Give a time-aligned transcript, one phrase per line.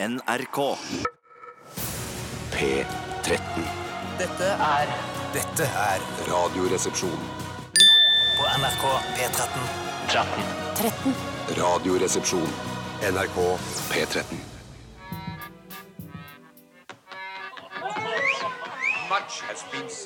[0.00, 0.78] NRK.
[2.52, 3.64] P13.
[4.18, 4.92] Dette er
[5.34, 7.18] Dette er Radioresepsjon.
[8.36, 8.84] på NRK
[9.16, 9.64] P13.
[11.58, 12.46] Radioresepsjon.
[13.10, 13.58] NRK
[13.90, 14.57] P13.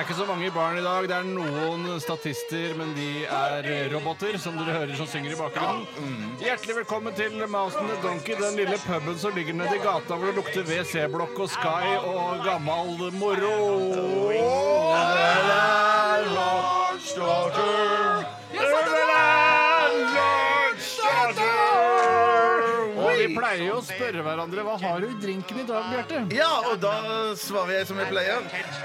[0.00, 1.06] Det er ikke så mange barn i dag.
[1.10, 6.30] Det er noen statister, men de er roboter, som dere hører som synger i bakgrunnen.
[6.40, 10.16] Hjertelig velkommen til Mouse and the Donkey, den lille puben som ligger nede i gata
[10.16, 13.52] hvor det lukter WC-blokk og Sky og gammal moro.
[17.20, 17.89] Og
[23.36, 26.20] pleier jo å spørre hverandre hva har du i drinken i dag, Bjarte?
[26.34, 26.94] Ja, og da
[27.36, 28.40] svarer jeg som jeg pleier.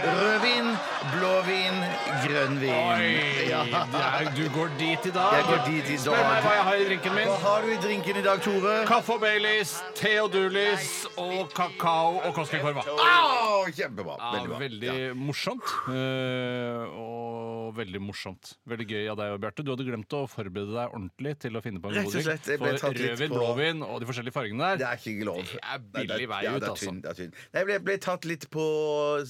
[0.05, 0.67] Rødvin,
[1.15, 1.77] blåvin,
[2.25, 2.75] grønnvin.
[2.75, 3.63] Oi, Ja.
[3.63, 5.33] er- du går dit i dag.
[5.33, 6.43] Jeg går dit i Spør meg dag.
[6.43, 7.27] hva jeg har i drinken min.
[7.27, 8.85] Hva har du i drinken i dag, Tore?
[8.85, 12.83] Kaffe og Baileys, te og Dulis og kakao og Koskenkorva.
[12.87, 14.17] Au, kjempebra.
[14.19, 14.59] Ja, Veldig bra.
[14.59, 15.65] veldig morsomt.
[15.89, 18.53] eh, og veldig morsomt.
[18.69, 19.63] Veldig gøy av deg Bjarte.
[19.65, 22.25] Du hadde glemt å forberede deg ordentlig til å finne på en Rett god drink.
[22.29, 24.81] slett, jeg ble For tatt litt rødvin, på- blåvin og de forskjellige fargene der.
[24.83, 25.41] Det er ikke lov.
[25.49, 26.75] Det er billig vei ut, altså.
[26.85, 27.33] tynn, det er tynn.
[27.53, 28.65] Nei, Jeg ble, ble tatt litt på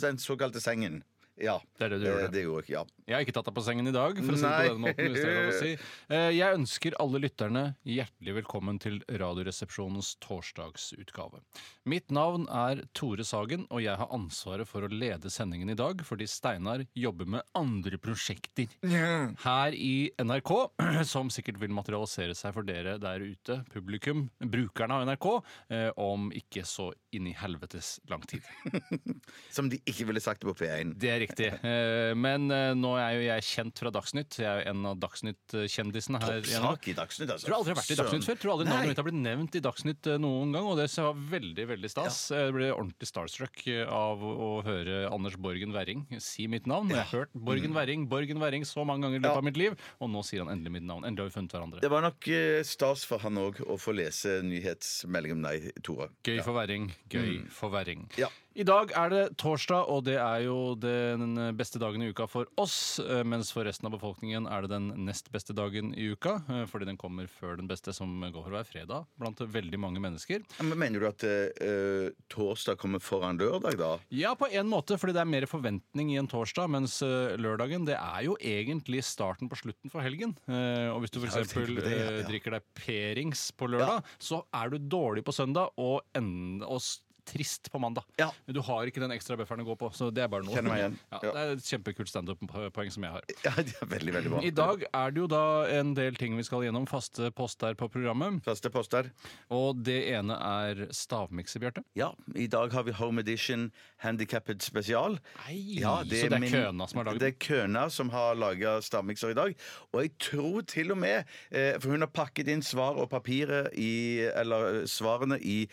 [0.01, 1.03] den såkalte sengen.
[1.41, 1.57] Ja.
[1.77, 2.83] Det er det du Eh, Det, Det gjorde jeg, ja.
[3.05, 4.79] Jeg har ikke tatt deg på sengen i dag, for å si det på den
[4.81, 5.11] måten.
[5.13, 5.71] hvis det er lov å si.
[6.09, 11.43] Eh, Jeg ønsker alle lytterne hjertelig velkommen til Radioresepsjonens torsdagsutgave.
[11.85, 16.01] Mitt navn er Tore Sagen, og jeg har ansvaret for å lede sendingen i dag,
[16.01, 20.51] fordi Steinar jobber med andre prosjekter her i NRK,
[21.13, 25.29] som sikkert vil materialisere seg for dere der ute, publikum, brukerne av NRK,
[25.69, 28.41] eh, om ikke så inn i helvetes lang tid.
[29.55, 30.97] Som de ikke ville sagt på P1.
[30.99, 31.47] Det er riktig.
[31.63, 34.37] Eh, Men eh, nå er jo jeg kjent fra Dagsnytt.
[34.41, 36.39] Jeg er jo en av Dagsnytt-kjendisene her.
[36.39, 37.47] i i Dagsnytt, altså.
[37.47, 38.39] Tror aldri jeg har vært i Dagsnytt før.
[38.41, 41.19] Tror aldri navnet mitt har blitt nevnt i Dagsnytt eh, noen gang, og det var
[41.35, 42.19] veldig veldig stas.
[42.35, 46.89] Jeg ble ordentlig starstruck eh, av å høre Anders Borgen Werring si mitt navn.
[46.93, 47.79] Jeg har hørt Borgen Mm.
[47.79, 50.51] Werring, Borgen Werring så mange ganger i løpet av mitt liv, og nå sier han
[50.53, 51.03] endelig mitt navn.
[51.03, 51.81] Endelig har vi funnet hverandre.
[51.83, 56.09] Det var nok eh, stas for han òg å få lese nyhetsmelding om deg, Tore.
[56.23, 58.05] Gøy for Werring, gøy for Werring.
[58.21, 58.29] Ja.
[58.55, 62.47] I dag er det torsdag, og det er jo den beste dagen i uka for
[62.55, 63.01] oss.
[63.03, 66.37] eh, Mens for resten av befolkningen er det den nest beste dagen i uka.
[66.47, 70.39] eh, Fordi den kommer før den beste, som går være fredag blant veldig mange mennesker.
[70.63, 73.97] Men Mener du at uh, torsdag kommer foran lørdag, da?
[74.09, 77.97] Ja, på en måte, fordi det er mer forventning i en torsdag, mens lørdagen det
[77.99, 80.35] er jo egentlig starten på slutten for helgen.
[80.47, 81.53] Og hvis du Ja, f.eks.
[81.53, 82.27] det, ja, ja.
[82.27, 86.79] drikker deg P-rings på lørdag, så er du dårlig på søndag og, enda og
[87.25, 88.05] trist på mandag.
[88.21, 88.29] Ja.
[88.47, 90.55] Du har ikke den ekstra bufferen å gå på, så det er bare noe.
[90.55, 90.97] Kjenner meg igjen.
[91.11, 93.25] Ja, det er et kjempekult standup-poeng som jeg har.
[93.45, 94.43] Ja, det er veldig, veldig bra.
[94.45, 95.43] I dag er det jo da
[95.79, 98.41] en del ting vi skal gjennom, faste poster på programmet.
[98.45, 99.09] Faste poster.
[99.53, 101.83] Og det ene er stavmikser, Bjarte.
[101.97, 103.69] Ja, i dag har vi Home Edition
[104.05, 105.19] Handicapped spesial.
[105.45, 108.75] Nei, Ja, så det er Køna som har laget Det er Køna som har laga
[108.85, 109.55] stavmikser i dag.
[109.93, 113.71] Og jeg tror til og med eh, For hun har pakket inn svar og papiret
[113.79, 115.65] i Eller eh, svarene i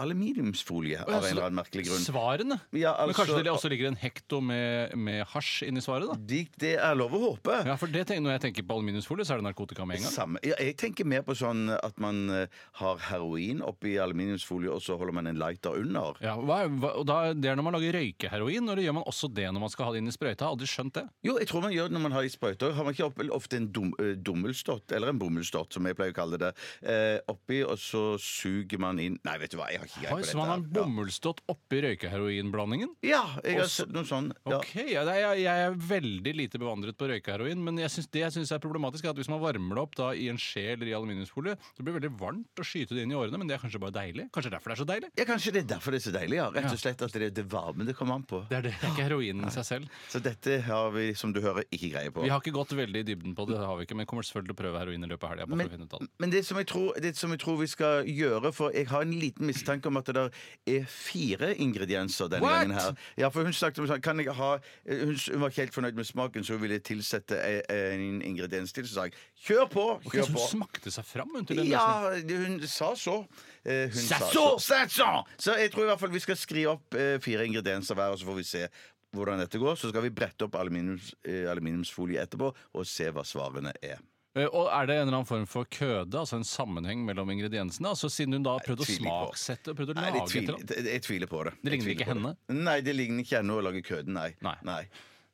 [0.00, 2.02] aluminiumsfolie av en eller annen merkelig grunn.
[2.04, 2.58] Svarene?
[2.72, 6.08] Ja, Men kanskje altså- det også ligger en hekto med, med hasj inni svaret?
[6.08, 6.14] da?
[6.18, 7.64] Det, det er lov å håpe.
[7.66, 10.12] Ja, for det Når jeg tenker på aluminiumsfolie, så er det narkotika med en gang.
[10.12, 10.38] Samme.
[10.44, 12.46] Ja, jeg tenker mer på sånn at man eh,
[12.80, 16.14] har heroin oppi aluminiumsfolie, og så holder man en lighter under.
[16.20, 19.32] Ja, hva, hva, og da, Det er når man lager røykeheroin, eller gjør man også
[19.34, 20.46] det når man skal ha det inn i sprøyta?
[20.46, 21.06] Har aldri skjønt det.
[21.26, 22.72] Jo, jeg tror man gjør det når man har i sprøyta.
[22.74, 26.18] Har man ikke ofte en dum, eh, dummelstott, eller en bomullstott, som jeg pleier å
[26.20, 26.52] kalle det,
[26.82, 30.14] eh, oppi, og så suger man inn Nei, vet du hva, jeg har ikke greie
[30.14, 30.30] på dette.
[30.30, 30.74] så man har dette.
[30.78, 32.94] bomullstott oppi røykeheroinblandingen?
[33.04, 34.30] Ja, jeg har sett noe sånn.
[34.44, 34.58] Ja.
[34.58, 38.10] Ok, ja, det er, jeg, jeg er veldig lite bevandret på røykeheroin, men jeg synes,
[38.14, 40.40] det jeg syns er problematisk, er at hvis man varmer det opp da i en
[40.40, 43.40] skje eller i aluminiumsfolie, så blir det veldig varmt å skyte det inn i årene,
[43.40, 44.28] men det er kanskje bare deilig?
[44.34, 45.10] Kanskje derfor det er så deilig?
[45.18, 46.48] Ja, Kanskje det er derfor det er så deilig, ja.
[46.54, 48.44] Rett og slett at det er det varme det kommer an på.
[48.50, 50.00] Det er det, det er ikke heroinen i seg selv.
[50.12, 52.24] Så dette har vi, som du hører, ikke greie på.
[52.24, 54.26] Vi har ikke gått veldig i dybden på det, det har vi ikke, men kommer
[54.26, 55.48] selvfølgelig til å prøve heroin i løpet av helga.
[55.50, 56.00] Men, det.
[56.22, 59.04] men det, som jeg tror, det som jeg tror vi skal gjøre For jeg har
[59.04, 60.30] en liten mistanke om at det der
[60.76, 62.60] er fire ingredienser denne What?
[62.60, 62.94] gangen her.
[63.18, 64.50] Ja, for hun snakket om sånn Kan jeg ha
[64.84, 68.86] Hun, var ikke helt fornøyd med smaken, så hun ville tilsette en, en ingrediens til.
[68.88, 69.16] Så sa jeg
[69.46, 69.86] kjør på!
[70.04, 70.46] kjør okay, så hun på.
[70.52, 71.70] smakte seg fram hun, til den?
[71.72, 73.20] Ja, hun sa så.
[73.64, 74.88] Eh, Hun Sa sa så!
[74.92, 75.10] Så!
[75.40, 78.20] Så jeg tror i hvert fall vi skal skrive opp eh, fire ingredienser hver, og
[78.20, 78.66] så får vi se
[79.14, 79.76] hvordan dette går.
[79.78, 84.02] Så skal vi brette opp aluminiums, eh, aluminiumsfolie etterpå og se hva svarene er.
[84.34, 87.92] Eh, Og er det en eller annen form for køde, altså en sammenheng mellom ingrediensene?
[87.94, 90.76] Altså Siden hun da har prøvd å smaksette og prøvd å lage et eller annet?
[90.90, 91.52] jeg tviler på det.
[91.62, 92.32] Det ligner ikke henne?
[92.48, 92.56] det.
[92.66, 94.30] Nei, det ligner ikke henne å lage køden, nei.
[94.42, 94.56] nei.
[94.66, 94.82] Nei.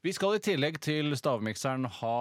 [0.00, 2.12] Vi skal i tillegg til stavmikseren ha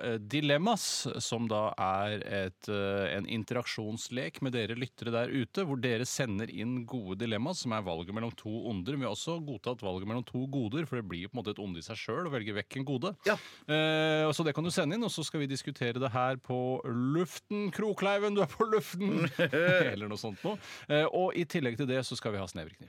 [0.00, 0.84] eh, Dilemmas,
[1.20, 6.48] som da er et, eh, en interaksjonslek med dere lyttere der ute, hvor dere sender
[6.48, 8.96] inn gode dilemmas, som er valget mellom to onder.
[8.96, 11.52] Vi har også godtatt valget mellom to goder, for det blir jo på en måte
[11.52, 13.12] et onde i seg sjøl å velge vekk en gode.
[13.28, 13.36] Ja.
[13.68, 16.58] Eh, så det kan du sende inn, og så skal vi diskutere det her på
[16.88, 17.68] luften.
[17.76, 19.28] Krokleiven, du er på luften!
[19.92, 20.56] Eller noe sånt noe.
[20.88, 22.80] Eh, og i tillegg til det så skal vi ha vi-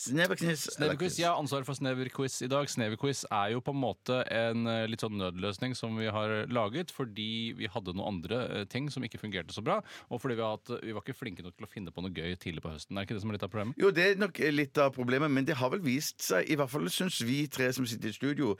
[0.00, 0.64] Sneverknips.
[0.80, 1.20] Sneverkniss.
[1.20, 2.64] Jeg har ansvaret for sneverquiz i dag.
[2.86, 6.92] Sneverquiz er jo på en måte en eh, litt sånn nødløsning som vi har laget
[6.94, 9.80] fordi vi hadde noen andre eh, ting som ikke fungerte så bra,
[10.10, 12.14] og fordi vi, har hatt, vi var ikke flinke nok til å finne på noe
[12.14, 12.96] gøy tidlig på høsten.
[12.96, 13.80] Er ikke det som er litt av problemet?
[13.82, 16.72] Jo, det er nok litt av problemet, men det har vel vist seg, i hvert
[16.72, 18.54] fall syns vi tre som sitter i studio,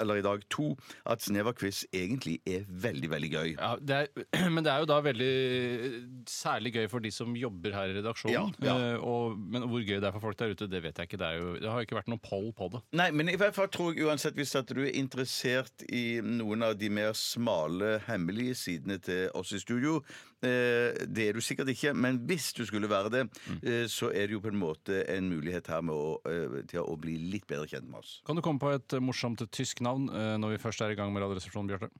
[0.00, 0.72] eller i dag to,
[1.10, 3.50] at Sneverquiz egentlig er veldig, veldig gøy.
[3.54, 5.32] Ja, det er, Men det er jo da veldig
[6.30, 8.34] særlig gøy for de som jobber her i redaksjonen.
[8.34, 8.76] Ja, ja.
[8.94, 11.20] Eh, og, men hvor gøy det er for folk der ute, det vet jeg ikke.
[11.22, 12.82] Det, jo, det har jo ikke vært noen poll på det.
[12.98, 16.66] Nei, men i hvert fall tror jeg uansett hvis at du er interessert i noen
[16.66, 20.00] av de mer smale, hemmelige sidene til oss i studio
[20.44, 23.24] Det er du sikkert ikke, men hvis du skulle være det,
[23.62, 26.84] eh, så er det jo på en måte en mulighet her med å, eh, til
[26.84, 28.18] å bli litt bedre kjent med oss.
[28.26, 30.98] Kan du komme på et eh, morsomt tysk navn eh, når vi først er i
[30.98, 31.92] gang med Radioresepsjonen, Bjarte?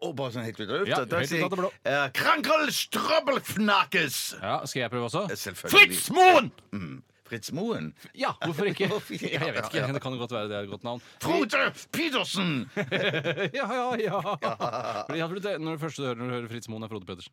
[0.00, 1.06] Og, bare sånn helt ut av Ja, lufta.
[1.10, 4.20] da sier jeg uh, Krankel Strabbelfnakes!
[4.40, 5.26] Ja, Skal jeg prøve også?
[5.36, 5.80] Selvfølgelig.
[5.92, 6.52] Fritz Moen!
[6.72, 7.02] Mm.
[7.28, 7.92] Fritz Moen.
[8.18, 8.88] Ja, hvorfor ikke?
[8.88, 9.92] Ja, jeg vet ikke, Ja, ja.
[9.96, 11.04] Det kan godt være det er et godt navn.
[11.22, 12.68] Frode Pedersen!
[13.58, 14.36] Ja, ja, ja.
[15.12, 17.32] Det, når du hører når du hører Fritz Moen, er Frode Pettersen.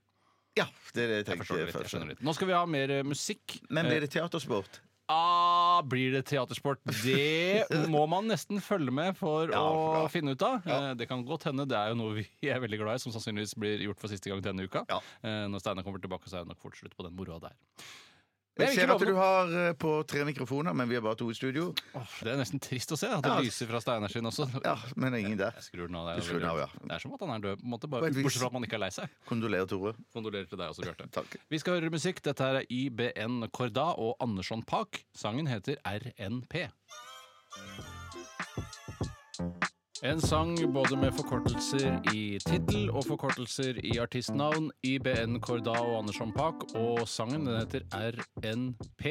[0.59, 2.21] Ja, det er det jeg Jeg forstår det litt, jeg skjønner litt.
[2.27, 3.57] Nå skal vi ha mer eh, musikk.
[3.71, 4.81] Men blir det teatersport?
[5.09, 6.83] Ah, blir det teatersport?
[7.01, 10.03] Det må man nesten følge med for Ja, å bra.
[10.13, 10.67] finne ut av.
[10.69, 11.65] Eh, Det kan godt hende.
[11.65, 14.29] Det er jo noe vi er veldig glad i, som sannsynligvis blir gjort for siste
[14.29, 14.83] gang denne uka.
[14.91, 14.99] Ja.
[15.25, 17.57] Eh, Når Steinar kommer tilbake, så er det nok fort slutt på den moroa der.
[18.59, 21.29] Men Jeg ser at du har eh, på tre mikrofoner, men vi har bare to
[21.31, 21.69] i studio.
[21.95, 23.39] Åh, Det er nesten trist å se at det Ja.
[23.39, 24.49] lyser fra Steinar sin også.
[24.65, 25.55] Ja, men ingen der.
[25.55, 26.09] Jeg skrur den av.
[26.11, 26.67] Det Du er, skrur den av, ja.
[26.83, 28.23] det er som at han er død, på en måte, På bare, et vis.
[28.27, 29.09] bortsett fra at man ikke er lei seg.
[29.29, 29.93] Kondolerer, Tore.
[30.13, 31.09] Kondolerer til deg også, Bjarte.
[31.11, 31.37] Takk.
[31.49, 32.21] Vi skal høre musikk.
[32.21, 35.05] Dette her er IBN Korda og Andersson Park.
[35.15, 36.67] Sangen heter RNP.
[40.03, 44.69] En sang både med forkortelser i tittel og forkortelser i artistnavn.
[44.87, 49.05] IBN Korda og Andersson Pak, Og sangen den heter RNP.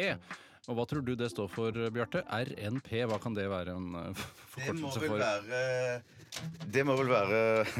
[0.69, 2.23] Og hva tror du det står for, Bjarte?
[2.29, 4.25] RNP, hva kan det være en eh,
[4.55, 5.21] forkortelse for?
[5.21, 6.03] være
[6.73, 7.39] Det må vel være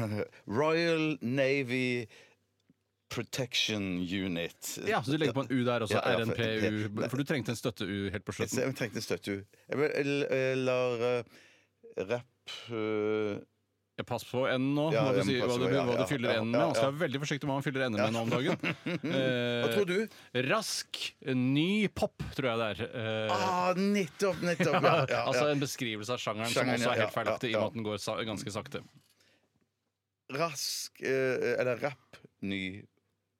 [0.61, 2.05] Royal Navy
[3.09, 4.75] Protection Unit.
[4.89, 5.97] Ja, så du legger på en U der også.
[5.97, 7.05] Ja, ja, for- RNPU.
[7.09, 8.61] For du trengte en støtte-U helt på slutten.
[8.67, 9.39] jeg trengte en støtte-U.
[9.69, 12.19] jeg- lar eh,
[12.49, 13.39] rapp eh,
[13.99, 15.73] Ja, pass på N nå, Ja, hva du, jeg må sier, hva passe du, på,
[15.75, 16.59] ja, hva du fyller ja, N med.
[16.59, 18.63] ja, Man skal være veldig forsiktig med hva man fyller N med nå om dagen.
[19.19, 20.17] Eh, Hva tror du?
[20.47, 20.99] Rask,
[21.35, 22.83] ny pop, tror jeg det er.
[23.01, 24.77] Eh, Ah, nettopp, nettopp.
[24.79, 25.51] Ja, ja, altså ja.
[25.55, 27.65] en beskrivelse av sjangeren, Sjangeren, som også er ja, helt feilaktig, ja, i og ja.
[27.65, 28.81] med at den går sa ganske sakte.
[30.39, 32.63] Rask eh, Eller rapp ny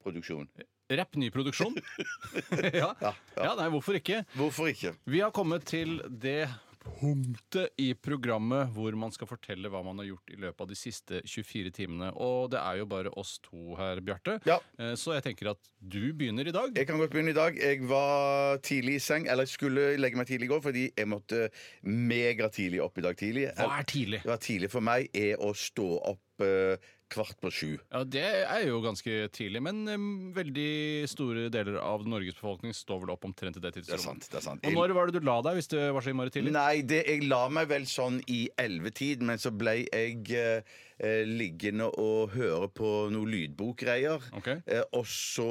[0.04, 0.48] produksjon.
[0.90, 1.76] Rapp, ny produksjon.
[2.82, 2.90] ja.
[3.00, 4.24] Ja, ja, nei, hvorfor ikke?
[4.34, 4.96] Hvorfor ikke?
[5.06, 6.48] Vi har kommet til det
[6.84, 10.78] punktet i programmet hvor man skal fortelle hva man har gjort i løpet av de
[10.80, 12.12] siste 24 timene.
[12.16, 14.38] Og det er jo bare oss to her, Bjarte.
[14.48, 14.60] Ja.
[14.80, 16.72] Eh, Så jeg tenker at du begynner i dag.
[16.78, 17.58] Jeg kan godt begynne i dag.
[17.60, 21.08] Jeg var tidlig i seng, eller jeg skulle legge meg tidlig i går, fordi jeg
[21.12, 21.50] måtte
[21.84, 23.50] megatidlig opp i dag tidlig.
[23.58, 24.24] Hva er tidlig?
[24.24, 27.70] Det var tidlig for meg er å stå opp eh, kvart på sju.
[27.92, 33.04] Ja, Det er jo ganske tidlig, men um, veldig store deler av Norges befolkning står
[33.04, 34.28] vel opp omtrent i det Det er sant.
[34.30, 34.66] det er sant.
[34.66, 36.54] Og når var det du la deg, hvis det var så innmari tidlig?
[36.56, 41.22] Nei, det, jeg la meg vel sånn i ellevetid, men så ble jeg eh, eh,
[41.28, 44.30] liggende og høre på noe lydbokgreier.
[44.42, 44.62] Okay.
[44.70, 45.50] Eh, og så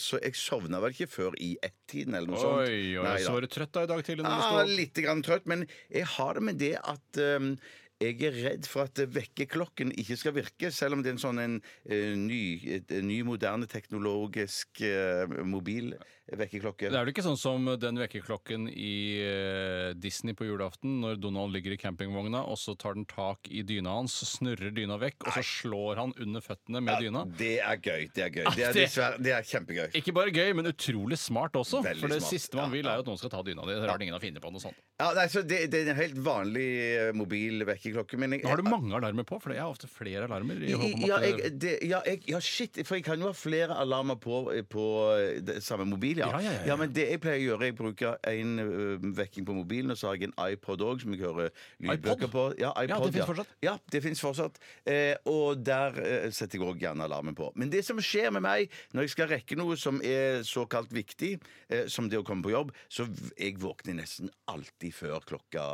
[0.00, 2.68] Så jeg sovna vel ikke før i ett-tiden, eller noe sånt.
[2.68, 4.26] Oi, oi, så var du trøtt da i dag tidlig?
[4.42, 7.54] sto litt grann trøtt, men jeg har det med det at um,
[8.02, 11.42] jeg er redd for at vekkerklokken ikke skal virke, selv om det er en sånn
[11.42, 12.42] en, eh, ny,
[12.82, 15.92] en ny, moderne teknologisk uh, mobil
[16.38, 16.88] vekkerklokke.
[16.90, 21.52] Det er vel ikke sånn som den vekkerklokken i eh, Disney på julaften, når Donald
[21.54, 25.36] ligger i campingvogna, og så tar den tak i dyna hans, snurrer dyna vekk, og
[25.36, 27.24] så slår han under føttene med dyna.
[27.38, 28.08] Det er gøy.
[28.14, 28.46] Det er gøy.
[28.56, 29.88] Det er, dessverre, det er kjempegøy.
[30.00, 31.82] Ikke bare gøy, men utrolig smart også.
[31.84, 32.34] Veldig for det smart.
[32.36, 33.74] siste man Ja, vil, er jo at noen skal ta dyna di.
[33.76, 34.78] Det er rart ingen har funnet på noe sånt.
[35.02, 38.18] Ja, nei, så det, det er en helt vanlig eh, mobil vekkerklokke.
[38.22, 39.38] Men jeg, Har du mange alarmer på?
[39.42, 40.62] For jeg har ofte flere alarmer.
[40.62, 40.72] I
[41.02, 42.78] Ja, jeg, det, ja, jeg, ja, shit.
[42.86, 44.86] For jeg kan jo ha flere alarmer på, på
[45.16, 46.28] eh, det, samme mobil, ja.
[46.32, 46.66] Ja, ja, ja, ja.
[46.72, 48.66] Ja, men det jeg pleier å gjøre, jeg bruker en ø,
[49.18, 51.50] vekking på mobilen, og så har jeg en iPod òg, som jeg hører
[51.82, 52.44] lydbøker på.
[52.62, 53.54] Ja, iPod, det finnes fortsatt?
[53.66, 54.60] Ja, det fins fortsatt.
[54.88, 57.50] Eh, og der eh, setter jeg òg gjerne alarmen på.
[57.58, 61.34] Men det som skjer med meg når jeg skal rekke noe som er såkalt viktig,
[61.68, 65.66] eh, som det å komme på jobb, så jeg våkner nesten alltid før klokka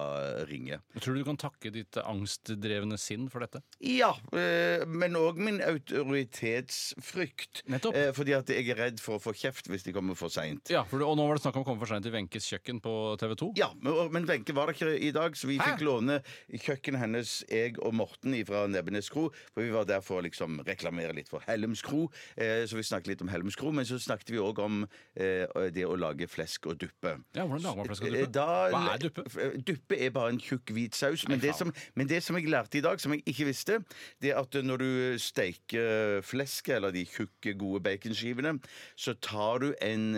[0.48, 0.80] ringer.
[0.98, 3.58] Tror du du kan takke ditt angstdrevne sinn for dette?
[3.82, 7.64] Ja, eh, men òg min autoritetsfrykt.
[7.68, 7.96] Nettopp.
[7.98, 10.68] Eh, fordi at jeg er redd for å få kjeft hvis de kommer for seint.
[10.70, 12.80] Ja, for, Og nå var det snakk om å komme for seint til Wenches kjøkken
[12.84, 13.52] på TV 2.
[13.56, 15.64] Ja, men- men Wenche var det ikke i dag, så vi Hæ?
[15.76, 19.30] fikk låne kjøkkenet hennes, jeg og Morten fra Nebbenes kro.
[19.54, 22.10] For vi var der for å liksom reklamere litt for Hellums kro.
[22.36, 24.82] Eh, så vi snakket litt om Hellums kro, men så snakket vi òg om
[25.16, 27.16] eh, det å lage flesk og duppe.
[27.34, 28.32] Ja, hvordan lager man flesk og Eh, duppe?
[28.32, 29.24] Da, Hva er duppe?
[29.26, 31.26] F- Duppe er bare en tjukk hvit saus.
[31.28, 33.84] Men det, som, men det som jeg lærte i dag, som jeg ikke visste,
[34.20, 38.56] det er at når du steiker flesket, eller de tjukke, gode baconskivene,
[38.98, 40.04] så tar du en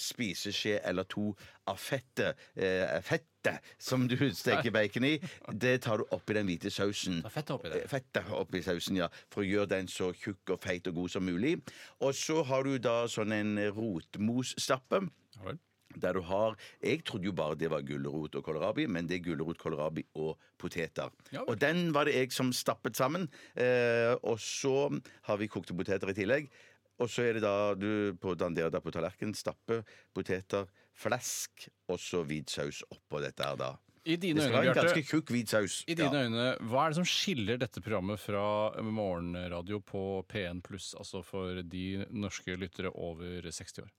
[0.00, 1.30] spiseskje eller to
[1.70, 5.14] av fettet, eh, fettet som du steker bacon i.
[5.54, 7.22] Det tar du oppi den hvite sausen.
[7.30, 7.72] Fettet oppi.
[7.74, 9.08] Eh, Fettet oppi sausen, ja.
[9.30, 11.56] For å gjøre den så tjukk og feit og god som mulig.
[12.00, 15.06] Og så har du da sånn en rotmosstappe.
[15.44, 15.56] Ja.
[15.96, 19.24] Der du har Jeg trodde jo bare det var gulrot og kålrabi, men det er
[19.30, 21.08] gulrot, kålrabi og poteter.
[21.32, 23.28] Ja og den var det jeg som stappet sammen.
[23.56, 24.90] Eh, og så
[25.22, 26.50] har vi kokte poteter i tillegg.
[26.98, 29.82] Og så er det da du på danderer deg på tallerkenen stapper
[30.16, 33.74] poteter, flesk og så hvit saus oppå dette her da.
[34.06, 35.82] I dine øyne, Bjarte, hvit.
[35.90, 36.24] I dine Ja.
[36.28, 41.60] øyne, Hva er det som skiller dette programmet fra morgenradio på P1 pluss, altså for
[41.62, 43.90] de norske lyttere over 60 år?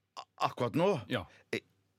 [0.42, 1.26] Akkurat nå Ja.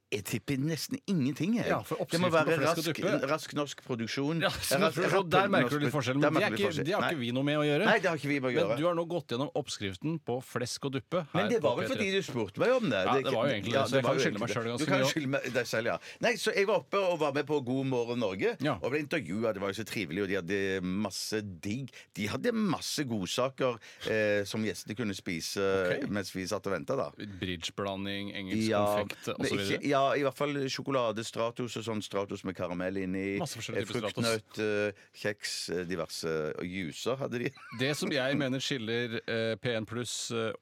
[0.08, 1.56] Jeg, tipper nesten ingenting.
[1.58, 1.68] Jeg.
[1.68, 4.40] Ja, for det må være rask, rask norsk produksjon.
[4.44, 6.16] Ja, så Rask- så Der merker du litt forskjell.
[6.20, 7.10] Men det, er ikke, det har Nei.
[7.12, 7.84] ikke vi noe med å gjøre.
[7.88, 8.68] Nei, det har ikke vi med å gjøre.
[8.72, 11.24] Men du har nå gått gjennom oppskriften på flesk og duppe.
[11.36, 13.02] Men det var vel fordi du spurte meg om det.
[13.04, 14.88] Ja, det var jo egentlig det, så jeg kan skylde meg sjøl ganske mye.
[14.88, 15.98] Du kan skylde meg deg selv, ja.
[16.24, 18.78] Nei, så jeg var oppe og var med på God morgen Norge Ja.
[18.80, 19.52] og ble intervjua.
[19.52, 23.76] Det var jo så trivelig, og de hadde masse digg De hadde masse godsaker
[24.08, 26.08] eh, som gjestene kunne spise okay.
[26.12, 27.10] mens vi satt og venta, da.
[27.40, 29.76] Bridgeblanding, engelsk konfekt osv.
[29.98, 33.24] ja, i hvert fall sjokolade, Stratos og sånn Stratos med karamell inni.
[33.42, 34.28] Masse forskjellige eh, typer Stratos.
[34.28, 37.50] Fruktnøtt, eh, kjeks, eh, diverse og juicer hadde de.
[37.82, 40.14] Det som jeg mener skiller eh, P1 pluss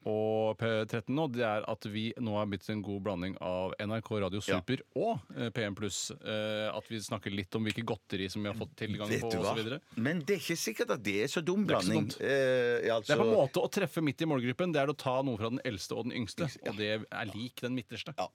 [0.07, 4.11] og P13 nå, det er at vi nå har blitt en god blanding av NRK
[4.25, 4.57] Radio Ja.
[4.59, 5.99] Super og eh, P1 pluss.
[6.17, 9.77] Eh, at vi snakker litt om hvilke godteri som vi har fått tilgang på osv.
[10.01, 12.09] Men det er ikke sikkert at det er så dum Det er ikke så blanding.
[12.11, 12.21] dumt.
[12.23, 14.73] Eh, altså, Det er på en måte å treffe midt i målgruppen.
[14.75, 16.49] Det er å ta noe fra den eldste og den yngste.
[16.67, 18.13] Og det er lik den midterste.
[18.17, 18.29] Ja.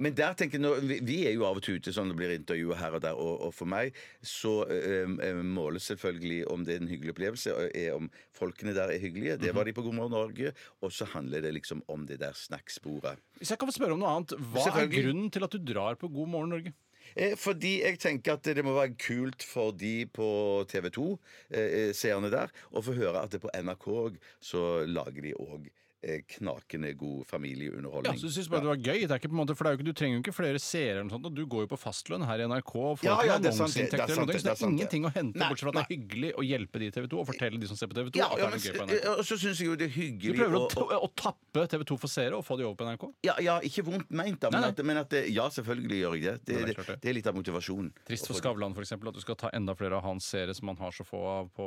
[0.00, 2.16] Men der tenker jeg, nå- vi, vi er jo av og til ute sånn det
[2.16, 3.92] blir intervjuer her og der, og, og for meg
[4.24, 8.72] så eh, eh, måles selvfølgelig om det er en hyggelig opplevelse, og er om folkene
[8.76, 9.36] der er hyggelige.
[9.42, 9.56] Det Mhm.
[9.60, 10.54] var de på God morgen Norge.
[10.80, 13.20] Og så handler det liksom om det der snakksporet.
[13.38, 15.94] Hvis jeg kan få spørre om noe annet, hva er grunnen til at du drar
[16.00, 16.72] på God morgen Norge?
[17.16, 21.06] Eh, fordi jeg tenker at det må være kult for de på TV 2,
[21.50, 25.66] eh, seerne der, å få høre at det på NRK så lager de òg
[26.02, 28.14] eh, knakende god familieunderholdning.
[28.14, 29.00] Ja, så du synes bare det var gøy?
[29.06, 30.34] Det er ikke på en måte, for det er jo ikke, Du trenger jo ikke
[30.36, 32.74] flere seere, sånt, og du går jo på fastlønn her i NRK.
[32.76, 34.50] og får Ja, ja, det er sant, det- det er sant, det så det er
[34.50, 34.68] er det.
[34.70, 37.18] ingenting å hente, bortsett fra at det er hyggelig å hjelpe de i TV 2
[37.20, 39.58] og fortelle de som ser på TV 2 Ja, ja, er men, og så syns
[39.60, 42.44] jeg jo det er Du prøver å, å- å- tappe TV 2 for seere og
[42.44, 43.12] få de over på NRK?
[43.24, 44.74] Ja, ja, ikke vondt meint, da, men, Nei, nei.
[44.74, 46.44] At, men at ja, selvfølgelig gjør jeg det.
[46.44, 47.00] Det, nei, det er det, det.
[47.00, 47.92] det er litt av motivasjonen.
[48.06, 50.76] Trist for Skavlan eksempel, at du skal ta enda flere av hans seere som han
[50.80, 51.66] har så få av på,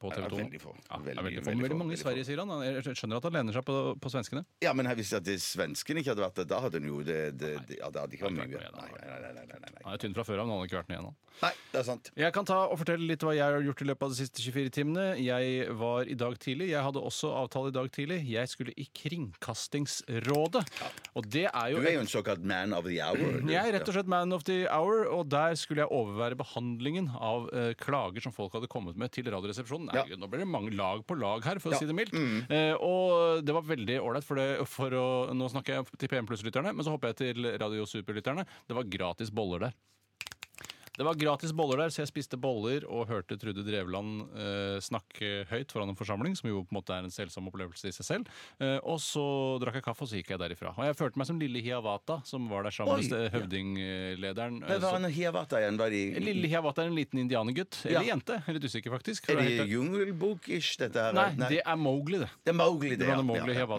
[0.00, 0.36] på TV 2.
[0.42, 0.74] veldig få.
[0.90, 1.50] Ja, er Veldig, veldig, få.
[1.50, 2.62] veldig veldig få, mange i Sverige, sier han.
[2.66, 4.44] Jeg skjønner at han lener seg på, på svenskene.
[4.62, 7.36] Ja, men hvis at det svenskene ikke hadde vært det, da hadde hun jo det,
[7.38, 8.46] det, det Ja, det hadde ikke vært mye.
[8.46, 9.58] nei, Nei, nei, nei, nei.
[9.72, 9.82] nei.
[9.84, 11.08] Han er tynn fra før av, men han har ikke vært noe igjen.
[11.10, 11.16] han.
[11.42, 12.10] nei det er sant.
[12.16, 14.42] Jeg kan ta og fortelle litt hva jeg har gjort i løpet av de siste
[14.44, 15.06] 24 timene.
[15.18, 16.68] Jeg var i dag tidlig.
[16.70, 18.18] Jeg hadde også avtale i dag tidlig.
[18.30, 20.62] Jeg skulle i Kringkastingsrådet.
[21.18, 23.16] Og det er jo Du er jo en såkalt man of the hour.
[23.40, 23.50] du.
[23.52, 27.10] jeg er rett og slett man of the hour, og der skulle jeg overvære behandlingen
[27.18, 29.86] av eh, klager som folk hadde kommet med til Radioresepsjonen.
[29.92, 30.16] Nei, Ja.
[30.16, 31.78] Nå blir det mange lag på lag her, for å Mm.
[31.78, 32.50] si det mildt.
[32.50, 35.06] Eh, og det var veldig ålreit, for, for å
[35.36, 38.46] Nå snakker jeg til PM Pluss-lytterne, men så hopper jeg til Radio Super-lytterne.
[38.68, 39.76] Det var gratis boller der.
[40.92, 45.46] Det var gratis boller der, så jeg spiste boller og hørte Trude Drevland eh, snakke
[45.48, 48.04] høyt foran en forsamling, som jo på en måte er en selsom opplevelse i seg
[48.04, 48.28] selv.
[48.60, 49.22] Eh, og så
[49.62, 50.74] drakk jeg kaffe, og så gikk jeg derifra.
[50.76, 54.58] Og jeg følte meg som lille Hiawata, som var der sammen med høvdinglederen.
[54.66, 55.78] Men hva er en hiawatha igjen?
[55.80, 57.80] Var de, Lille Hiawata er en liten indianergutt.
[57.86, 58.12] Eller Ja.
[58.12, 58.42] jente.
[58.52, 59.30] Litt usikker, faktisk.
[59.32, 61.16] er det jungelbok-ish, dette her?
[61.16, 62.28] Nei, det er Mowgli, det.
[62.44, 62.98] det er Mowgli, det.
[63.00, 63.16] Det ja.
[63.16, 63.24] var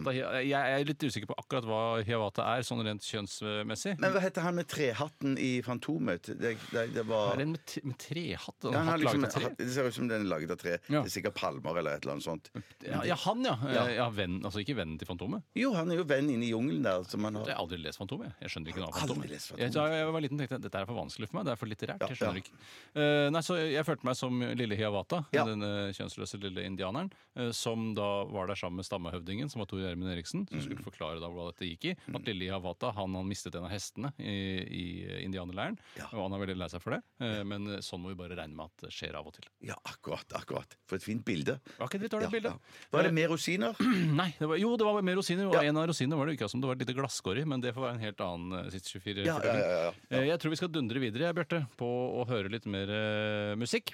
[0.01, 0.41] Mowgli Ja, ja.
[0.41, 3.99] Jeg er litt usikker på akkurat hva Hiawata er, sånn rent kjønnsmessig.
[4.01, 6.33] Men hva heter han med trehatten i Fantomet?
[6.33, 8.65] Det, det, det det var Er det en med, t- med trehatt?
[8.65, 9.51] En ja, han har hatt liksom, laget av tre?
[9.59, 10.77] Det ser ut som den er laget av tre.
[10.87, 11.01] Ja.
[11.03, 12.49] Det er sikkert palmer eller et eller annet sånt.
[12.87, 13.55] Ja, ja, han, ja.
[13.67, 13.83] Ja.
[13.87, 15.43] Eh, ja venn, altså ikke vennen til Fantomet.
[15.59, 17.03] Jo, han er jo venn inne i jungelen der.
[17.11, 17.45] Som han har.
[17.51, 18.33] Jeg har aldri lest Fantomet.
[18.39, 18.49] jeg.
[18.53, 19.29] Skjønner ikke noe av Aldri Fantomet.
[19.35, 21.45] lest Jeg, da jeg var liten tenkte jeg dette er for vanskelig for meg.
[21.45, 22.01] Det er for litterært.
[22.01, 22.45] Ja, Jeg skjønner ja.
[22.47, 22.57] ikke.
[22.95, 25.43] Eh, nei, så Jeg følte meg som lille Hiawatha, Ja.
[25.45, 29.79] denne kjønnsløse lille indianeren, eh, som da var der sammen med stammehøvdingen, som var Tor
[29.83, 30.63] Gjermund Eriksen, som Mm.
[30.63, 31.95] skulle forklare da hva dette gikk i.
[32.15, 34.33] At lille Hiawatha han, han mistet en av hestene i,
[34.63, 34.83] i
[35.25, 35.77] indianerleiren,
[36.13, 37.27] og han er veldig lei seg for det.
[37.27, 39.47] Eh, men sånn må vi bare regne med at det skjer av og til.
[39.67, 40.25] Ja, akkurat.
[40.39, 40.77] akkurat.
[40.89, 41.57] For et fint bilde.
[41.79, 42.53] Var ikke det et dårlig Ja, bilde?
[42.55, 42.87] ja.
[42.95, 43.75] Var det mer rosiner?
[44.21, 45.47] Nei, det var, jo, det var mer rosiner.
[45.49, 45.65] Og Ja.
[45.69, 47.73] En av rosinene var det ikke som det var et lite glasskår i, men det
[47.75, 49.91] får være en helt annen eh, siste 24 Ja, ja, ja, ja.
[50.17, 51.87] Eh, Jeg tror vi skal dundre videre, Bjarte, på
[52.21, 53.93] å høre litt mer eh, musikk.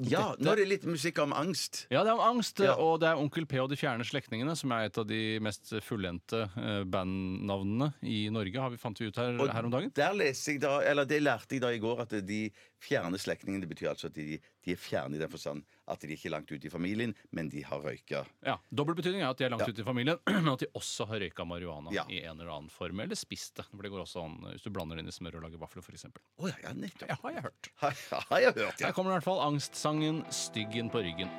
[0.00, 1.82] Ja, nå er det litt musikk om angst.
[1.92, 2.72] Ja, det er om angst, Ja.
[2.80, 5.68] og det er Onkel P og De fjerne slektningene, som er et av de mest
[5.84, 9.92] fullendte eh, bandnavnene i Norge, har vi fant vi ut her, Og her om dagen.
[9.94, 12.50] Der leste jeg da, eller Det lærte jeg da i går, at de
[12.82, 16.12] fjerne slektningene det betyr altså at de, de er fjerne i den forstand at de
[16.16, 18.24] ikke er langt ute i familien, men de har røyka.
[18.46, 19.72] Ja, Dobbel betydning er at de er langt Ja.
[19.72, 22.04] ute i familien, men at de også har røyka marihuana Ja.
[22.08, 23.66] i en eller annen form, eller spist det.
[23.70, 25.82] For det går også an hvis du blander det inn i smør og lager vafler,
[25.86, 26.06] f.eks.
[26.38, 27.08] Oh, ja, ja, nettopp.
[27.08, 27.70] Ja, har jeg hørt.
[27.84, 27.96] Har,
[28.30, 28.86] har jeg hørt, ja.
[28.88, 31.30] Her kommer i hvert fall angstsangen 'Styggen på ryggen'.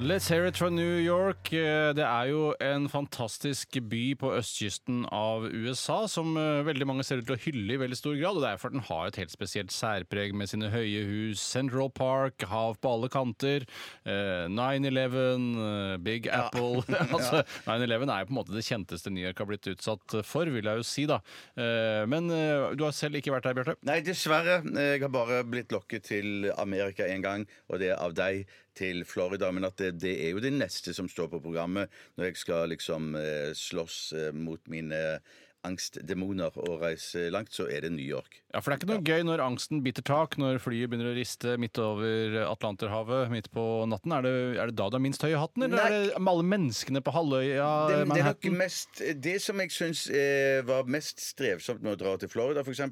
[0.00, 1.52] Let's hear it from New York.
[1.52, 7.02] Eh, Det er jo en fantastisk by på østkysten av USA som eh, veldig mange
[7.02, 8.38] ser ut til å hylle i veldig stor grad.
[8.38, 11.90] og Det er for den har et helt spesielt særpreg med sine høye hus, Central
[11.90, 13.66] Park, hav på alle kanter,
[14.06, 16.84] eh, 9-11, eh, Big Apple
[17.18, 20.46] altså, 9-11 er jo på en måte det kjenteste New York har blitt utsatt for,
[20.46, 21.08] vil jeg jo si.
[21.10, 21.18] da.
[22.06, 23.74] Men du har selv ikke vært der, Bjarte?
[23.88, 24.60] Nei, dessverre.
[24.62, 28.46] Jeg har bare blitt lokket til Amerika én gang, og det er av deg
[28.78, 29.50] til Florida.
[29.54, 32.72] Men at det, det er jo det neste som står på programmet når jeg skal
[32.74, 35.02] liksom eh, slåss eh, mot mine
[35.66, 38.40] angstdemoner og reise langt, så er det New York.
[38.52, 41.16] Ja, for det er ikke noe gøy når angsten biter tak, når flyet begynner å
[41.16, 44.14] riste midt over Atlanterhavet midt på natten.
[44.14, 45.88] Er det, er det da du har minst høy i hatten, eller Nei.
[45.88, 49.74] er det med alle menneskene på halvøya Det, det er nok mest, det som jeg
[49.74, 52.84] syns eh, var mest strevsomt med å dra til Florida, f.eks.,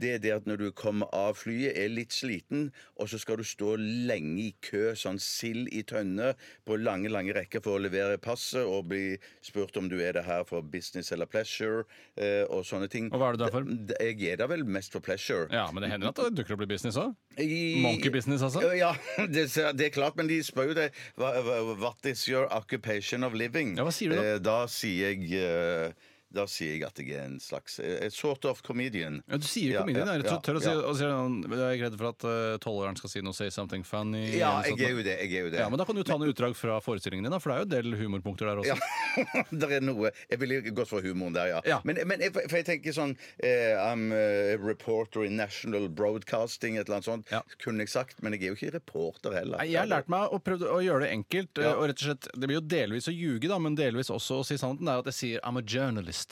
[0.00, 3.40] det er det at når du kommer av flyet, er litt sliten, og så skal
[3.40, 6.32] du stå lenge i kø, sånn sild i tønne,
[6.64, 10.24] på lange, lange rekker for å levere passet og bli spurt om du er det
[10.26, 11.84] her for business eller pleasure,
[12.16, 13.08] eh, og sånne ting.
[13.12, 13.62] Og hva er du der for?
[13.64, 15.48] D- Jeg er der vel mest for pleasure.
[15.50, 17.14] Ja, men det hender at det dukker opp i business òg.
[17.38, 18.62] I- Monkey business, altså?
[18.78, 18.92] Ja,
[19.26, 19.48] det,
[19.78, 20.90] det er klart, men de spør jo det.
[21.18, 23.76] Hva- hva- What is your occupation of living?
[23.76, 24.22] Ja, hva sier du da?
[24.34, 25.92] Eh, Da sier jeg eh,
[26.34, 29.20] da sier jeg at jeg er en slags eh, sort of comedian.
[29.30, 30.06] Ja, du sier jo comedian.
[30.10, 30.82] ja, er ja, tør å si, ja.
[30.82, 34.34] og jeg er ikke redd for at eh, tolvåringen skal si noe 'say something funny'.
[34.34, 35.16] Ja, eller jeg er jo det.
[35.22, 35.58] Jeg er jo det.
[35.62, 37.60] Ja, men Da kan du ta noen utdrag fra forestillingen din, da, for det er
[37.62, 38.74] jo en del humorpunkter der også.
[38.74, 41.60] Ja, det er noe Jeg ville gått for humoren der, ja.
[41.64, 41.80] Ja.
[41.84, 46.86] Men, men jeg, for jeg tenker sånn eh, I'm a reporter in National Broadcasting, et
[46.88, 47.30] eller annet sånt.
[47.30, 47.42] Ja.
[47.62, 49.58] Kunne jeg sagt, men jeg er jo ikke reporter heller.
[49.58, 51.58] Nei, Jeg har lært meg å prøve å gjøre det enkelt.
[51.58, 51.74] eh, Ja.
[51.76, 54.44] og rett og slett, Det blir jo delvis å ljuge, da, men delvis også å
[54.46, 54.84] si sannheten.
[54.84, 56.23] Det er at jeg sier 'I'm a journalist'.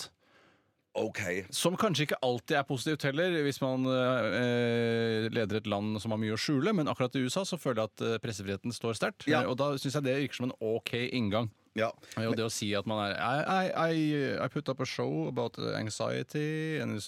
[0.93, 1.21] OK.
[1.55, 6.21] Som kanskje ikke alltid er positivt heller, hvis man eh, leder et land som har
[6.21, 6.75] mye å skjule.
[6.77, 9.27] Men akkurat i USA så føler jeg at eh, pressefriheten står sterkt.
[9.31, 9.47] Ja.
[9.49, 11.49] Og da syns jeg det virker som en OK inngang.
[11.79, 11.89] Ja.
[12.21, 14.01] Og det å si at man er I, I,
[14.45, 17.01] I, put up a show about anxiety and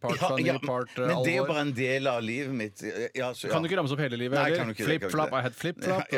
[0.00, 2.54] part Ja, funny, ja, part uh, men det er jo bare en del av livet
[2.54, 2.84] mitt.
[3.16, 3.48] Ja, så.
[3.48, 6.08] Kan du ikke ramse opp hele livet Nei, Flip-flop, I had flip-flop.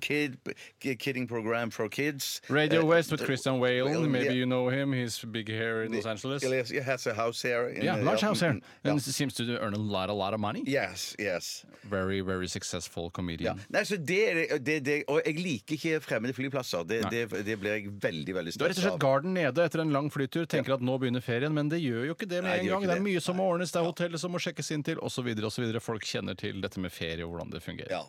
[0.00, 0.36] Kid,
[0.80, 2.40] kid, kidding program for kids.
[2.48, 3.92] Radio uh, West with Christian Whalen.
[3.92, 4.32] Well, Maybe yeah.
[4.32, 4.92] you know him.
[4.92, 6.42] He's big hair in Los Angeles.
[6.42, 7.70] He has a house here.
[7.70, 8.52] Yeah, large house here.
[8.52, 10.62] mm, mm, And seems to earn a lot, a lot of money.
[10.66, 11.64] Yes, yes.
[11.84, 13.10] Very, very successful Ja.
[13.10, 13.60] comedian.
[13.68, 16.82] Nei, så det, det, det, og jeg liker ikke fremmede flyplasser.
[16.88, 17.10] Det, Nei.
[17.12, 19.92] det, det blir jeg veldig veldig Du er rett og slett garden nede etter en
[19.92, 22.56] lang flytur, tenker at nå begynner ferien, men det gjør jo ikke det med Nei,
[22.56, 22.82] det en gjør gang.
[22.82, 23.08] ikke Det er det.
[23.12, 25.28] mye som må ordnes, det er hotellet som må sjekkes inn til, osv.
[25.50, 25.80] osv.
[25.80, 27.90] Folk kjenner til dette med ferie og hvordan det fungerer.
[27.90, 28.04] Ja.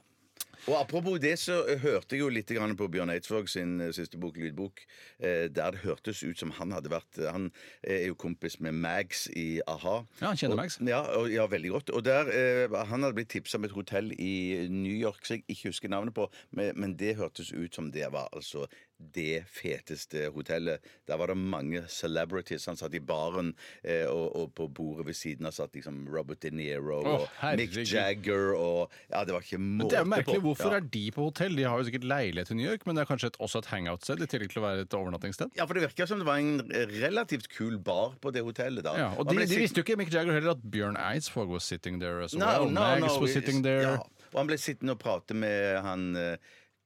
[0.67, 4.35] Og Apropos det, så hørte jeg jo litt på Bjørn Eidsvåg sin eh, siste bok,
[4.35, 4.81] lydbok,
[5.19, 7.49] eh, der det hørtes ut som han hadde vært Han
[7.83, 10.01] er jo kompis med Mags i a-ha.
[10.19, 10.79] Ja, han kjenner Og- Mags.
[10.83, 11.89] Ja, og, ja, veldig godt.
[11.89, 15.45] Og der, eh, Han hadde blitt tipsa om et hotell i New York som jeg
[15.47, 20.79] ikke husker navnet på, men, det hørtes ut som det var altså det feteste hotellet.
[21.07, 22.65] Der var det mange celebrities.
[22.65, 23.53] Han satt i baren,
[23.83, 27.57] eh, og, og på bordet ved siden av satt liksom Robert De Niro oh, og
[27.57, 27.77] Mick.
[27.77, 30.41] Jagger og Ja, det var ikke måte det er merkelig.
[30.41, 30.56] på.
[30.57, 31.55] Hvorfor er de på hotell?
[31.57, 33.69] De har jo sikkert leilighet i New York, men det er kanskje et, også et
[33.71, 35.53] hangout-sted, i tillegg til å være et overnattingssted?
[35.59, 36.61] Ja, for det virker som det var en
[36.97, 38.95] relativt kul bar på det hotellet da.
[38.99, 42.01] Ja, og de, de visste jo ikke Mick Jagger heller at Bjørn Eidsvåg was sitting
[42.01, 42.69] there as No, well.
[42.71, 43.81] no, Mags no, was sitting there.
[43.85, 43.97] ja.
[44.33, 46.37] Og han ble sittende og prate med han eh,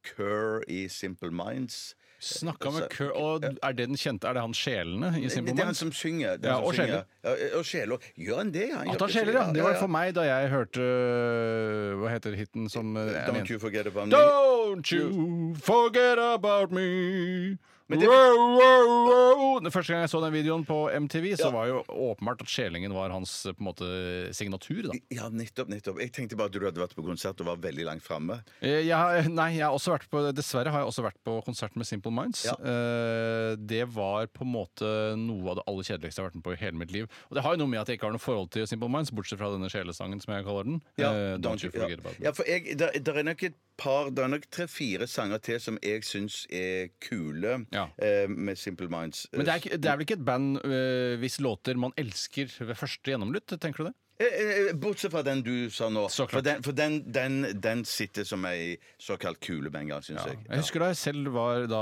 [0.06, 1.96] Kerr i Simple Minds.
[2.22, 4.28] Snakka med Kurt Og er det den kjente?
[4.30, 5.80] Er det han sjelene i Simple Det er han Minds?
[5.82, 6.38] som synger.
[6.38, 7.04] det er Ja, han som og synger.
[7.24, 7.98] Ja, og sjeler.
[8.18, 8.68] Gjør han det?
[8.74, 9.46] Han At han sjeler, ja.
[9.54, 13.60] Det var for meg da jeg hørte øh, Hva heter hiten som øh, Don't you
[13.60, 14.14] forget about me.
[14.16, 17.58] Don't you forget about me.
[18.00, 19.60] Det- Wow, wow, wow.
[19.62, 22.94] Den første gang jeg så den videoen på MTV, så var jo åpenbart at skjelingen
[22.94, 24.84] var hans på en måte signatur.
[24.84, 24.98] da.
[25.12, 25.68] Ja, nettopp.
[25.70, 26.00] nettopp.
[26.00, 28.42] Jeg tenkte bare at du hadde vært på konsert og var veldig langt framme.
[28.62, 31.44] Eh, Jeg har, nei, jeg har også vært på, dessverre har jeg også vært på
[31.46, 32.46] konsert med Simple Minds.
[32.46, 32.54] Ja.
[32.62, 36.44] Eh, det var på en måte noe av det aller kjedeligste jeg har vært med
[36.48, 37.08] på i hele mitt liv.
[37.30, 39.12] Og det har jo noe med at jeg ikke har noe forhold til Simple Minds,
[39.12, 40.82] bortsett fra denne sjelesangen, som jeg kaller den.
[40.98, 42.02] Eh, Don't You Forget ja.
[42.02, 42.26] About Me.
[42.26, 45.58] Ja, for jeg, der, der er nok et par Det er nok tre-fire sanger til
[45.60, 47.81] som jeg syns er kule Ja.
[48.02, 49.26] Eh, med Simple Minds.
[49.34, 52.52] Men det er, ikke, det er vel ikke et band øh, hvis låter man elsker
[52.60, 53.58] ved første gjennomlytt?
[53.62, 53.96] tenker du det?
[54.22, 56.06] Eh, eh, Bortsett fra den du sa nå.
[56.14, 56.36] Så klart.
[56.38, 60.40] For, den, for den, den, den sitter som ei såkalt kulebenga syns jeg.
[60.48, 61.82] Jeg husker da jeg selv var da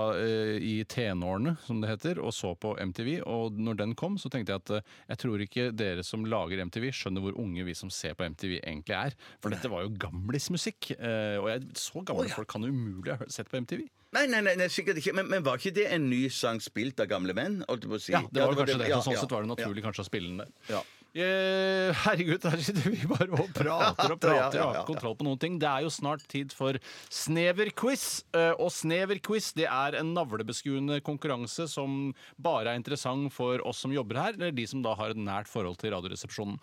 [0.59, 3.11] i tenårene, som det heter, og så på MTV.
[3.27, 6.89] Og når den kom, så tenkte jeg at jeg tror ikke dere som lager MTV,
[6.95, 9.15] skjønner hvor unge vi som ser på MTV egentlig er.
[9.43, 10.93] For dette var jo gamlismusikk.
[10.97, 13.87] øh, og jeg, så gamle folk kan umulig ha hørt- sett på MTV.
[14.11, 15.13] Nei, nei, nei, nei, sikkert ikke.
[15.13, 17.59] Men, men var ikke det en ny sang spilt av gamle menn?
[17.69, 18.13] Holdt jeg på å si?
[18.15, 18.87] Ja, det var jo kanskje det.
[18.89, 19.57] Ja, så sånn ja, sett var det ja.
[19.59, 20.55] naturlig kanskje å spille den der.
[20.71, 20.81] Ja.
[21.09, 25.25] Eh, herregud, her sitter vi bare og prater og prater og har ikke kontroll på
[25.25, 25.55] noen ting.
[25.61, 26.77] Det er jo snart tid for
[27.09, 28.05] Sneverquiz.
[28.37, 33.95] Eh, og Sneverquiz det er en navlebeskuende konkurranse som bare er interessant for oss som
[33.95, 36.59] jobber her, eller de som da har et nært forhold til Radioresepsjonen.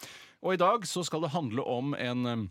[0.47, 2.47] Og i dag så skal det handle om en eh,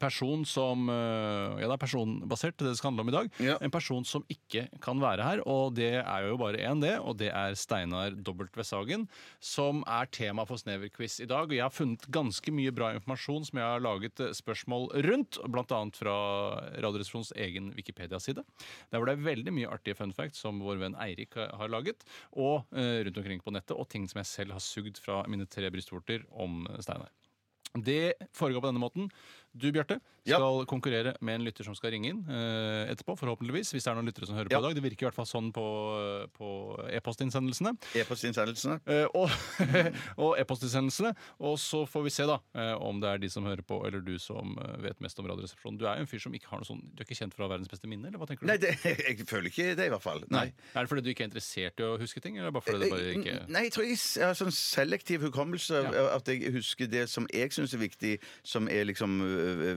[0.00, 3.30] person som eh, Ja, det er personbasert, det det skal handle om i dag.
[3.42, 3.56] Ja.
[3.64, 6.94] En person som ikke kan være her, og det er jo bare én, det.
[7.00, 8.16] Og det er Steinar.
[8.62, 9.08] Sagen,
[9.40, 11.48] som er tema for Sneverquiz i dag.
[11.48, 15.40] Og jeg har funnet ganske mye bra informasjon som jeg har laget eh, spørsmål rundt,
[15.52, 15.80] bl.a.
[15.96, 16.16] fra
[16.82, 18.44] Radioresepsjonens egen Wikipedia-side.
[18.90, 22.06] Der hvor det er veldig mye artige fun facts som vår venn Eirik har laget,
[22.32, 25.48] og eh, rundt omkring på nettet, og ting som jeg selv har sugd fra mine
[25.50, 27.12] tre brystvorter om Steinar.
[27.72, 29.06] Det foregår på denne måten.
[29.52, 30.36] Du, Bjarte, Ja.
[30.38, 33.72] skal konkurrere med en lytter som skal ringe inn eh, etterpå, forhåpentligvis.
[33.74, 34.74] Hvis det er noen lyttere som hører på i dag.
[34.78, 35.64] Det virker i hvert fall sånn på,
[36.36, 36.50] på
[36.94, 37.72] e-postinnsendelsene.
[37.98, 38.78] E-postinnsendelsene.
[38.86, 39.28] Eh, og
[40.24, 41.10] og e-postinnsendelsene.
[41.42, 44.00] Og så får vi se da eh, om det er de som hører på, eller
[44.06, 45.80] du som eh, vet mest om Radioresepsjonen.
[45.80, 47.44] Du er jo en fyr som ikke har noe sånn Du er ikke kjent for
[47.44, 48.52] å ha verdens beste minne, eller hva tenker du?
[48.52, 48.72] Nei, det,
[49.08, 50.22] jeg føler ikke det, i hvert fall.
[50.32, 50.46] Nei.
[50.72, 52.92] Er det fordi du ikke er interessert i å huske ting, eller bare fordi det
[52.94, 55.82] bare ikke Nei, jeg tror jeg s- har sånn selektiv hukommelse.
[56.14, 58.14] At jeg husker det som jeg syns er viktig,
[58.46, 59.18] som er liksom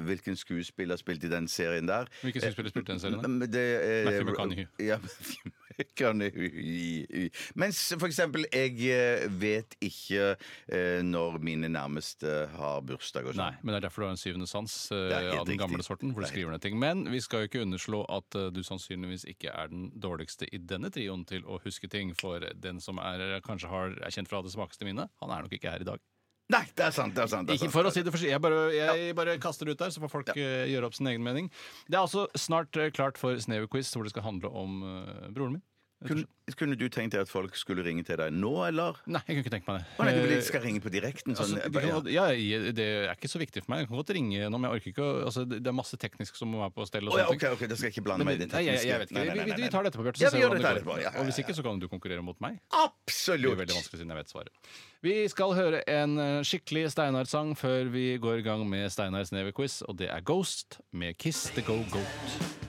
[0.08, 2.10] hvilken skuespiller spilte i den serien der.
[2.21, 3.28] Hvilken skuespiller spilte i den serien, da?
[3.28, 4.67] Men Det er, Matthew McConaughey.
[4.80, 4.99] Ja,
[5.80, 7.30] McConaughey.
[7.60, 10.36] Mens for eksempel, jeg eh, vet ikke
[10.71, 13.60] eh, når mine nærmeste har bursdag og Nei, sånn.
[13.63, 16.13] men det er derfor du har en syvende sans eh, av den gamle sorten.
[16.13, 16.80] hvor du er skriver ned ting.
[16.80, 20.62] Men vi skal jo ikke underslå at eh, du sannsynligvis ikke er den dårligste i
[20.62, 22.13] denne trioen til å huske ting.
[22.15, 25.56] For den som er, kanskje har, er kjent fra det svakeste minnet, han er nok
[25.60, 26.04] ikke her i dag.
[26.53, 27.15] Nei, det er sant!
[27.17, 27.73] det er sant, det er Ikke sant.
[27.73, 30.12] for å si det for Jeg bare, jeg bare kaster det ut der, så får
[30.13, 31.47] folk eh, gjøre opp sin egen mening.
[31.89, 35.58] Det er altså snart eh, klart for Sneverquiz, hvor det skal handle om eh, broren
[35.58, 35.63] min.
[36.05, 36.25] Kunne,
[36.60, 38.97] kunne du tenkt deg at folk skulle ringe til deg nå, eller?
[39.08, 39.86] Nei, jeg kunne ikke tenkt meg det.
[39.95, 41.34] Å nei, du Eh, skal ringe på direkten?
[41.39, 42.25] Sånn, Altså, kan, ja.
[42.36, 43.79] ja, det er ikke så viktig for meg.
[43.86, 46.36] Jeg kan godt ringe nå, men jeg orker ikke altså, Det det er masse teknisk
[46.36, 47.08] som må være på stell.
[47.08, 48.60] og oh, ja, ok, ok, da skal jeg ikke blande meg i det, tekniske.
[48.60, 49.15] nei, jeg, jeg vet ikke.
[49.17, 50.21] Nei, nei, Vi, nei, vi, vi tar dette på, Bjarte.
[50.25, 52.21] Ja, vi gjør dette det etterpå, ja, ja, Og hvis ikke, så kan du konkurrere
[52.27, 52.60] mot meg.
[52.60, 53.47] Det Absolutt!
[53.55, 54.69] blir veldig vanskelig siden jeg vet svaret.
[55.05, 59.81] Vi skal høre en eh, skikkelig Steinar-sang før vi går i gang med Steinars Never-quiz,
[59.88, 62.64] og det er Ghost med Kiss the Go Goat.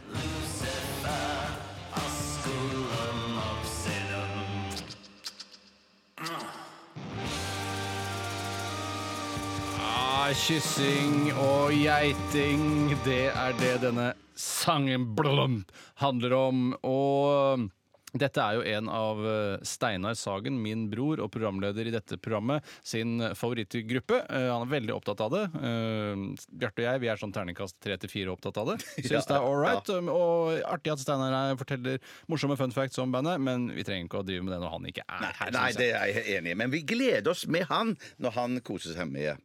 [10.34, 15.60] Kyssing og geiting, det er det denne sangen blum,
[16.00, 16.62] handler om.
[16.82, 17.68] Og
[18.16, 22.64] dette er jo en av eh, Steinar Sagen, min bror og programleder i dette programmet,
[22.82, 24.18] sin favorittgruppe.
[24.26, 25.44] Eh, Han er veldig opptatt av det.
[25.60, 28.78] Eh, Bjarte og jeg vi er sånn terningkast tre til fire opptatt av det.
[29.06, 29.94] Syns det er all right.
[29.94, 30.02] Ja.
[30.10, 32.00] Og artig at Steinar forteller
[32.32, 34.90] morsomme fun facts om bandet, men vi trenger ikke å drive med det når han
[34.90, 35.52] ikke er her.
[35.52, 36.60] Nei, nei det er jeg enig i.
[36.64, 39.36] Men vi gleder oss med han når han koser seg med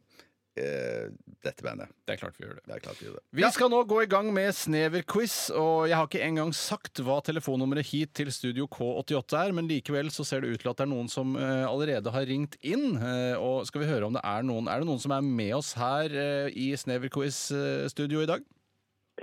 [0.52, 1.88] dette bandet.
[2.04, 2.62] det er klart vi gjør det.
[2.68, 3.22] Det er klart vi gjør det.
[3.38, 7.16] Vi skal nå gå i gang med Snever-quiz, og jeg har ikke engang sagt hva
[7.24, 10.84] telefonnummeret hit til Studio K88 er, men likevel så ser det ut til at det
[10.84, 12.98] er noen som eh, allerede har ringt inn.
[13.00, 15.54] eh, og skal vi høre om det er noen Er det noen som er med
[15.56, 18.44] oss her eh, i Snever-quiz-studio i dag?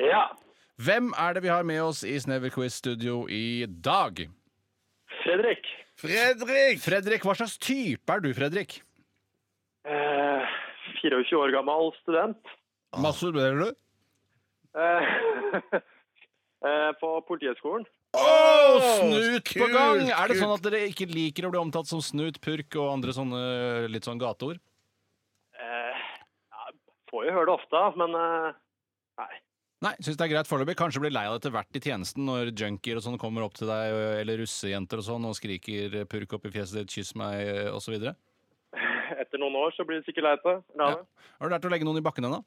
[0.01, 0.25] Ja.
[0.81, 4.25] Hvem er det vi har med oss i Snever-quiz-studio i dag?
[5.21, 5.65] Fredrik.
[5.99, 6.79] Fredrik!
[6.79, 8.79] Fredrik, hva slags type er du, Fredrik?
[9.89, 10.57] Eh,
[10.97, 12.57] 24 år gammel student.
[12.97, 13.69] Masturberer du?
[14.79, 15.09] Eh,
[16.67, 17.87] eh, på Politihøgskolen.
[18.17, 20.07] Oh, snut på gang!
[20.09, 23.13] Er det sånn at dere ikke liker å bli omtalt som snut, purk og andre
[23.13, 23.41] sånne
[23.93, 24.57] litt sånn gateord?
[25.53, 25.99] Eh,
[26.49, 26.71] ja,
[27.11, 28.57] får jo høre det ofte, men eh,
[29.21, 29.29] nei.
[29.85, 30.75] Nei, syns det er greit foreløpig.
[30.79, 33.53] Kanskje blir lei av det etter hvert i tjenesten, når junkier og sånn kommer opp
[33.55, 33.93] til deg,
[34.25, 37.95] eller russejenter og sånn, og skriker 'purk opp i fjeset ditt', 'kyss meg', osv.
[39.17, 40.59] Etter noen år så blir det sikkert lei til.
[40.79, 40.89] Ja.
[41.39, 42.41] Har du lært å legge noen i bakken ennå?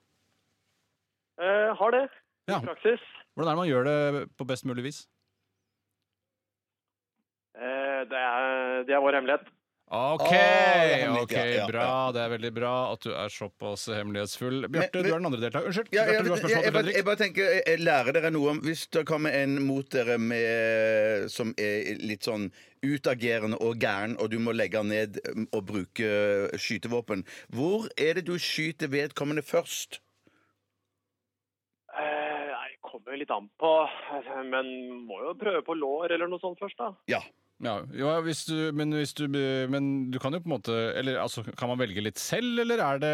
[1.42, 2.04] Eh, har det.
[2.48, 2.60] I Ja.
[2.60, 3.00] praksis.
[3.34, 5.00] Hvordan er det man gjør det på best mulig vis?
[7.56, 9.48] Eh, det, er, det er vår hemmelighet.
[9.92, 11.86] OK, Å, hemmelig, ok, ja, ja, bra.
[12.16, 14.62] Det er veldig bra at du er såpass hemmelighetsfull.
[14.72, 15.68] Bjarte, Men- du er den andre deltakeren.
[15.68, 15.90] Unnskyld.
[15.92, 17.04] Ja, Bjarte, jeg, du har jeg, spørsmål jeg, til bare, jeg Fredrik.
[17.04, 21.30] bare tenker, jeg- jeg lærer dere noe om Hvis det kommer en mot dere med,
[21.30, 22.50] som er litt sånn
[22.82, 28.14] utagerende og gæren, og du må legge han ned um, og bruke skytevåpen, hvor er
[28.14, 30.00] det du skyter vedkommende først?
[31.92, 33.72] Eh, nei, kommer jo litt an på.
[34.16, 36.94] eh, Men må jo prøve på lår eller noe sånt først, da.
[37.08, 37.20] Ja.
[37.62, 39.28] Ja, jo, hvis du, men, hvis du,
[39.70, 42.82] men du kan jo på en måte Eller altså, Kan man velge litt selv, eller
[42.82, 43.12] er det,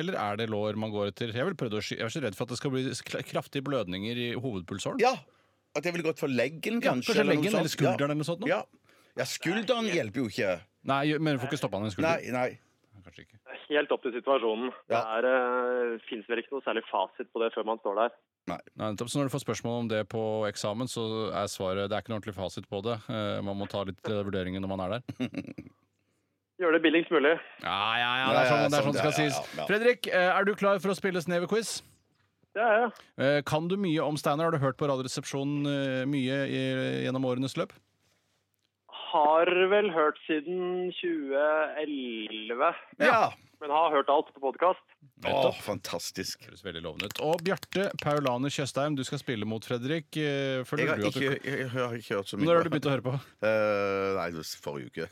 [0.00, 1.30] eller er det lår man går etter?
[1.30, 2.82] Jeg, vil prøve å sky jeg er så redd for at det skal bli
[3.30, 5.02] kraftige blødninger i hovedpulsåren.
[5.04, 5.14] ja.
[5.76, 7.12] At jeg ville gått for leggen, Ja, kanskje?
[7.12, 8.40] kanskje leggen eller skulderen eller noe sånt.
[8.42, 8.48] nå?
[8.50, 8.62] Ja.
[9.20, 10.54] ja, skulderen hjelper jo ikke.
[10.88, 12.24] Nei, men du får ikke stoppa den i skulderen.
[12.24, 13.02] Nei, nei.
[13.04, 13.38] Kanskje ikke.
[13.68, 14.70] Helt opp til situasjonen.
[14.88, 15.02] Ja.
[15.20, 18.14] Det uh, fins vel ikke noe særlig fasit på det før man står der.
[18.48, 21.02] Nei, Nei, Så når du får spørsmål om det på eksamen, så
[21.36, 22.96] er svaret det er ikke noe ordentlig fasit på det.
[23.10, 25.28] Uh, man må ta litt eh, vurderinger når man er der.
[26.58, 27.36] Gjør det billigst mulig.
[27.62, 29.36] Ja, ja, ja, det er sånn det, er sånn det skal sånn, sies.
[29.38, 29.66] ja, ja.
[29.68, 31.76] Fredrik, eh, er du klar for å spille Snevequiz?
[32.58, 32.88] Ja, ja.
[33.22, 34.48] Eh, Kan du mye om Steinar?
[34.48, 36.62] Har du hørt på Radioresepsjonen eh, mye i,
[37.04, 37.76] gjennom årenes løp?
[39.12, 42.72] Har vel hørt siden 2011.
[43.06, 43.28] Ja.
[43.60, 44.84] Men har hørt alt på podkast.
[45.28, 46.44] Å, fantastisk.
[46.46, 47.20] Høres veldig lovende ut.
[47.26, 50.06] Og Bjarte Paulane Tjøstheim, du skal spille mot Fredrik.
[50.14, 52.46] Eh, Føler Jeg har, du at du ikke, jeg har ikke hørt så mye.
[52.46, 53.14] Når har du begynt å høre på?
[53.42, 55.08] Eh, nei, det var forrige uke.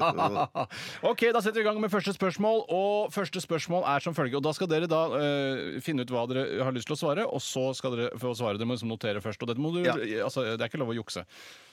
[1.10, 2.64] ok, da setter vi i gang med første spørsmål.
[2.74, 4.40] Og første spørsmål er som følger.
[4.40, 7.28] Og da skal dere da eh, finne ut hva dere har lyst til å svare,
[7.28, 8.58] og så skal dere få svare.
[8.58, 9.42] Dere må liksom notere først.
[9.46, 9.94] Og dette må du, Ja.
[10.26, 11.24] altså, det er ikke lov å jukse.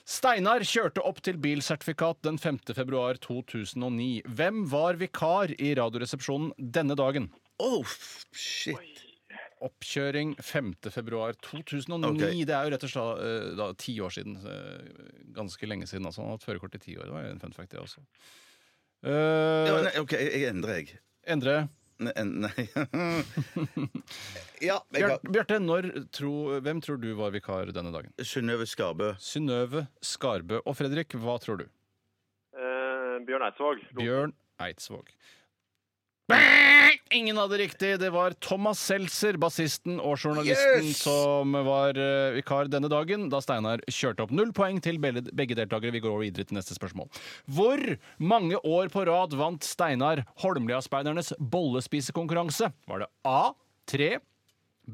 [0.08, 2.62] Steinar kjørte opp til bilsertifikat den 5.
[2.78, 4.22] februar 2009.
[4.26, 7.30] Hvem var vikar i Radioresepsjonen denne dagen?
[7.62, 7.86] Oh,
[8.34, 9.02] shit.
[9.62, 10.72] Oppkjøring 5.
[10.90, 12.40] februar 2009.
[12.48, 14.34] Det er jo rett og slett eh, da, ti år siden.
[14.42, 16.08] eh, Ganske lenge siden.
[16.08, 16.24] Altså.
[16.24, 17.06] Han har hatt førerkort i ti år.
[17.06, 18.02] Det var en fun fact, det også.
[19.06, 20.98] Uh, Ja, nei, OK, jeg endrer, jeg.
[21.30, 21.54] Endre.
[22.02, 22.64] Nei, nei.
[24.68, 26.32] ja, jeg Bjarte, når tro,
[26.64, 28.10] hvem tror du var vikar denne dagen?
[28.26, 29.12] Synnøve Skarbø.
[29.22, 30.58] Synnøve Skarbø.
[30.66, 31.68] Og Fredrik, hva tror du?
[32.58, 33.86] Eh, Bjørn Eidsvåg.
[34.00, 34.34] Bjørn
[34.66, 35.14] Eidsvåg.
[37.12, 37.90] Ingen hadde riktig.
[38.00, 41.02] Det var Thomas Seltzer, bassisten og journalisten, Yes!
[41.04, 44.32] som var eh, vikar denne dagen, da Steinar kjørte opp.
[44.32, 45.92] Null poeng til begge begge deltakere.
[45.92, 47.10] Vi går over videre til neste spørsmål.
[47.52, 47.82] Hvor
[48.22, 52.72] mange år på rad vant Steinar Holmlia-speidernes bollespisekonkurranse?
[52.88, 53.52] Var det A.
[53.92, 54.14] 3,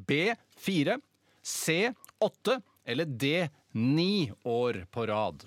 [0.09, 0.19] B.
[0.65, 0.99] 4,
[1.45, 1.93] C.
[2.25, 3.47] 8 eller D.
[3.79, 5.45] 9 år på rad?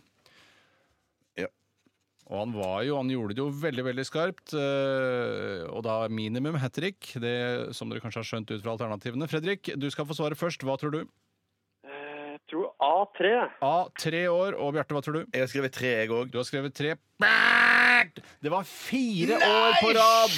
[2.31, 4.53] Og han var jo, han gjorde det jo veldig veldig skarpt.
[4.55, 9.27] øh, og da minimum hat trick, det som dere kanskje har skjønt ut fra alternativene.
[9.27, 10.63] Fredrik, du skal få svare først.
[10.63, 11.01] Hva tror du?
[12.51, 13.49] Eh, tror A3.
[13.61, 14.53] A tre år.
[14.59, 15.25] Og Bjarte, hva tror du?
[15.31, 16.31] Jeg har skrevet tre, jeg òg.
[16.31, 16.95] Du har skrevet tre.
[18.41, 20.31] Det var fire år på rad!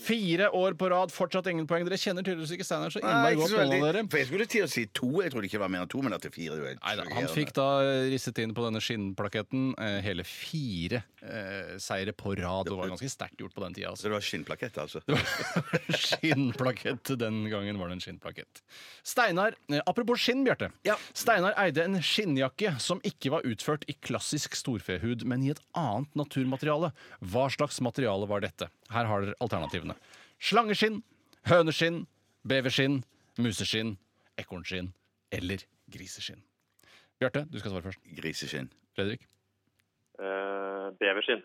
[0.00, 1.84] Fire år på rad, fortsatt ingen poeng.
[1.84, 3.52] Dere kjenner tydeligvis ikke Steinar så Nei, innmari godt.
[3.52, 4.04] så noen av dere.
[4.08, 5.10] For jeg skulle til å si to.
[5.20, 6.78] Jeg trodde ikke det var mer enn to, men at det er fire det er
[6.80, 7.66] Neida, han fikk da
[8.08, 12.70] risset inn på denne skinnplaketten eh, hele fire eh, seire på rad.
[12.70, 13.92] Det var ganske sterkt gjort på den tida.
[13.92, 14.08] Altså.
[14.08, 15.04] det var skinnplakett, altså?
[16.06, 17.12] skinnplakett.
[17.20, 18.64] Den gangen var det en skinnplakett.
[19.04, 20.72] Steinar, eh, apropos skinn, Bjarte.
[20.88, 20.96] Ja.
[21.12, 26.16] Steinar eide en skinnjakke som ikke var utført i klassisk storfehud, men i et annet
[26.18, 26.92] naturmateriale.
[27.20, 28.70] Hva slags materiale var dette?
[28.92, 29.96] Her har dere alternativene.
[30.40, 31.02] Slangeskinn,
[31.50, 32.04] høneskinn,
[32.48, 33.02] beverskinn,
[33.40, 33.96] museskinn,
[34.40, 34.92] ekornskinn
[35.34, 36.40] eller griseskinn.
[37.20, 38.04] Bjarte, du skal svare først.
[38.16, 38.70] Griseskinn.
[38.96, 39.26] Fredrik?
[40.20, 41.44] Uh, Beverskinn.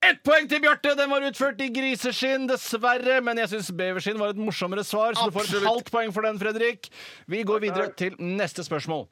[0.00, 0.94] Ett poeng til Bjarte!
[0.96, 3.18] Den var utført i griseskinn, dessverre.
[3.24, 6.24] Men jeg syns beverskinn var et morsommere svar, så du får et halvt poeng for
[6.24, 6.88] den, Fredrik.
[7.28, 9.04] Vi går videre til neste spørsmål.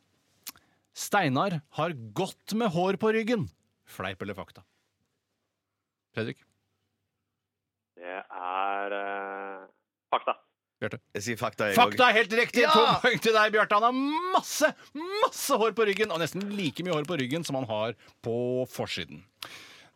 [0.96, 3.46] Steinar har godt med hår på ryggen.
[3.88, 4.64] Fleip eller fakta?
[6.16, 6.40] Fredrik?
[7.98, 9.68] Det er eh,
[10.08, 10.38] fakta.
[10.80, 11.00] Bjarte?
[11.18, 12.64] Jeg sier fakta, jeg Fakta er helt riktig!
[12.64, 12.72] Ja!
[12.72, 13.76] To poeng til deg, Bjarte.
[13.76, 14.72] Han har masse,
[15.20, 18.38] masse hår på ryggen, og nesten like mye hår på ryggen som han har på
[18.72, 19.20] forsiden.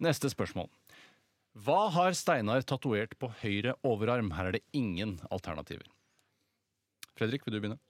[0.02, 0.68] Neste spørsmål.
[1.52, 4.32] Hva har Steinar tatovert på høyre overarm?
[4.36, 5.84] Her er det ingen alternativer.
[7.18, 7.80] Fredrik, vil du begynne?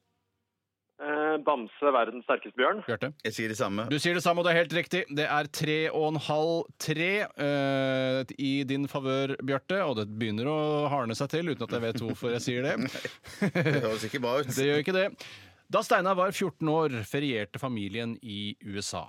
[1.03, 2.83] Eh, Bamse, verdens sterkeste bjørn.
[2.87, 3.13] Bjarte?
[3.25, 3.87] Jeg sier det samme.
[3.91, 5.05] Du sier det samme, og det er helt riktig.
[5.15, 9.81] Det er tre og en halv tre eh, i din favør, Bjarte.
[9.87, 10.59] Og det begynner å
[10.93, 12.77] hardne seg til, uten at jeg vet hvorfor jeg sier det.
[13.57, 14.53] Det høres ikke bra ut.
[14.59, 15.09] Det gjør ikke det.
[15.73, 19.07] Da Steinar var 14 år, ferierte familien i USA.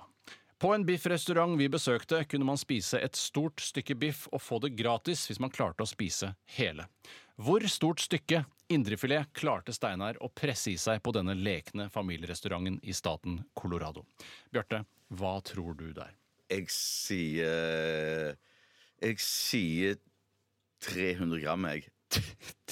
[0.64, 4.70] På en biffrestaurant vi besøkte, kunne man spise et stort stykke biff og få det
[4.78, 6.86] gratis hvis man klarte å spise hele.
[7.36, 8.40] Hvor stort stykke
[8.72, 14.06] indrefilet klarte Steinar å presse i seg på denne lekne familierestauranten i staten Colorado?
[14.56, 16.16] Bjarte, hva tror du der?
[16.48, 18.32] Jeg sier
[19.04, 20.00] Jeg sier
[20.88, 21.90] 300 gram, jeg.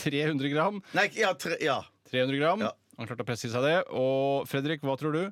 [0.01, 0.81] 300 gram?
[0.97, 1.83] Nei, ja, tre, ja.
[2.09, 2.65] 300 gram?
[2.71, 2.73] Ja.
[2.97, 3.79] Han klarte å presse i seg det.
[3.93, 5.23] Og Fredrik, hva tror du?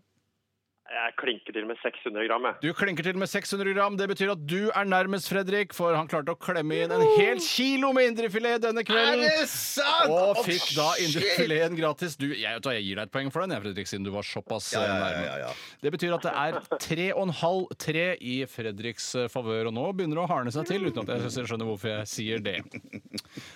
[0.91, 2.57] Jeg klinker til med 600 gram, jeg.
[2.65, 3.97] Du klinker til med 600 gram.
[3.99, 7.39] Det betyr at du er nærmest Fredrik, for han klarte å klemme inn en hel
[7.45, 9.23] kilo med indrefilet denne kvelden.
[9.23, 10.11] Er det sant?!
[10.11, 12.17] Og fikk fikk da indrefileten gratis.
[12.21, 14.27] Du, jeg, vet jeg gir deg et poeng for den, jeg, Fredrik, siden du var
[14.27, 15.25] såpass Ja, eh, ja, ja, nærme.
[15.29, 15.53] ja, ja.
[15.85, 19.77] Det betyr at det er tre og en halv tre i Fredriks eh, favør, og
[19.79, 22.59] nå begynner det å hardne seg til, uten at jeg skjønner hvorfor jeg sier det.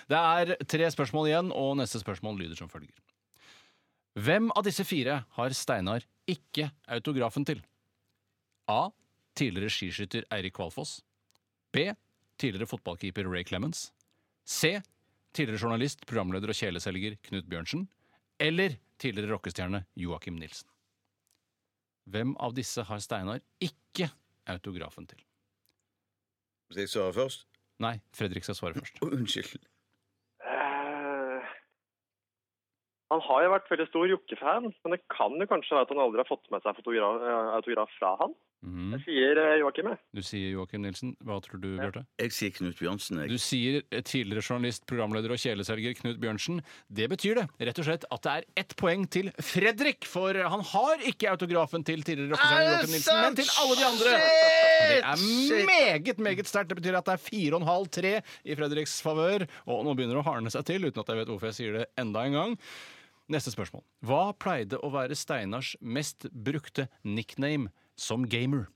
[0.07, 2.95] Det er tre spørsmål igjen, og neste spørsmål lyder som følger.
[4.15, 7.61] Hvem av disse fire har Steinar ikke autografen til?
[8.67, 8.89] A.
[9.35, 11.01] Tidligere skiskytter Eirik Kvalfoss.
[11.73, 11.91] B.
[12.39, 13.91] Tidligere fotballkeeper Ray Clemens.
[14.47, 14.79] C.
[15.35, 17.87] Tidligere journalist, programleder og kjeleselger Knut Bjørnsen.
[18.39, 20.69] Eller tidligere rockestjerne Joakim Nilsen.
[22.05, 24.09] Hvem av disse har Steinar ikke
[24.47, 25.21] autografen til?
[26.71, 27.47] Skal jeg svare først?
[27.81, 29.01] Nei, Fredrik skal svare først.
[29.17, 29.65] Unnskyld.
[30.45, 31.49] Eh,
[33.13, 36.01] han har jo vært veldig stor Jokke-fan, men det kan jo kanskje være at han
[36.01, 38.33] aldri har fått med seg fotograf, eh, autograf fra han.
[38.65, 38.95] Mm.
[38.95, 39.99] Jeg sier eh, Joakim, jeg.
[40.17, 41.11] Du sier Joakim Nilsen.
[41.21, 42.01] Hva tror du, Bjarte?
[42.17, 43.21] Jeg sier Knut Bjørnsen.
[43.29, 46.63] Du sier eh, tidligere journalist, programleder og kjeleselger Knut Bjørnsen.
[46.89, 50.65] Det betyr det rett og slett at det er ett poeng til Fredrik, for han
[50.71, 54.17] har ikke autografen til tidligere rockestjerne Joakim Nilsen, men til alle de andre.
[54.85, 56.73] Det er meget, meget sterkt.
[56.73, 59.93] Det betyr at det er fire og en halv tre i Fredriks favør, og nå
[59.93, 62.25] begynner det å hardne seg til, uten at jeg vet hvorfor jeg sier det enda
[62.25, 62.59] en gang.
[63.31, 63.81] Neste spørsmål.
[64.05, 68.67] Hva pleide å være Steinars mest brukte nickname som gamer?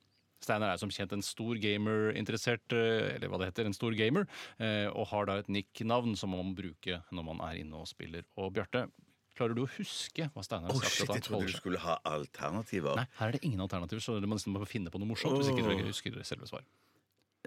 [0.42, 4.26] Steinar er som kjent en stor gamer-interessert, eh, eller hva det heter, en stor gamer,
[4.58, 7.90] eh, og har da et nick-navn som man må bruke når man er inne og
[7.92, 8.24] spiller.
[8.40, 8.88] Og Bjarte,
[9.36, 10.96] klarer du å huske hva Steinar har sagt?
[10.96, 12.96] shit, jeg trodde du skulle ha alternativer.
[12.96, 15.52] Nei, her er det ingen alternativer, så du må nesten finne på noe morsomt hvis
[15.52, 16.68] ikke du husker selve svaret.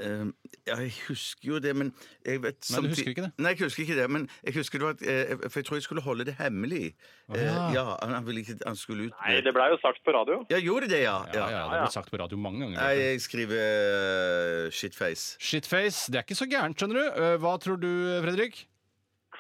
[0.01, 0.25] Eh,
[0.67, 1.91] ja, jeg husker jo det, men
[2.25, 3.33] jeg vet Nei, du husker ikke det?
[3.37, 5.77] Nei, jeg husker ikke det, men jeg husker det var at, eh, For jeg tror
[5.77, 6.95] jeg skulle holde det hemmelig.
[7.29, 7.67] Eh, ja.
[7.77, 10.41] ja, han, han ville ikke Han skulle ut Nei, det blei jo sagt på radio.
[10.49, 11.19] Ja, gjorde det, ja?
[11.37, 12.81] Ja, ja, det ble sagt på radio mange ganger.
[12.81, 15.37] Nei, jeg skriver uh, shitface.
[15.43, 17.23] Shitface, det er ikke så gærent, skjønner du.
[17.27, 17.91] Eh, Hva tror du,
[18.25, 18.65] Fredrik?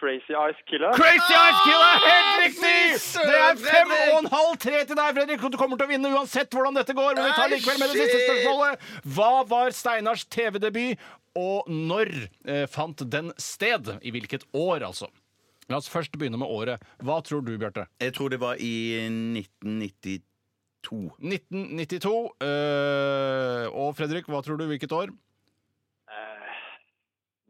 [0.02, 0.90] Crazy Eyes Killer.
[0.98, 1.94] Crazy Eyes Killer!
[2.02, 2.78] Helt riktig!
[3.22, 5.44] Det er fem og en halv tre til deg, Fredrik.
[5.54, 7.14] Du kommer til å vinne uansett hvordan dette går.
[7.14, 8.88] Men vi tar likevel med det siste spørsmålet.
[9.14, 10.98] Hva var Steinars TV-debut,
[11.38, 12.10] og når
[12.50, 13.94] eh, fant den sted?
[14.02, 15.06] I hvilket år, altså?
[15.70, 16.82] La oss først begynne med året.
[17.06, 17.86] Hva tror du, Bjarte?
[18.02, 18.74] Jeg tror det var i
[19.06, 20.18] 1992.
[21.22, 22.16] 1992.
[22.42, 24.66] eh, og Fredrik, hva tror du?
[24.66, 25.14] Hvilket år?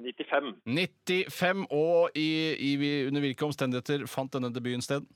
[0.07, 0.55] Eh, 95.
[0.67, 1.67] 95.
[1.71, 5.07] Og i, i, under hvilke omstendigheter fant denne debuten sted?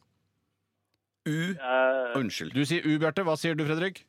[1.26, 1.30] U.
[1.30, 2.54] Eh, Unnskyld.
[2.54, 3.24] Du sier U, Bjarte.
[3.26, 4.04] Hva sier du, Fredrik?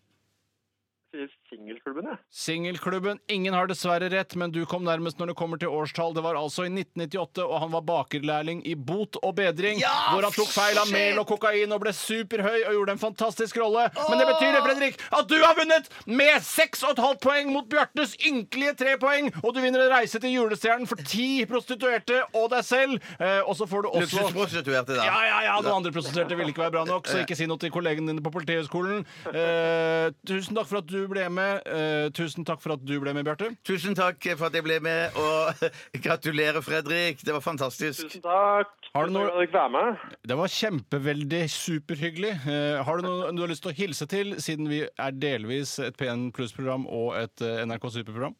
[1.13, 2.15] sier Singelklubben, ja.
[2.33, 3.19] Singelklubben.
[3.31, 6.11] Ingen har dessverre rett, men du kom nærmest når det kommer til årstall.
[6.17, 10.35] Det var altså i 1998, og han var bakerlærling i Bot og bedring, hvor han
[10.35, 13.85] tok feil av mel og kokain og ble superhøy og gjorde en fantastisk rolle.
[14.09, 18.75] Men det betyr det, Fredrik, at du har vunnet med 6,5 poeng mot Bjartes ynkelige
[18.83, 22.99] 3 poeng, og du vinner en reise til julestjernen for ti prostituerte og deg selv.
[23.21, 25.07] Eh, og så får du også Luksusprostituerte, da.
[25.07, 27.61] ja, ja, ja, noen andre prostituerte ville ikke være bra nok, så ikke si noe
[27.61, 29.07] til kollegene dine på Politihøgskolen.
[29.31, 31.36] Eh, tusen takk for at du ble med.
[31.39, 33.49] Eh, tusen takk for at du ble med, Bjarte.
[33.67, 35.61] Tusen takk for at jeg ble med, og
[36.05, 37.21] gratulerer, Fredrik.
[37.25, 38.07] Det var fantastisk.
[38.07, 38.73] Tusen takk.
[38.95, 40.01] Har du noe- være med.
[40.25, 42.33] Det var kjempeveldig superhyggelig.
[42.47, 45.77] Eh, har du noe du har lyst til å hilse til, siden vi er delvis
[45.83, 48.35] et P1 Pluss-program og et eh, NRK Superprogram?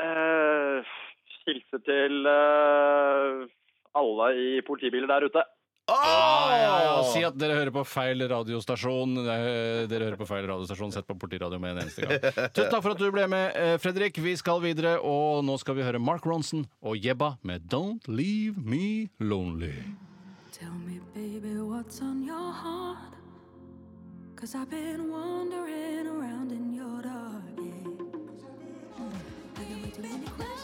[0.00, 0.90] Eh,
[1.46, 3.46] hilse til eh,
[4.00, 5.42] alle i politibiler der ute.
[5.90, 6.92] Ah, ja, ja.
[7.12, 9.16] Si at dere hører på feil radiostasjon.
[9.24, 10.92] Eh, Dere hører på feil radiostasjon.
[10.94, 12.20] Sett på politiradio med en eneste gang.
[12.54, 14.20] Tusen takk for at du ble med, eh, Fredrik.
[14.22, 18.60] Vi skal videre, og nå skal vi høre Mark Ronson og Jebba med Don't Leave
[18.62, 19.74] Me Lonely.
[20.52, 23.16] Tell me, baby, what's on your heart?
[24.36, 27.44] Cause I've been wandering around in your dark
[29.58, 30.59] I got way too many questions.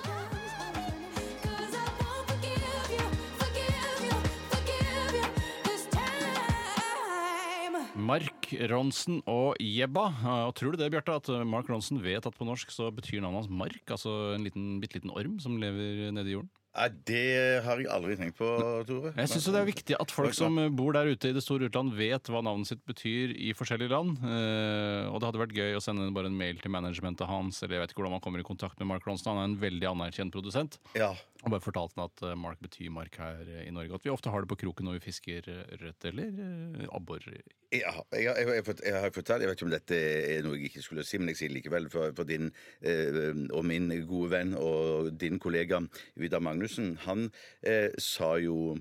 [8.06, 10.06] Mark Ronsen og Jebba.
[10.46, 13.44] Og tror du det, Bjarte, at Mark Ronsen vet at på norsk så betyr navnet
[13.44, 13.82] hans Mark?
[13.90, 16.52] Altså en liten, bitte liten orm som lever nede i jorden?
[16.76, 17.28] Nei, det
[17.64, 18.46] har jeg aldri tenkt på,
[18.84, 19.14] Tore.
[19.16, 21.94] Jeg syns det er viktig at folk som bor der ute i det store utland,
[21.96, 24.18] vet hva navnet sitt betyr i forskjellige land.
[24.20, 27.78] Eh, og det hadde vært gøy å sende bare en mail til managementet hans, eller
[27.78, 29.32] jeg vet ikke hvordan man kommer i kontakt med Mark Ronsen.
[29.32, 30.76] Han er en veldig anerkjent produsent.
[30.98, 31.14] Ja.
[31.46, 33.94] Og bare fortalt han at eh, Mark betyr mark her eh, i Norge.
[33.94, 37.22] At vi ofte har det på kroken når vi fisker eh, ørret eller abbor.
[37.70, 40.72] Ja, jeg, har- jeg, jeg har fortalt, jeg vet ikke om dette er noe jeg
[40.72, 42.50] ikke skulle si, men jeg sier likevel for, for din
[42.82, 45.78] eh, og min gode venn og din kollega
[46.18, 46.96] Vidar Magnussen.
[47.06, 47.28] Han
[47.62, 48.74] eh, sa jo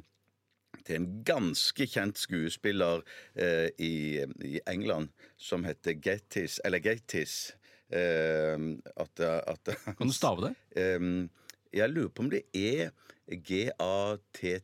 [0.86, 3.06] til en ganske kjent skuespiller
[3.38, 3.94] eh, i,
[4.42, 8.58] i England som heter Gettis, eller eh,
[8.98, 10.56] at, at Kan du stave det?
[10.82, 11.30] Eh,
[11.76, 12.90] jeg lurer på om det er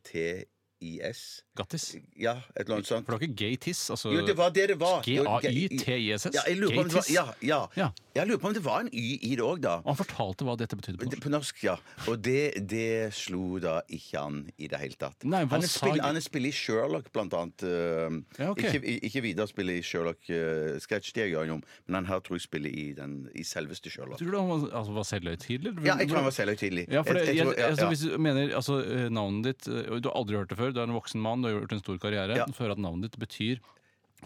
[0.02, 1.22] G-A-T-T-I-S.
[1.58, 1.86] Gattis?
[2.18, 3.06] Ja, et eller annet sånt.
[3.06, 3.82] For det var ikke gay-tiss?
[3.94, 5.02] Altså, Jo, det var det det var.
[5.06, 6.34] G-A-Y-T-I-S-S?
[6.36, 7.60] Ja, jeg lurer på om det var, ja, ja.
[7.78, 7.90] Ja.
[8.16, 9.78] Jeg lurer på om det var en Y i det òg, da.
[9.86, 11.22] Og han fortalte hva dette betydde på norsk.
[11.24, 11.76] På norsk, ja.
[12.12, 15.24] Og det, det slo da ikke han i det hele tatt.
[15.24, 17.64] Nei, hva han, er spill, han er spiller i Sherlock, blant annet.
[17.64, 18.68] eh, Ja, okay.
[18.82, 21.58] Ikke, ikke Vidar spiller i Sherlock-sketsj, det gjør han jo,
[21.88, 24.20] men han her tror jeg spiller i, den, i selveste Sherlock.
[24.20, 25.74] Tror du han var, altså, var selvhøytidelig?
[25.88, 26.86] Ja, jeg tror han var selvhøytidelig.
[26.92, 27.88] Ja, for det, Jeg- jeg jeg, tror- ja, altså.
[27.94, 30.80] Hvis du mener altså, eh, navnet ditt eh, Du har aldri hørt det før, du
[30.84, 32.36] er en voksen mann, du har gjort en stor karriere.
[32.36, 32.46] Ja.
[32.52, 33.60] Før at navnet ditt betyr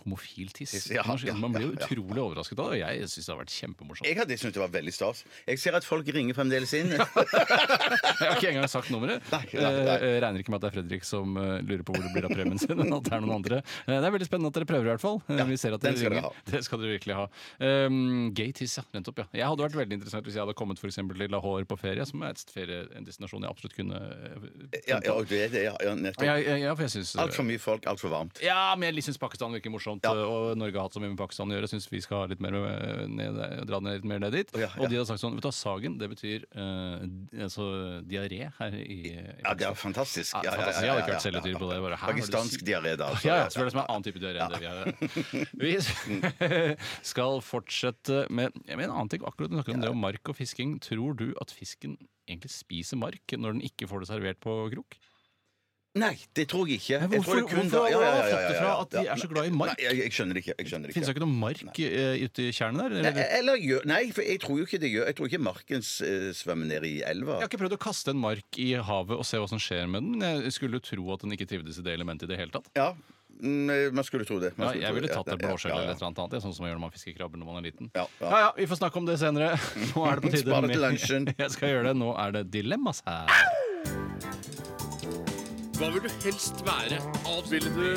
[0.03, 0.73] homofil tiss.
[0.91, 3.55] Ja, ja, Man blir jo utrolig overrasket av det, og jeg syns det har vært
[3.55, 4.07] kjempemorsomt.
[4.09, 5.23] Jeg hadde syntes det var veldig stas.
[5.47, 6.93] Jeg ser at folk ringer fremdeles inn.
[8.15, 9.23] Jeg har ikke engang sagt nummeret.
[9.31, 9.95] Nei, nei, nei.
[9.99, 12.27] Jeg regner ikke med at det er Fredrik som eh, lurer på hvor det blir
[12.29, 12.75] av premien sin.
[12.79, 13.59] men At det er noen andre.
[13.85, 15.19] Eh, det er veldig spennende at dere prøver, i hvert fall.
[15.27, 16.29] Eh, Ja, Vi ser at dere ringer.
[16.47, 17.25] Det skal dere virkelig ha.
[17.59, 18.85] Um, gay tiss, ja.
[19.01, 19.27] opp ja.
[19.35, 22.23] Jeg hadde vært veldig interessert hvis jeg hadde kommet for til Lahore på ferie, som
[22.23, 25.75] er et ferie, en destinasjon jeg absolutt kunne eh, Ja, ja, det er det, ja,
[25.83, 26.25] ja, nettopp.
[26.25, 28.41] ja, ja, ja, for jeg synes, Altfor mye folk, altfor varmt.
[28.43, 30.13] ja, men jeg syns Pakistan virker morsomt, Ja.
[30.25, 31.69] og Norge har hatt så mye med Pakistan å gjøre.
[31.71, 34.53] Syns vi skal ha litt mer eh, ned, dra ned litt mer ned dit.
[34.59, 37.01] Ja, Og de har sagt sånn Vet du Sagen, det betyr uh,
[37.45, 37.65] altså
[38.05, 40.35] diaré her i, i Ja, det er fantastisk.
[40.43, 40.83] Ja, fantastisk.
[40.83, 41.77] Jeg hadde ikke ikke vært et dyr på det.
[41.85, 43.09] Bare, du Pakistansk diaré, da.
[43.13, 43.29] altså.
[43.29, 44.85] Ja, ja, så er det som er en annen type diaré enn det vi har.
[45.65, 45.73] Vi
[47.11, 49.23] skal fortsette med, med en annen ting.
[49.27, 50.77] Akkurat vi snakker om det om mark og fisking.
[50.83, 54.97] Tror du at fisken egentlig spiser mark når den ikke får det servert på krok?
[55.95, 56.97] Nei, det tror jeg ikke.
[57.05, 58.57] Men Jeg tror hvorfor- det kun hvorfor ja, har ja, du ja, ja, fått det
[58.59, 59.69] fra at de er så glad i mark?
[59.79, 60.55] Nei, jeg, jeg skjønner det ikke.
[60.59, 61.21] Jeg skjønner det Finnes det ikke.
[61.21, 62.25] ikke noe mark nei.
[62.25, 62.95] ute i tjernet der?
[63.05, 63.55] Nei, Eller?
[63.55, 66.67] Eller Nei, for jeg tror jo ikke det gjør Jeg tror ikke marken eh, svømmer
[66.73, 67.37] ned i elva.
[67.39, 69.87] Jeg har ikke prøvd å kaste en mark i havet og se hva som skjer
[69.87, 70.19] med den.
[70.19, 72.67] men Jeg skulle tro at den ikke trivdes i det elementet i det hele tatt.
[72.75, 72.91] Ja,
[73.39, 74.51] mm, man skulle tro det.
[74.59, 76.29] Man Ja, jeg ville tatt et blåskjell eller et eller annet.
[76.35, 77.91] Det er sånn som man gjør når man fisker krabber når man er liten.
[77.95, 78.35] Ja, ja.
[78.43, 79.55] Ja, Vi får snakke om det senere.
[79.95, 81.31] Nå er det på tide Spar det til lunsjen.
[81.39, 81.95] Jeg skal gjøre det.
[82.03, 84.74] Nå er det dilemmas her.
[85.75, 87.01] Hva vil du helst være?
[87.51, 87.87] Ville du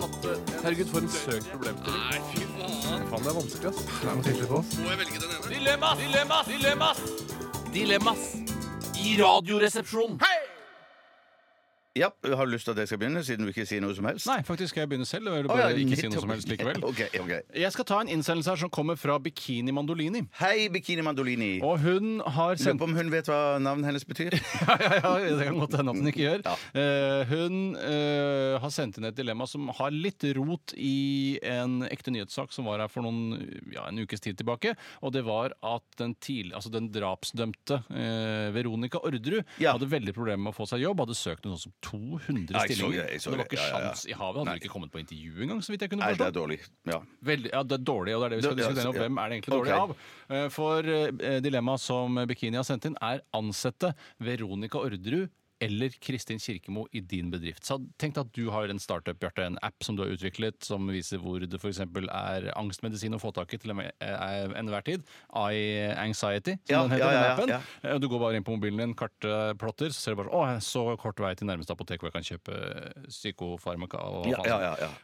[0.00, 0.32] hatt det?
[0.64, 2.00] Herregud, for en søk problemstilling.
[2.10, 3.04] Nei, fy faen.
[3.12, 3.84] Faen, det er vanskelig, ass.
[3.86, 4.72] Det er noe tydelig på oss.
[4.82, 5.52] Må jeg velge den ene?
[5.52, 6.02] Dilemmas!
[6.02, 6.50] Dilemmas!
[6.50, 7.04] Dilemmas!
[7.76, 8.26] Dilemmas
[9.02, 10.18] i radioresepsjonen.
[10.24, 10.51] Hei!
[11.92, 14.06] Ja, Har du lyst til at jeg skal begynne, siden du ikke sier noe som
[14.08, 14.24] helst?
[14.24, 15.26] Nei, faktisk skal jeg begynne selv.
[15.28, 16.78] Jeg vil Å, ja, bare ikke si noe som helst likevel.
[16.88, 17.32] Ok, ok.
[17.60, 20.22] Jeg skal ta en innsendelse her som kommer fra Bikini Mandolini.
[20.40, 21.50] Hei, Bikini Mandolini.
[21.60, 24.38] Og hun har Lurer sendt på om hun vet hva navnet hennes betyr?
[24.70, 26.46] ja, ja, ja, det kan godt hende at hun ikke gjør.
[26.48, 26.54] Ja.
[26.80, 32.14] Eh, hun eh, har sendt inn et dilemma som har litt rot i en ekte
[32.16, 33.36] nyhetssak som var her for noen,
[33.74, 34.72] ja, en ukes tid tilbake.
[35.04, 39.76] Og det var at den, tidlig, altså den drapsdømte eh, Veronica Orderud Ja.
[39.76, 41.04] hadde veldig problemer med å få seg jobb.
[41.04, 43.02] Hadde søkt noe sånn som 200 Ja, jeg så stillinger.
[43.02, 43.46] det, jeg så det var det.
[43.52, 43.80] ikke Ja, ja, ja.
[43.92, 44.36] sjans i havet.
[44.38, 44.52] Hadde Nei.
[44.54, 46.28] hun ikke kommet på intervju engang, så vidt jeg kunne Nei, det forstå.
[46.30, 46.58] er dårlig.
[46.86, 46.98] Ja.
[47.24, 49.08] Veldig, ja, det er dårlig, og det er det vi skal Det- ja, diskutere ja.
[49.08, 49.82] Hvem er det egentlig dårlig Ok.
[49.82, 49.96] av?
[50.36, 55.28] Eh, For eh, dilemmaet som Bikini har sendt inn, er ansette Veronica Orderud
[55.62, 57.62] eller Kristin Kirkemo i din bedrift.
[57.68, 60.58] Så tenk deg at du har en startup, Bjarte, en app som du har utviklet,
[60.66, 61.80] som viser hvor det f.eks.
[61.84, 65.06] er angstmedisin å få tak i til eh, enhver tid.
[65.32, 65.62] I
[66.02, 67.52] Anxiety, som Ja, den heter, ja, ja, appen.
[67.54, 67.60] ja.
[67.86, 70.84] Eh, Du går bare inn på mobilen din, kartplotter, så ser du bare å, så
[71.00, 72.58] kort vei til nærmeste apotek hvor jeg kan kjøpe
[73.08, 74.02] psykofarmaka.
[74.02, 74.26] Og,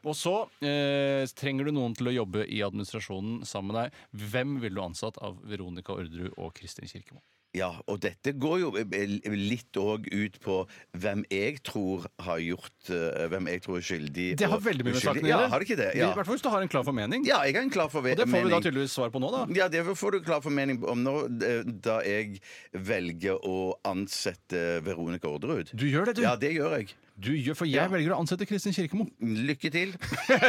[0.05, 0.35] og så
[0.65, 4.05] eh, trenger du noen til å jobbe i administrasjonen sammen med deg.
[4.33, 7.23] Hvem ville du ansatt av Veronica Orderud og Kristin Kirkemo?
[7.57, 10.59] Ja, og dette går jo eh, litt òg ut på
[11.01, 14.27] hvem jeg tror har gjort eh, Hvem jeg tror er skyldig.
[14.43, 15.47] Det har veldig mye med saken å gjøre.
[15.47, 15.89] Ja, har det ikke det?
[15.97, 17.25] I hvert fall hvis du har en klar formening.
[17.29, 19.33] ja, jeg har en klar for Og det får vi da tydeligvis svar på nå,
[19.33, 19.47] da.
[19.57, 21.17] Ja, det får du klar formening om nå,
[21.49, 22.43] eh, da jeg
[22.77, 25.73] velger å ansette Veronica Orderud.
[25.73, 26.27] Du gjør det, du.
[26.29, 26.93] Ja, det gjør jeg.
[27.19, 29.09] Du gjør, for jeg velger å ansette Kristin Kirkemo.
[29.19, 29.95] Lykke til.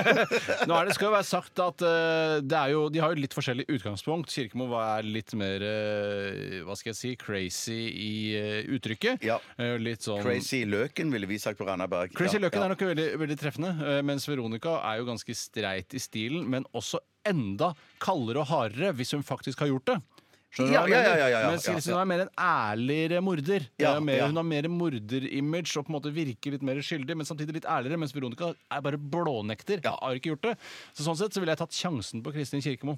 [0.70, 3.24] Nå er det skal jo være sagt at eh, det er jo, de har jo
[3.24, 4.30] litt forskjellig utgangspunkt.
[4.30, 9.26] Kirkemo er litt mer eh, hva skal jeg si, crazy i eh, uttrykket.
[9.26, 9.40] Ja.
[9.58, 12.14] Eh, litt sånn Crazy Løken, ville vi sagt på Randaberg.
[12.14, 12.70] Crazy Ja, Løken ja.
[12.70, 16.70] er nok veldig, veldig treffende, eh, mens Veronica er jo ganske streit i stilen, men
[16.78, 20.02] også enda kaldere og hardere hvis hun faktisk har gjort det.
[20.50, 21.20] Skjønner du Ja, hva jeg ja, mener?
[21.20, 22.00] ja, ja, ja, Mens ja, Kristin ja.
[22.02, 23.68] er mer en ærligere morder.
[23.78, 24.28] Ja, Eh, mer, ja.
[24.32, 27.70] Hun har mer morderimage og på en måte virker litt mer skyldig, men samtidig litt
[27.70, 28.00] ærligere.
[28.02, 29.84] Mens Veronica er bare blånekter.
[29.86, 30.56] Har ikke gjort det.
[30.98, 32.98] Så sånn sett så ville jeg tatt sjansen på Kristin Kirkemo.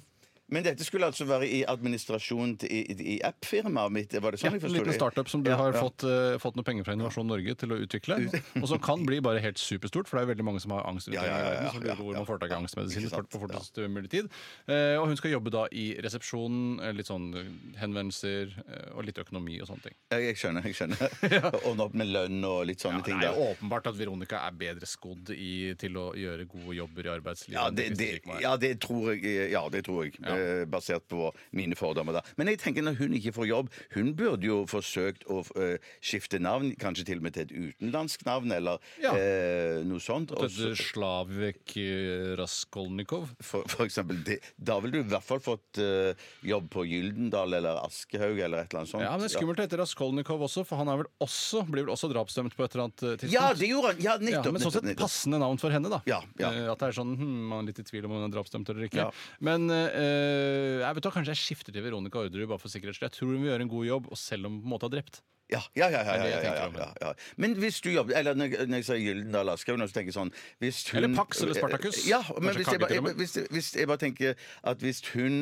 [0.51, 4.11] Men dette skulle altså være i administrasjon til- i, i, i app-firmaet mitt?
[4.13, 4.95] Var det Ja, sånn jeg en liten det?
[4.99, 5.79] startup som du Ja, har ja.
[5.81, 8.17] Fått, eh, fått noen penger fra Innovasjon Norge til å utvikle.
[8.61, 11.07] Og som kan bli bare helt superstort, for det er veldig mange som har angst
[11.07, 12.59] Ja, ja, ja, ja, som lurer på hvor ja, man får tak i ja.
[13.01, 14.27] Ikke sant, på fortest mulig tid.
[14.67, 17.47] Eh, og hun skal jobbe da i resepsjonen, eh, litt sånn eh,
[17.81, 19.95] henvendelser eh, og litt økonomi og sånne ting.
[20.11, 20.67] Jeg, Jeg skjønner.
[20.67, 23.19] jeg skjønner Ordne opp med lønn og litt sånne Ja, ting.
[23.23, 27.07] det er jo åpenbart at Veronica er bedre skodd i, til å gjøre gode jobber
[27.07, 27.55] i arbeidslivet.
[27.55, 29.51] Ja enn det, Kristin det, ja, det tror jeg.
[29.51, 32.17] Ja, det tror jeg eh, Basert på mine fordommer.
[32.19, 35.77] da Men jeg tenker når hun ikke får jobb Hun burde jo forsøkt å eh,
[36.01, 39.13] skifte navn, kanskje til og med til et utenlandsk navn, eller Ja.
[39.15, 40.31] eh, noe sånt.
[40.35, 43.29] og Dette Slavek eh, Raskolnikov.
[43.41, 46.13] For, for eksempel, det, da ville du i hvert fall fått eh,
[46.47, 49.03] jobb på Gyldendal eller Aschehoug eller et eller annet sånt.
[49.05, 51.93] Ja, men det er skummelt etter Raskolnikov også, for han er vel også, blir vel
[51.95, 53.35] også drapsdømt på et eller annet eh, tidspunkt.
[53.35, 54.01] Ja, det gjorde han!
[54.05, 55.05] Ja, Ja, men sånn sett nettopp, nettopp.
[55.05, 56.01] passende navn for henne, da.
[56.09, 56.49] Ja, ja.
[56.51, 58.69] Eh, At det er sånn hm, Man er litt i tvil om hun er drapsdømt
[58.71, 59.03] eller ikke.
[59.05, 59.09] Ja.
[59.43, 63.09] Men eh, jeg vet da, kanskje jeg skifter til Veronica Orderud bare for sikkerhets skyld.
[63.11, 64.89] Jeg tror hun vil gjøre en god jobb, og selv om hun på en måte
[64.89, 65.21] har drept.
[65.51, 65.99] Ja, ja, ja.
[66.07, 67.09] ja, ja, ja, ja, ja.
[67.35, 70.29] Men hvis du jobber Eller når, når jeg sier Gyldendal Aschehoug, så tenker jeg sånn
[70.63, 71.99] hvis hun, Eller Pax eller Spartacus.
[72.07, 73.19] Ja, men Kanskje hvis jeg, Kagge til og bare, med.
[73.19, 74.39] hvis, hvis jeg bare tenker
[74.71, 75.35] at hvis hun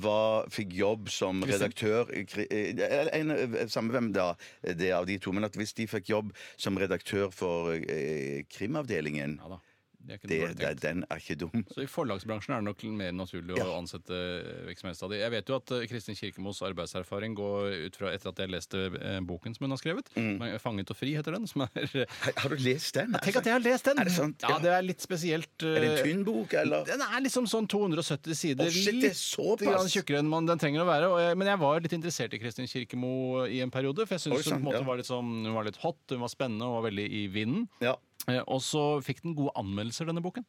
[0.00, 3.34] var, fikk jobb som redaktør i kri- eh, en,
[3.68, 4.30] Samme hvem da,
[4.64, 8.46] det er av de to, men at hvis de fikk jobb som redaktør for eh,
[8.48, 9.60] krimavdelingen Ja da.
[10.00, 10.70] Det er det, det.
[10.80, 11.64] Den er ikke dum.
[11.70, 13.66] Så I forlagsbransjen er det nok mer naturlig Ja.
[13.68, 14.16] å ansette
[14.64, 15.18] hvem som helst av de.
[15.20, 18.80] Jeg vet jo at eh, Kristin Kirkemos arbeidserfaring går ut fra etter at jeg leste
[18.96, 20.08] eh, boken som hun har skrevet.
[20.16, 20.40] Mm.
[20.60, 21.46] 'Fanget og fri' heter den.
[21.50, 22.06] Som er
[22.40, 23.12] Har, du lest den?
[23.20, 23.98] Tenk at jeg har lest den!
[24.00, 24.40] Er det sant?
[24.42, 24.58] Ja, Ja.
[24.64, 25.52] det er litt spesielt.
[25.62, 26.84] Er det en eh, tynn bok, eller?
[26.88, 28.66] Den er liksom sånn 270 sider.
[28.66, 29.84] Oh, shit, det er såpass.
[29.84, 31.12] Litt tjukkere enn man, den trenger å være.
[31.28, 34.06] Jeg, men jeg var litt interessert i Kristin Kirkemo i en periode.
[34.08, 34.80] For jeg syns hun, ja.
[34.86, 37.68] var litt sånn, hun var litt hot, hun var spennende og var veldig i vinden.
[37.84, 37.96] Ja.
[38.30, 40.44] Eh, Og så fikk den gode anmeldelser, denne boken.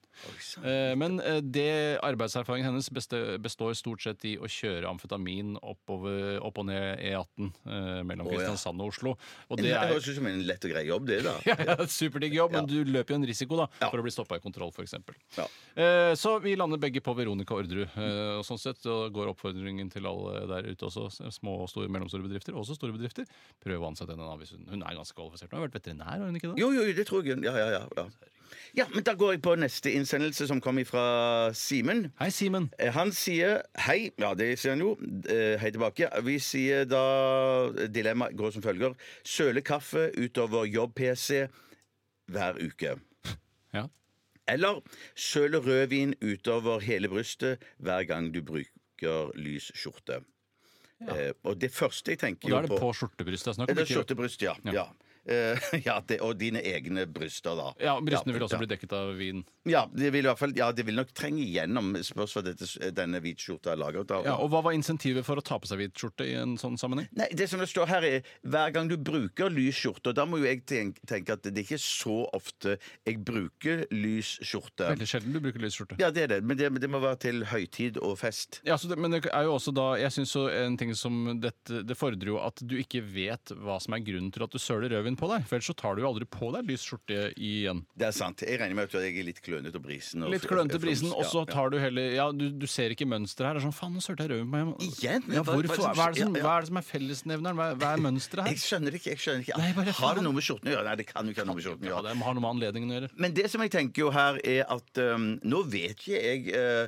[0.63, 2.89] Eh, Men eh, det arbeidserfaringen hennes
[3.41, 8.35] består stort sett i å kjøre amfetamin oppover, opp og ned E18 eh, mellom ja.
[8.37, 9.15] Kristiansand og Oslo.
[9.49, 11.35] Og Det er høres ut som en lett og grei jobb, det, da.
[11.51, 14.43] ja, Superdigg jobb, men du løper jo en risiko da for å bli stoppa i
[14.43, 14.95] kontroll, f.eks.
[15.37, 15.47] Ja.
[16.17, 17.89] Så vi lander begge på Veronica Orderud.
[18.39, 22.25] Og sånn sett så går oppfordringen til alle der ute også, små og store, mellomstore
[22.25, 23.27] bedrifter, også store bedrifter.
[23.63, 24.27] Prøv å ansette henne.
[24.71, 25.51] hun er ganske kvalifisert.
[25.51, 26.61] Hun har vært veterinær, har hun ikke det?
[26.61, 27.39] Jo, jo, det tror jeg.
[27.45, 28.05] Ja, ja, ja, ja.
[28.75, 32.11] ja, men Da går jeg på neste innsendelse, som kom fra Simen.
[32.19, 32.69] Hei, Simen.
[32.79, 34.11] Eh, Han sier hei.
[34.19, 34.93] Ja, det sier han jo.
[35.29, 36.09] Eh, Hei tilbake.
[36.23, 37.03] Vi sier da
[37.87, 38.95] Dilemmaet går som følger.
[39.23, 41.47] Søle kaffe utover jobb-PC
[42.31, 42.97] hver uke.
[43.73, 43.85] Ja.
[44.51, 44.81] Eller
[45.15, 50.17] søle rødvin utover hele brystet hver gang du bruker lys skjorte.
[51.07, 53.67] Eh, og det første jeg tenker jo på Og da er det på skjortebrystet jeg.
[53.67, 54.53] Det er ikke- skjortebryst, ja.
[54.75, 54.83] Ja.
[55.25, 55.33] Ja.
[55.33, 57.71] Eh, ja det, og dine egne bryster, da.
[57.81, 59.43] Ja, Brystene vil også bli dekket av vin.
[59.69, 62.67] Ja, det vil i hvert fall Ja, det vil nok trenge igjennom spørs hva dette,
[62.95, 64.25] denne hvitskjorta er laget av.
[64.25, 66.77] Ja, og Hva var insentivet for å ta på seg hvit skjorte i en sånn
[66.81, 67.09] sammenheng?
[67.17, 70.25] Nei, det som det står her er Hver gang du bruker lys skjorte Og da
[70.29, 74.89] må jo jeg tenke, tenke at det er ikke så ofte Jeg bruker lys skjorte
[74.89, 75.99] Veldig sjelden du bruker lys skjorte.
[76.01, 78.89] Ja, det er det Men det, det må være til høytid og fest Ja, så
[78.91, 81.97] det, men det er jo også da Jeg synes jo en ting som dette, Det
[81.99, 85.10] fordrer jo at du ikke vet hva som er grunnen til at du søler rødvin
[85.19, 85.45] på deg.
[85.47, 87.83] For ellers så tar du jo aldri på deg lys skjorte igjen.
[87.97, 90.45] Det er sant Jeg regner med at jeg er litt klønete og brisen og- Litt
[90.47, 93.53] klønete og- brisen, og så tar du heller Ja, du, du ser ikke mønsteret her.
[93.55, 94.73] Det er sånn Faen, nå sølte jeg rød på meg.
[94.81, 95.23] Igjen?
[95.31, 97.55] Ja, Hva- hva er Hva er som, hva er, det som er fellesnevneren?
[97.55, 100.33] Hva, hva er mønsteret Jeg skjønner ikke, jeg skjønner ikke Nei, bare Har det noe
[100.33, 100.85] med skjorten å gjøre?
[100.85, 102.51] Nei, det kan jo ikke ha noe med skjorten å Ja, det har noe med
[102.55, 103.09] anledningen å gjøre.
[103.17, 106.87] Men det som jeg tenker jo her er at um, Nå vet ikke jeg uh,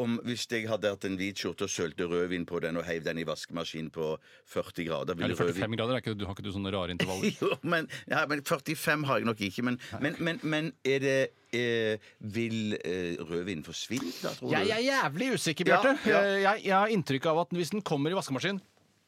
[0.00, 3.04] om hvis jeg hadde hatt en hvit skjorte og sølte rødvin på den og heiv
[3.06, 4.08] den i vaskemaskinen på
[4.50, 7.30] 40 grader ville Eller 45 grader, er ikke, du har ikke du sånne rare intervaller?
[7.40, 9.62] Jo, men, ja, men 45 har jeg nok ikke.
[9.70, 11.16] Men, men, men, men er det
[11.54, 14.54] eh, Vil eh, rødvin forsvinne, da, tror du?
[14.56, 16.10] Jeg er jævlig usikker, Ja, Bjarte.
[16.10, 16.20] ja.
[16.22, 16.38] ja.
[16.50, 18.58] Jeg, jeg har inntrykk av at hvis den kommer i vaskemaskinen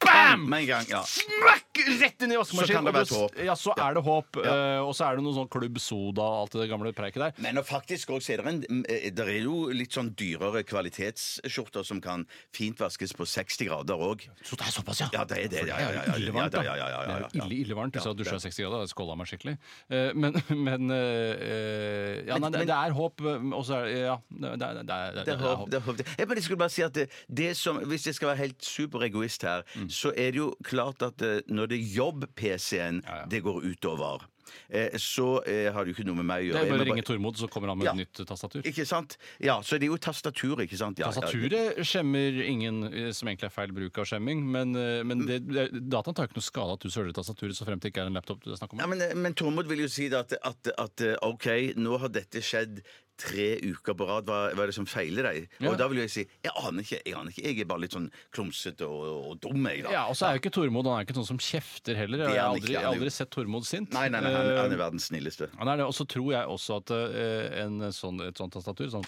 [0.07, 0.47] bam!
[0.51, 1.03] Med en gang, ja.
[1.07, 1.63] Smakk!
[2.01, 2.87] Rett inn i Så kan vaskemaskinen.
[2.87, 3.35] det og være håp.
[3.45, 4.37] Ja, så er det håp.
[4.41, 7.35] eh, Og så er det noe sånn Klubb Soda og alt det gamle preiket der.
[7.45, 11.85] Men og faktisk også er det, en, eh, det er jo litt sånn dyrere kvalitetsskjorter
[11.85, 12.25] som kan
[12.57, 14.25] fint vaskes på 60 grader òg.
[14.43, 15.09] Så det er såpass, ja?
[15.13, 15.67] Ja, det er det.
[15.69, 16.63] Ja, ja, ja, ja, ille varmt, da.
[16.65, 17.93] ja, ja, ja, er ille, ille varmt.
[17.97, 19.57] Hvis Ja, jeg dusja 60 grader, hadde jeg skåla meg skikkelig.
[19.93, 20.33] Uh, Men,
[20.67, 24.71] men uh, Ja, nei, det, det er håp, og så er det Ja, det, det,
[24.89, 25.69] det, er håp.
[25.71, 26.03] Det er håp.
[26.19, 29.43] Jeg bare skulle bare si at det, det som, Hvis jeg skal være helt superegoist
[29.47, 29.89] her, Mm.
[29.97, 33.27] Så er det jo klart at eh, når det er jobb-PC-en Ja, ja.
[33.33, 34.25] det går utover,
[34.71, 36.59] eh, så eh, har det jo ikke noe med meg å Det gjøre.
[36.61, 37.95] er Jeg bare må å ringe Tormod, så kommer han med Ja.
[37.97, 38.63] et nytt tastatur.
[38.69, 39.17] Ikke sant?
[39.43, 40.99] Ja, så det er jo tastaturet, ikke sant?
[41.01, 41.13] Ja, ja.
[41.17, 45.41] Tastaturet skjemmer ingen, eh, som egentlig er feil bruk av skjemming, men, eh, men det,
[45.49, 48.05] det, dataen tar ikke noe skade at du søler tastaturet, så frem til det ikke
[48.07, 48.85] er en laptop du snakker om.
[48.85, 52.43] Ja, men, men Tormod vil jo si det at, at, at OK, nå har dette
[52.45, 52.83] skjedd
[53.21, 54.27] tre uker på rad.
[54.29, 55.47] Hva, hva er det som feiler deg?
[55.61, 55.71] Ja.
[55.71, 57.01] Og da vil jeg si jeg aner ikke.
[57.05, 57.45] Jeg aner ikke.
[57.47, 59.95] Jeg er bare litt sånn klumsete og, og dum, jeg, da.
[59.95, 62.27] Ja, og så er jo ikke Tormod han er ikke sånn som kjefter heller.
[62.27, 63.93] Er Jeg har aldri, aldri sett Tormod sint.
[63.97, 65.49] Nei, nei, nei, han, Eh, han er verdens snilleste.
[65.61, 68.91] Han er det, Og så tror jeg også at uh, en sånn, et sånt tastatur,
[68.93, 69.07] sånn,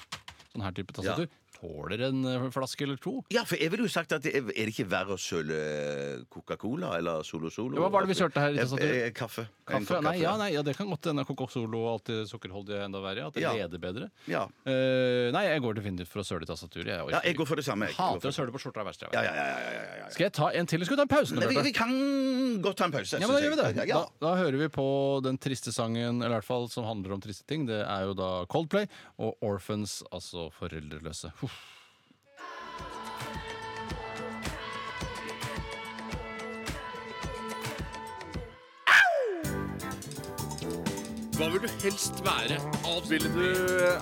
[0.52, 1.28] sånn her type tastatur,
[1.60, 3.16] tåler en eh, flaske eller to.
[3.34, 5.58] Ja, for jeg ville jo sagt at det er, er det ikke verre å søle
[6.30, 7.78] Coca-Cola eller Solo Solo?
[7.82, 9.46] Hva var det vi kjørte her i Eh, eh, Kaffe.
[9.68, 10.00] En Kaffe?
[10.04, 13.00] Nei, ja, nei, ja, det kan godt hende Coco Solo og alltid sukkerholdig er enda
[13.02, 13.26] verre.
[13.28, 13.52] At det Ja.
[13.56, 14.10] leder bedre.
[14.30, 14.44] Ja.
[14.64, 16.86] Eh, nei, jeg går definitivt for å søle i tastaturet.
[16.86, 17.86] Jeg, orker ja, jeg går for det samme.
[17.90, 17.96] Jeg.
[17.98, 18.80] Hater å søle på skjorta.
[18.80, 19.18] er verst jeg vet.
[19.18, 20.08] Ja, ja, ja, ja, ja, ja.
[20.14, 21.34] Skal jeg ta en til, eller skal vi ta en pause?
[21.34, 21.68] nå, Nei, vi, Bjarte?
[21.68, 23.18] vi kan godt ta en pause.
[23.18, 23.88] Ja, men da synes gjør vi det.
[23.88, 23.98] Ja.
[24.04, 24.86] Da, da hører vi på
[25.26, 27.66] den triste sangen, eller i hvert fall som handler om triste ting.
[27.66, 28.86] Det er jo da Coldplay
[29.18, 31.32] og Orphans, altså foreldreløse.
[31.42, 31.47] Huff.
[41.38, 42.56] Hva vil du helst være?
[43.06, 43.44] Ville du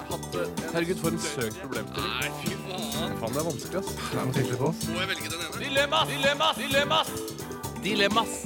[0.08, 0.46] hatt det?
[0.72, 2.14] Herregud, for en søkt problemstilling.
[2.16, 3.12] Nei, fy faen.
[3.20, 3.90] Faen, det er vanskelig, ass.
[3.98, 4.84] Det er noe tydelig på oss.
[4.88, 5.60] Må jeg velge den ene?
[5.60, 6.14] Dilemmas!
[6.14, 6.62] Dilemmas!
[6.64, 7.10] Dilemmas!
[7.84, 8.38] Dilemmas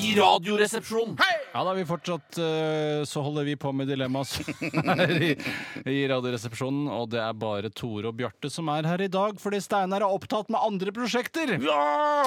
[0.00, 1.18] i Radioresepsjonen.
[1.54, 5.28] Ja, da vi fortsatt eh, Så holder vi på med dilemmas her i,
[5.86, 6.88] i Radioresepsjonen.
[6.90, 10.10] Og det er bare Tore og Bjarte som er her i dag, fordi Steinar er
[10.10, 11.54] opptatt med andre prosjekter.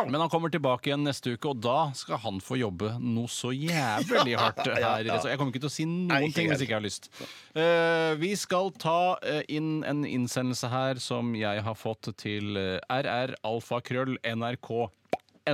[0.07, 3.51] Men han kommer tilbake igjen neste uke, og da skal han få jobbe noe så
[3.51, 4.80] jævlig hardt her.
[4.80, 5.32] i Resepsjonen.
[5.34, 7.11] Jeg kommer ikke til å si noen ting hvis jeg ikke har lyst.
[7.51, 12.80] Eh, vi skal ta eh, inn en innsendelse her som jeg har fått til uh,
[12.88, 14.71] rralfakrøll.nrk.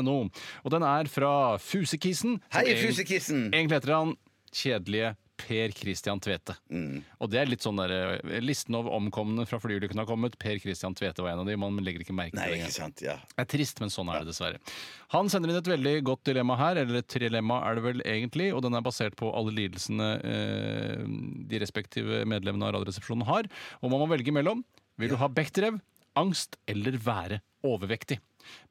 [0.02, 0.30] NO.
[0.64, 2.40] Og den er fra Fusekissen.
[2.54, 3.44] Hei, Fusekisen Fusekissen!
[3.54, 4.16] Egentlig heter han
[4.54, 5.14] kjedelige
[5.44, 6.54] Per Christian Tvete.
[7.20, 7.92] Og det er litt sånn der,
[8.22, 10.38] eh, Listen over omkomne fra flyulykken har kommet.
[10.40, 11.56] Per Christian Tvete var en av de.
[11.58, 12.70] Man legger ikke merke til det.
[12.72, 13.02] sant.
[13.02, 13.18] Ja.
[13.34, 14.62] Det er trist, men sånn er det dessverre.
[15.12, 18.54] Han sender inn et veldig godt dilemma her, eller et trilemma er det vel egentlig,
[18.54, 21.04] og den er basert på alle lidelsene eh,
[21.50, 23.50] de respektive medlemmene av Radioresepsjonen har.
[23.82, 24.64] Og man må velge mellom
[25.02, 25.80] vil du ha Bechdrev,
[26.20, 28.20] angst eller være overvektig.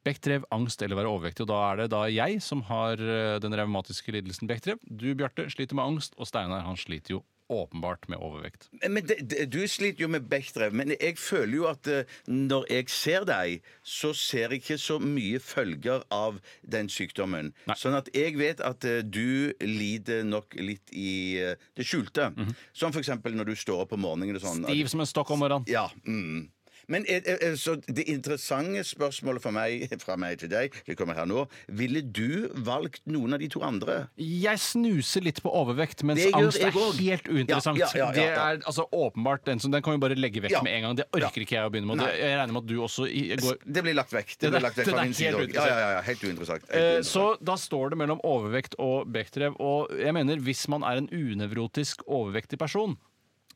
[0.07, 1.47] Bechdrev, angst eller være overvektig.
[1.47, 4.81] Og da er det da jeg som har eh, den revmatiske lidelsen Bechdrev.
[4.87, 8.68] Du, Bjarte, sliter med angst, og Steinar han sliter jo åpenbart med overvekt.
[8.89, 12.66] Men det, det, Du sliter jo med Bechdrev, men jeg føler jo at uh, når
[12.70, 17.53] jeg ser deg, så ser jeg ikke så mye følger av den sykdommen.
[17.68, 17.77] Nei.
[17.79, 22.33] Sånn at jeg vet at uh, du lider nok litt i uh, det skjulte.
[22.73, 24.66] Som for eksempel når du står opp om morgenen og sånn.
[24.68, 25.68] Stiv som en stokk om morgenen.
[25.70, 25.89] Ja.
[26.07, 26.49] Mm.
[26.93, 31.16] Men er, er, så det interessante spørsmålet for meg, fra meg til deg, det kommer
[31.18, 34.03] her nå, ville du valgt noen av de to andre?
[34.20, 37.80] Jeg snuser litt på overvekt, mens Det angst er helt uinteressant.
[37.80, 40.59] Ja, ja, ja, Det er altså åpenbart den som Den kan vi bare legge vekk
[40.64, 40.99] med en gang.
[41.01, 42.03] Det orker ikke jeg å begynne med.
[42.03, 42.18] Det, Nei.
[42.20, 43.09] jeg regner med at du også
[43.47, 44.34] går Det blir lagt vekk.
[44.36, 45.55] Det er- blir lagt vekk fra min side òg.
[45.55, 46.66] Ja, ja, ja, ja, helt uinteressant.
[46.68, 47.12] Eh, uinteressant.
[47.12, 49.57] Så da står det mellom overvekt og Bechdrev.
[49.61, 52.97] Og jeg mener, hvis man er en unevrotisk overvektig person,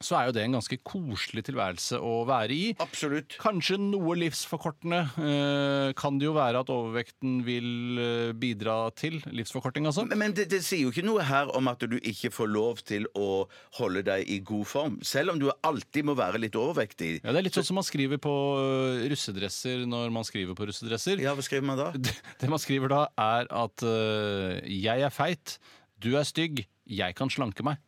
[0.05, 2.65] så er jo det en ganske koselig tilværelse å være i.
[2.83, 3.37] Absolutt.
[3.41, 9.19] Kanskje noe livsforkortende eh, kan det jo være at overvekten vil eh, bidra til.
[9.33, 10.07] Livsforkorting, altså.
[10.13, 13.09] Men det, det sier jo ikke noe her om at du ikke får lov til
[13.17, 13.47] å
[13.81, 14.99] holde deg i god form.
[15.07, 17.17] Selv om du alltid må være litt overvektig.
[17.23, 20.69] Ja, Det er litt sånn som man skriver på øh, russedresser når man skriver på
[20.69, 21.23] russedresser.
[21.25, 21.91] Ja, hva skriver man da?
[22.07, 25.57] Det, det man skriver da, er at øh, 'jeg er feit',
[25.99, 27.81] 'du er stygg', 'jeg kan slanke meg'.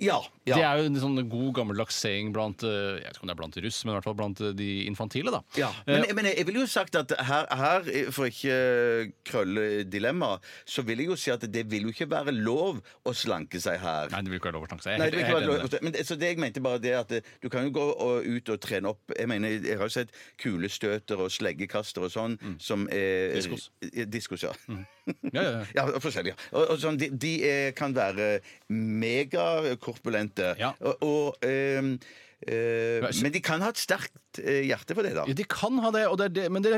[0.00, 0.18] Ja.
[0.48, 0.56] ja.
[0.56, 3.36] Det er jo en sånn god gammeldags saying blant øh, jeg vet ikke om det
[3.36, 5.32] er blant russ, men i hvert fall blant øh, de infantile.
[5.34, 5.42] da.
[5.58, 10.34] Ja, men, men jeg ville jo sagt at her, her, for ikke krølle dilemma,
[10.68, 13.80] så vil jeg jo si at det vil jo ikke være lov å slanke seg
[13.82, 14.10] her.
[14.12, 14.94] Nei, det vil ikke være lov å slanke seg.
[14.94, 15.82] Jeg er Nei, det vil ikke er være helt enig i det.
[15.86, 18.26] Men det, så det jeg mente bare det at eh, du kan jo gå og,
[18.26, 20.12] ut og trene opp Jeg mener, jeg har jo sett
[20.42, 23.68] kulestøter og sleggekaster og sånn som er Diskos.
[23.88, 24.52] Eh, Diskos, ja.
[25.32, 25.62] Ja, ja, ja.
[25.78, 26.36] Ja, forskjellige.
[26.52, 28.40] Og, og sånn, de de er, kan være
[29.82, 30.54] megakorpulente.
[30.58, 30.74] Ja.
[30.80, 31.96] Og, og ehm,
[32.42, 35.22] Eh, men de kan ha et sterkt eh, hjerte for det, da.
[35.30, 36.72] Ja, de kan ha det, og det er det men det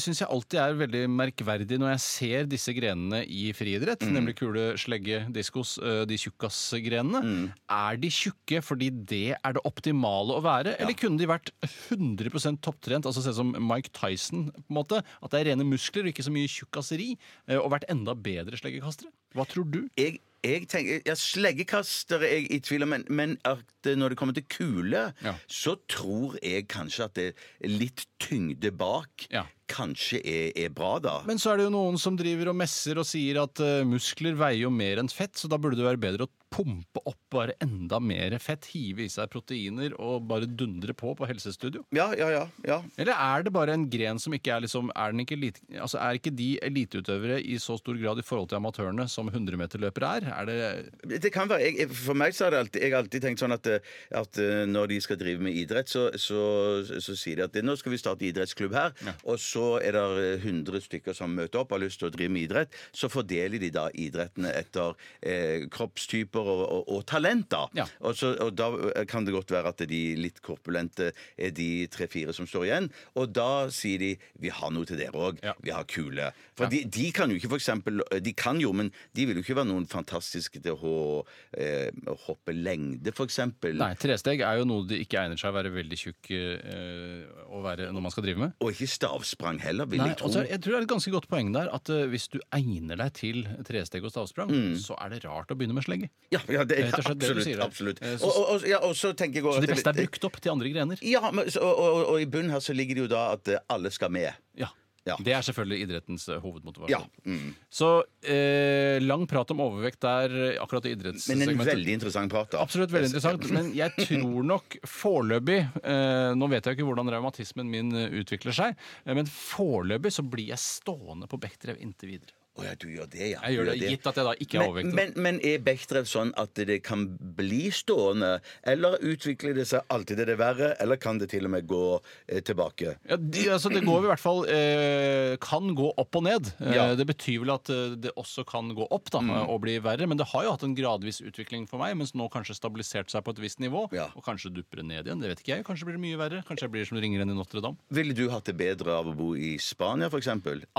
[0.00, 4.14] syns jeg alltid er veldig merkverdig når jeg ser disse grenene i friidrett, Mm.
[4.16, 7.20] nemlig kule, slegge, diskos, eh, de tjukkasgrenene.
[7.20, 7.44] Mm.
[7.68, 11.52] Er de tjukke fordi det er det optimale å være, eller kunne de vært
[11.92, 15.02] 100 topptrent, altså se som Mike Tyson, på en måte?
[15.20, 17.10] At det er rene muskler og ikke så mye tjukkaseri,
[17.48, 19.12] eh, og vært enda bedre sleggekastere?
[19.36, 19.82] Hva tror du?
[20.00, 24.18] Jeg, jeg tenker, ja, Sleggekaster er jeg i tvil om, men, men at når det
[24.20, 25.34] kommer til kule, Ja.
[25.48, 27.28] så tror jeg kanskje at det
[27.64, 29.44] er litt tyngde bak Ja.
[29.68, 31.18] Kanskje er, er bra, da.
[31.28, 34.38] Men så er det jo noen som driver og messer og sier at uh, muskler
[34.38, 37.54] veier jo mer enn fett, så da burde det være bedre å pumpe opp bare
[37.60, 41.84] enda mer fett, hive i seg proteiner og bare dundre på på helsestudio.
[41.94, 42.44] Ja, ja, ja.
[42.66, 42.78] ja.
[42.96, 46.00] Eller er det bare en gren som ikke er liksom Er, den ikke elite, altså
[46.00, 50.28] er ikke de eliteutøvere i så stor grad i forhold til amatørene som 100-meterløpere er?
[50.32, 53.26] Er det Det kan være, jeg, For meg så har det alltid, jeg har alltid
[53.26, 56.40] tenkt sånn at, eh, at eh, når de skal drive med idrett, så, så,
[56.88, 58.94] så sier de at nå skal vi starte idrettsklubb her,
[59.28, 62.32] og så er det 100 stykker som møter opp og har lyst til å drive
[62.34, 62.76] med idrett.
[62.96, 67.70] Så fordeler de da idrettene etter eh, kroppstyper og, og, og talenter.
[67.78, 67.88] Ja.
[68.02, 68.70] Og, så, og da
[69.08, 72.90] kan det godt være at de litt korpulente er de tre-fire som står igjen.
[73.18, 75.42] Og da sier de vi har noe til dere òg.
[75.44, 75.54] Ja.
[75.64, 76.30] Vi har kule.
[76.58, 79.44] For de, de kan jo ikke for eksempel De kan jo, men de vil jo
[79.44, 81.22] ikke være noen fantastiske til å,
[81.56, 81.88] eh,
[82.26, 83.78] hoppe lengde, for eksempel.
[83.78, 87.62] Nei, tresteg er jo noe det ikke egner seg å være veldig tjukk eh, å
[87.64, 88.56] være når man skal drive med.
[88.64, 90.26] Og ikke stavsprang heller, vil Nei, jeg tro.
[90.28, 93.00] altså, jeg tror det er et ganske godt poeng der at eh, hvis du egner
[93.00, 96.10] deg til tresteg og stavsprang, så er det rart å begynne med slegge.
[96.30, 97.48] ja, ja, det Rett og slett det du absolutt.
[97.48, 98.02] sier absolutt.
[98.04, 99.88] Eh, så- Og, og, og, ja, og så tenker jeg også Så de at beste
[99.88, 100.98] er brukt opp til andre grener.
[101.00, 103.48] Ja, men, så- og, og, og i bunnen her så ligger det jo da at
[103.48, 104.36] eh, alle skal med.
[104.54, 104.68] Ja.
[105.06, 105.16] Ja.
[105.24, 107.06] Det er selvfølgelig idrettens eh, hovedmotivasjon.
[107.06, 107.30] Ja.
[107.30, 107.52] Mm.
[107.72, 107.90] Så
[108.22, 112.62] eh, lang prat om overvekt der eh, akkurat i Men en veldig interessant prat, da.
[112.64, 117.12] Absolutt veldig interessant, men jeg tror nok foreløpig eh, Nå vet jeg jo ikke hvordan
[117.14, 122.16] revmatismen min eh, utvikler seg, eh, men foreløpig så blir jeg stående på Bechdrev inntil
[122.16, 122.36] videre.
[122.58, 123.40] Å ja, du gjør det, ja.
[123.46, 124.94] Jeg gjør det, gitt at jeg da ikke er overvektig.
[124.98, 127.04] men, men er Bechdrev sånn at det kan
[127.38, 128.32] bli stående,
[128.66, 131.82] eller utvikler det seg alltid til det verre, eller kan det til og med gå
[132.26, 132.96] eh, tilbake?
[133.08, 136.50] Ja, de, altså det går i hvert fall eh, Kan gå opp og ned.
[136.58, 136.88] Eh, Ja.
[136.98, 139.48] Det betyr vel at eh, det også kan gå opp da, Mm.
[139.50, 140.06] og bli verre.
[140.08, 143.24] Men det har jo hatt en gradvis utvikling for meg, mens nå kanskje stabilisert seg
[143.26, 143.86] på et visst nivå.
[143.92, 144.06] Ja.
[144.16, 145.20] Og kanskje dupper det ned igjen.
[145.22, 145.64] Det vet ikke jeg.
[145.66, 146.42] Kanskje blir det mye verre.
[146.48, 147.76] Kanskje jeg blir som ringeren i Notre-Dame.
[147.92, 150.30] Ville du hatt det bedre av å bo i Spania, f.eks.?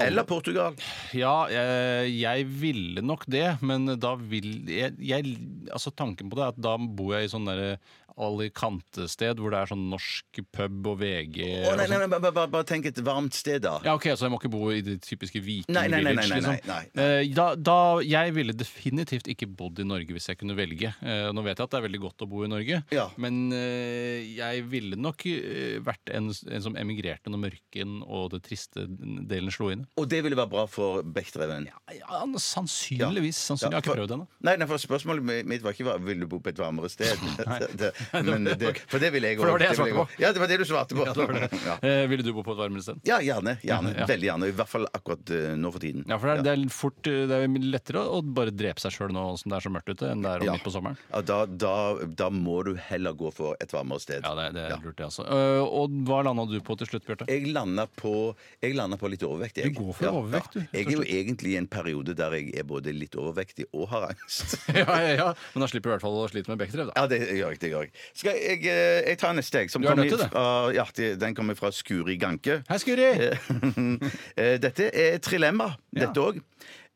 [0.02, 0.76] Eller Portugal?
[1.14, 1.69] Ja, jeg,
[2.10, 5.36] jeg ville nok det, men da vil jeg, jeg
[5.70, 7.78] Altså tanken på det er at da bor jeg i sånn derre
[8.20, 11.38] Alicante-sted hvor det er sånn norsk pub og VG
[11.70, 12.02] Å, nei, nei, sånn.
[12.04, 13.78] nei, bare, bare, bare tenk et varmt sted, da.
[13.86, 16.26] Ja, ok, Så jeg må ikke bo i det typiske Viking Nei, nei, nei, nei,
[16.26, 16.42] Village?
[16.44, 16.74] nei, liksom.
[16.74, 17.06] nei, nei.
[17.24, 20.92] Eh, Da, da, jeg ville definitivt ikke bodd i Norge hvis jeg kunne velge.
[21.00, 23.06] Eh, Nå vet jeg at det er veldig godt å bo i Norge, Ja.
[23.22, 28.42] men eh, jeg ville nok eh, vært en, en som emigrerte når mørken og det
[28.50, 28.84] triste
[29.30, 29.86] delen slo inn.
[30.02, 31.04] Og det ville være bra for
[31.50, 31.68] Bechdreven?
[32.00, 33.38] Ja, sannsynligvis.
[33.50, 33.74] sannsynlig.
[33.74, 34.28] Jeg har ikke prøvd ennå.
[34.46, 37.18] Nei, nei, for spørsmålet mitt var ikke hva- vil du bo på et varmere sted.
[37.82, 37.92] det,
[38.26, 40.06] men det, for det ville jeg For det var det jeg svarte på.
[40.22, 41.08] Ja, det var det du svarte på.
[41.70, 41.76] Ja.
[41.84, 43.00] Eh, ville du bo på et varmere sted?
[43.08, 43.58] Ja, gjerne.
[43.66, 43.94] gjerne.
[44.10, 44.50] Veldig gjerne.
[44.52, 46.06] I hvert fall akkurat uh, nå for tiden.
[46.10, 48.94] Ja, for det er, det er fort eh, Det er lettere å bare drepe seg
[48.96, 50.56] sjøl nå som det er så mørkt ute, enn det er Ja.
[50.56, 51.00] midt på sommeren.
[51.12, 51.74] Ja, da, da,
[52.22, 54.24] da må du heller gå for et varmere sted.
[54.26, 55.26] Ja, det, er- lurt, det, altså.
[55.28, 57.28] Uh, og hva landa du på til slutt, Bjarte?
[57.30, 59.60] Jeg landa på, på litt overvekt.
[59.60, 59.74] Jeg.
[59.74, 62.50] Du går for overvekt, du, Ja, Jeg er jo egentlig i en periode der jeg
[62.60, 64.58] er både litt overvektig og har angst.
[64.76, 65.28] ja, ja, ja.
[65.54, 66.98] Men da slipper du i hvert fall å slite med Bechdrev, da.
[67.00, 67.60] Ja, det gjør jeg.
[67.64, 69.72] det gjør Jeg Skal jeg, eh, jeg tar neste, jeg.
[69.72, 70.30] Som Du er nødt til det.
[70.34, 72.60] Fra, ja, det- den kommer fra Skuri Ganke.
[72.70, 73.10] Hei, Skuri!
[74.40, 76.40] Eh, Dette er et trilemma, dette òg.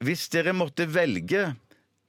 [0.04, 1.54] Hvis dere måtte velge,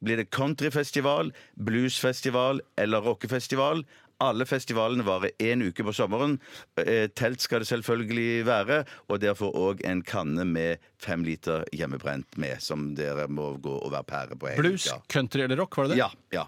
[0.05, 3.85] blir det countryfestival, bluesfestival eller rockefestival?
[4.23, 6.39] Alle festivalene varer én uke på sommeren.
[6.81, 12.39] Eh, Telt skal det selvfølgelig være, og derfor òg en kanne med fem liter hjemmebrent
[12.39, 14.55] med, som dere må gå og være pære på.
[14.61, 16.05] Blues, country eller rock, var det det?
[16.05, 16.11] Ja.
[16.33, 16.45] ja.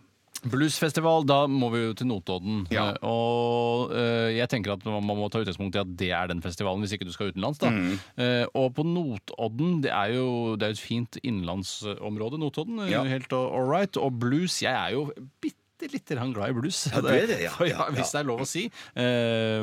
[0.47, 2.67] Bluesfestival, da må vi jo til Notodden.
[2.71, 2.91] Ja.
[2.93, 6.29] Eh, Og uh, jeg tenker at man man må ta utgangspunkt i at det er
[6.31, 7.59] den festivalen, hvis ikke du skal utenlands.
[7.59, 7.71] da.
[7.73, 7.99] Mm.
[8.21, 12.85] Uh, og på Notodden, det er jo det er et fint innenlandsområde, Notodden.
[12.91, 13.03] Ja.
[13.09, 13.97] Helt all right.
[13.97, 15.09] Og blues, jeg er jo
[15.41, 15.59] bitte
[15.93, 16.79] litt grann glad i blues.
[16.93, 17.51] Ja, det er det, ja.
[17.57, 18.65] For, ja, Hvis det er lov å si.
[18.97, 19.61] Uh,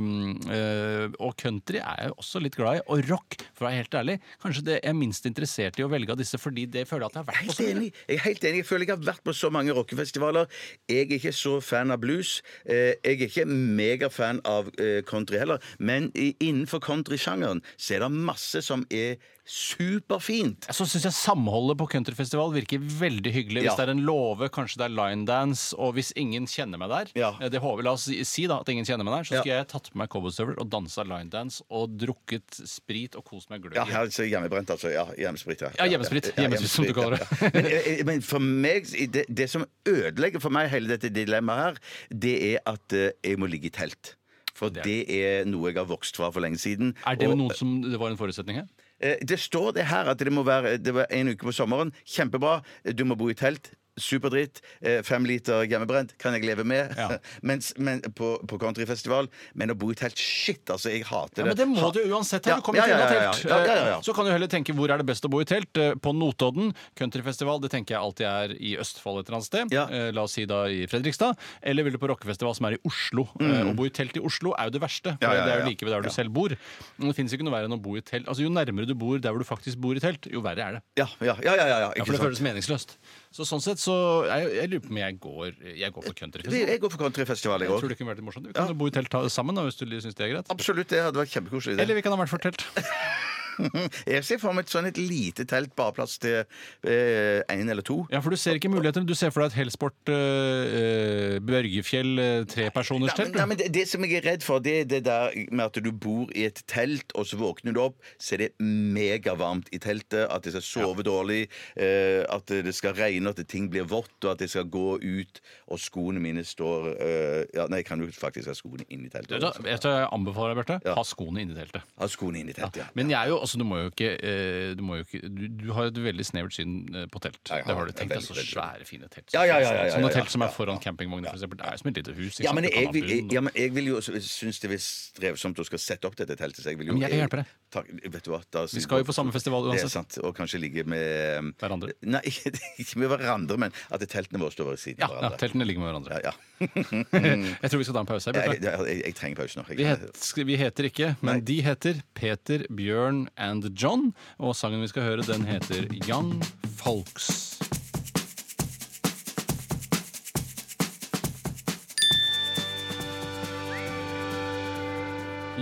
[0.48, 2.84] uh, og country er jeg også litt glad i.
[2.94, 5.90] Og rock, for å være helt ærlig, kanskje det jeg er minst interessert i å
[5.92, 7.90] velge av disse, fordi det føler jeg at jeg har vært på Helt så enig.
[8.08, 8.62] Jeg er helt enig.
[8.64, 10.50] Jeg føler jeg har vært på så mange rockefestivaler.
[10.92, 12.36] Jeg er ikke så fan av blues.
[12.66, 15.62] Eh, Jeg er ikke megafan av eh, country heller.
[15.80, 20.68] Men innenfor countrysjangeren så er det masse som er superfint.
[20.72, 23.64] Så syns jeg samholdet på countryfestival virker veldig hyggelig.
[23.66, 23.76] Hvis Ja.
[23.76, 27.32] det er en låve, kanskje det er linedance, og hvis ingen kjenner meg der Ja.
[27.42, 29.42] eh, det håper, La oss si, si da at ingen kjenner meg der, så Ja.
[29.42, 33.62] skulle jeg tatt på meg cowboystøvler og dansa linedance og drukket sprit og kost meg
[33.62, 33.76] gløgg.
[33.76, 34.92] Ja, her, så hjemmebrent, altså.
[34.94, 35.60] Ja, hjemmesprit.
[35.62, 36.34] Ja, Ja, hjemmesprit.
[36.36, 37.28] Hjemmesprit, som du kaller det.
[37.42, 37.50] ja.
[37.54, 41.76] Men, eh, men for meg, det, det som ødelegger for meg hele dette dilemmaet her,
[42.18, 44.16] det er at eh, jeg må ligge i telt.
[44.54, 46.94] For Det det er noe jeg har vokst fra for lenge siden.
[47.08, 48.68] Er det Og- noe som det var en forutsetning her?
[49.04, 51.92] Eh, Det står det her at det må være det en uke på sommeren.
[52.08, 52.62] Kjempebra.
[52.96, 53.74] Du må bo i telt.
[54.00, 54.62] Superdritt.
[54.82, 57.18] Eh, Fem liter hjemmebrent kan jeg leve med Ja.
[57.50, 59.28] Mens, men, på, på countryfestival.
[59.56, 60.90] Men å bo i telt Shit, altså.
[60.94, 61.44] Jeg hater det.
[61.44, 62.46] Ja, men det må Ha- du uansett.
[62.50, 62.62] Ja, her.
[62.62, 63.70] Du kommer ja, ja, inn ja, telt.
[63.70, 65.70] Eh, Så kan du heller tenke hvor er det best å bo i telt.
[65.78, 70.14] Eh, På Notodden countryfestival, det tenker jeg alltid er i Østfold et eller annet sted.
[70.18, 71.38] La oss si da i Fredrikstad.
[71.62, 73.28] Eller vil du på rockefestival som er i Oslo.
[73.40, 73.72] Mm.
[73.72, 75.16] Å bo i telt i Oslo er jo det verste.
[75.22, 76.56] For det er jo like ved der du selv bor.
[76.98, 78.28] Men det fins ikke noe verre enn å bo i telt.
[78.30, 80.80] Altså Jo nærmere du bor der hvor du faktisk bor i telt, jo verre er
[80.80, 80.84] det.
[81.00, 82.98] Ja, ja, ja, ja, ja, Ja, for det føles meningsløst.
[83.34, 83.94] Så sånn sett så
[84.30, 86.70] Jeg, jeg lurer på om jeg går Jeg går for countryfestival.
[86.70, 88.50] Jeg går for countryfestival, jeg Jeg tror du det kunne vært litt morsomt.
[88.52, 90.54] Vi kan jo bo i telt sammen da, hvis du syns det er greit.
[90.54, 91.82] Absolutt, det hadde vært kjempekoselig.
[91.82, 92.68] Eller vi kan ha vært for telt.
[94.14, 96.44] Jeg ser for meg et sånn et lite telt, bare plass til
[96.84, 98.04] én eller to.
[98.12, 99.08] Ja, for du ser ikke mulighetene.
[99.08, 103.36] Du ser for deg et Helsport eh, Børgefjell uh, trepersoners telt.
[103.38, 105.80] nei, men det, det som jeg er redd for, det er det der med at
[105.84, 109.80] du bor i et telt, og så våkner du opp, så er det megavarmt i
[109.84, 111.46] teltet, at jeg skal sove dårlig,
[111.76, 115.42] eh, at det skal regne, at ting blir vått, og at jeg skal gå ut,
[115.74, 119.12] og skoene mine står eh, ja, Nei, jeg kan jo faktisk ha skoene inn i
[119.12, 119.40] teltet.
[119.40, 120.80] Du du hva jeg anbefaler deg, Bjarte?
[120.86, 120.96] Ja.
[121.00, 121.88] Ha skoene inni teltet.
[122.00, 122.90] Ha skoene inn i teltet, ja.
[122.98, 125.44] Men jeg er jo, altså, du må jo ikke, eh, du, må jo ikke du,
[125.62, 127.42] du har et veldig snevert syn eh, på telt.
[127.52, 128.24] Har det har du tenkt deg.
[128.26, 129.28] Så svære, fine telt.
[129.36, 131.58] Ja, ja, ja, ja, ja, Sånne ja, telt som er foran campingvogner, for.
[131.60, 132.40] Det er som et lite hus.
[132.44, 135.68] Ja, men jeg vil, jeg, ja, men jeg vil jo synes det er strevsomt å
[135.68, 136.64] skal sette opp dette teltet.
[136.64, 137.54] Så jeg vil jo Men jeg kan hjelpe deg.
[137.74, 140.20] Ta, vet du hva, da, Vi skal jo på samme festival Det er sant.
[140.24, 141.96] Og kanskje ligge med Hverandre.
[142.06, 142.22] Nei,
[142.82, 145.40] ikke med hverandre, men at teltene våre står ved siden Ja, av ja, hverandre.
[145.42, 146.20] teltene ligger med hverandre.
[146.24, 146.34] Ja, ja.
[147.64, 148.40] Jeg tror vi skal ta en pause her.
[148.54, 149.66] Jeg, jeg, jeg trenger pause nå.
[149.74, 154.12] Vi, het, vi heter ikke, men de heter Peter, Bjørn and John.
[154.38, 156.38] Og sangen vi skal høre, den heter Young
[156.78, 157.60] Folks.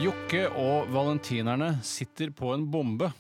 [0.02, 3.12] Jokke og valentinerne sitter på en bombe.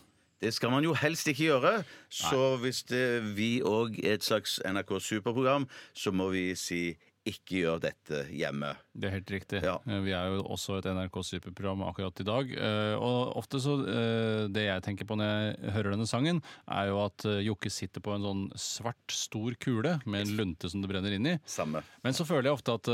[0.42, 1.74] Det skal man jo helst ikke gjøre.
[2.10, 6.96] Så hvis det, vi òg er et slags NRK Superprogram, så må vi si
[7.30, 8.74] ikke gjør dette hjemme.
[8.94, 9.62] Det er helt riktig.
[9.64, 9.78] Ja.
[9.88, 12.50] Eh, Vi er jo også et NRK Superprogram akkurat i dag.
[12.52, 16.90] Eh, Og ofte så eh, Det jeg tenker på når jeg hører denne sangen, er
[16.90, 20.90] jo at Jokke sitter på en sånn svart, stor kule med en lunte som det
[20.92, 21.38] brenner inn i.
[21.48, 21.84] Samme.
[22.04, 22.90] Men så føler jeg ofte at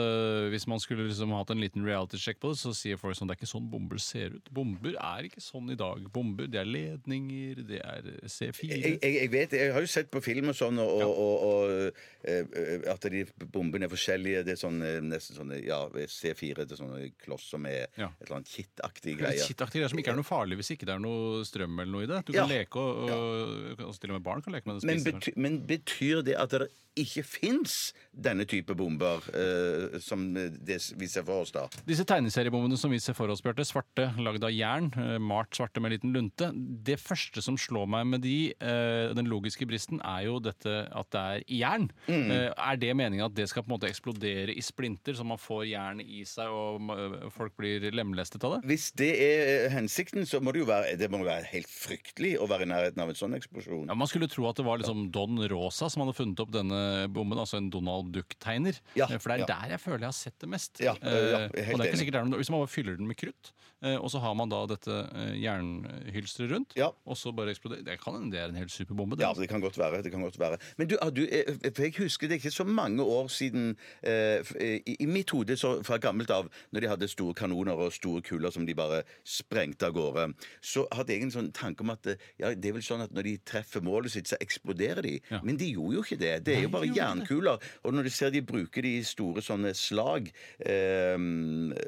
[0.53, 3.37] hvis man skulle liksom hatt en liten reality-sjekk på det, så sier folk sånn det
[3.37, 4.51] er ikke sånn bomber ser ut.
[4.53, 6.05] Bomber er ikke sånn i dag.
[6.13, 8.69] Bomber, det er ledninger, det er C4.
[8.69, 12.03] Jeg, jeg, jeg vet, jeg har jo sett på film og sånn, og, og, og,
[12.27, 14.45] eh, eh, at de bombene er forskjellige.
[14.47, 14.79] Det er sånn
[15.09, 18.07] nesten sånn ja, C4 det er sånne klosser med Ja.
[18.07, 19.47] et eller annet kittaktig Kittaktig greie.
[19.47, 22.03] Kittaktige greier som ikke er noe farlig hvis ikke det er noe strøm eller noe
[22.03, 22.25] i det.
[22.25, 22.45] Du Ja.
[22.45, 24.83] kan leke, og, og, og til og med barn kan leke med det.
[24.85, 30.23] Men, spise bety, men betyr det at det ikke fins denne type bomber, eh, som
[30.33, 31.67] det vi ser for oss da?
[31.87, 35.79] Disse tegneseriebombene som vi ser for oss, Bjarte, svarte, lagd av jern, eh, malt svarte
[35.83, 36.49] med en liten lunte
[36.83, 41.09] Det første som slår meg med de, eh, den logiske bristen, er jo dette at
[41.13, 41.89] det er i jern.
[42.07, 42.31] Mm.
[42.31, 45.37] Eh, Er det meningen at det skal på en måte eksplodere i splinter, så man
[45.37, 48.67] får jern i seg og eh, folk blir lemlestet av det?
[48.71, 52.47] Hvis det er hensikten, så må det jo være, det må være helt fryktelig å
[52.49, 53.87] være i nærheten av en sånn eksplosjon.
[53.87, 57.07] Ja, Man skulle tro at det var liksom Don Rosa som hadde funnet opp denne
[57.13, 58.79] bomben, altså en Donald Duck-tegner.
[58.95, 59.49] Ja, Eh, For det er ja.
[59.61, 60.79] der jeg føler jeg har sett det mest.
[60.83, 63.51] Ja, Eh, og det er ikke sikkert er Hvis man bare fyller den med krutt,
[63.83, 64.91] eh, og så har man da dette
[65.37, 66.73] jernhylsteret rundt,
[67.05, 69.15] og så bare eksploderer Det kan hende det er en helt superbombe.
[69.17, 69.23] Det.
[69.25, 70.01] Ja, det kan godt være.
[70.03, 70.57] det kan godt være.
[70.77, 75.05] Men du, du, eh, for jeg husker det er ikke så mange år siden I,
[75.07, 78.65] mitt hode så fra gammelt av, når de hadde store kanoner og store kuler som
[78.67, 80.27] de bare sprengte av gårde,
[80.61, 82.05] så hadde jeg en sånn tanke om at
[82.39, 85.15] ja, det er vel sånn at når de treffer målet sitt, så eksploderer de.
[85.43, 86.33] Men de gjorde jo ikke det.
[86.45, 87.61] Det er jo bare jernkuler.
[87.83, 90.29] Og når du ser de bruker de store sånne slag,
[90.61, 91.17] eh,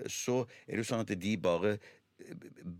[0.10, 1.78] så er det jo sånn at de bare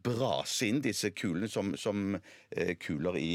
[0.04, 3.30] brase inn disse kulene som, som uh, kuler i,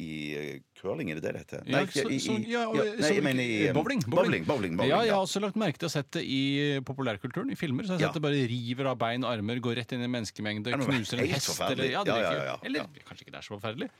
[0.00, 1.66] i eh, curling, er det det det heter?
[1.68, 4.88] Ja, ikke i- i- ja, ja, nei, jeg mener i eh, bowling, bowling, bowling, bowling,
[4.90, 6.40] ja, jeg har også lagt merke til å sett det i
[6.86, 7.84] populærkulturen, i filmer.
[7.84, 10.08] Så jeg har sett det bare river av bein og armer, går rett inn i
[10.08, 12.56] en menneskemengde, knuser en hest eller, ja.
[12.64, 13.90] eller kanskje ikke det er så forferdelig.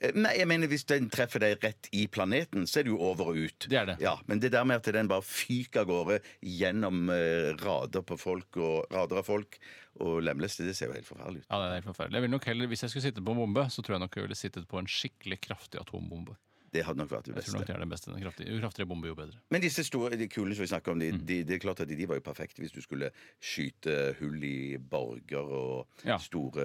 [0.00, 2.98] Eh, Nei, jeg mener hvis den treffer deg rett i planeten, så er det jo
[3.04, 3.68] over og ut.
[3.70, 3.96] Det er det.
[4.02, 8.18] Ja, Men det der med at den bare fyker av gårde gjennom eh, rader på
[8.20, 9.58] folk og rader av folk
[10.02, 11.46] og lemleste, det ser jo helt forferdelig ut.
[11.50, 12.18] Ja, det er helt forferdelig.
[12.18, 14.16] Jeg vil nok heller, Hvis jeg skulle sitte på en bombe, så tror jeg nok
[14.18, 16.34] jeg ville sittet på en skikkelig kraftig atombombe.
[16.74, 17.46] Det hadde nok vært det beste.
[17.46, 18.10] Jeg tror nok det er det beste.
[18.10, 19.38] Den kraftige, jo kraftigere bombe, jo bedre.
[19.54, 21.20] Men disse store, de kule som vi snakker om, de, Mm.
[21.28, 24.42] de, det er klart at de, de var jo perfekte hvis du skulle skyte hull
[24.42, 26.16] i borger og Ja.
[26.18, 26.64] store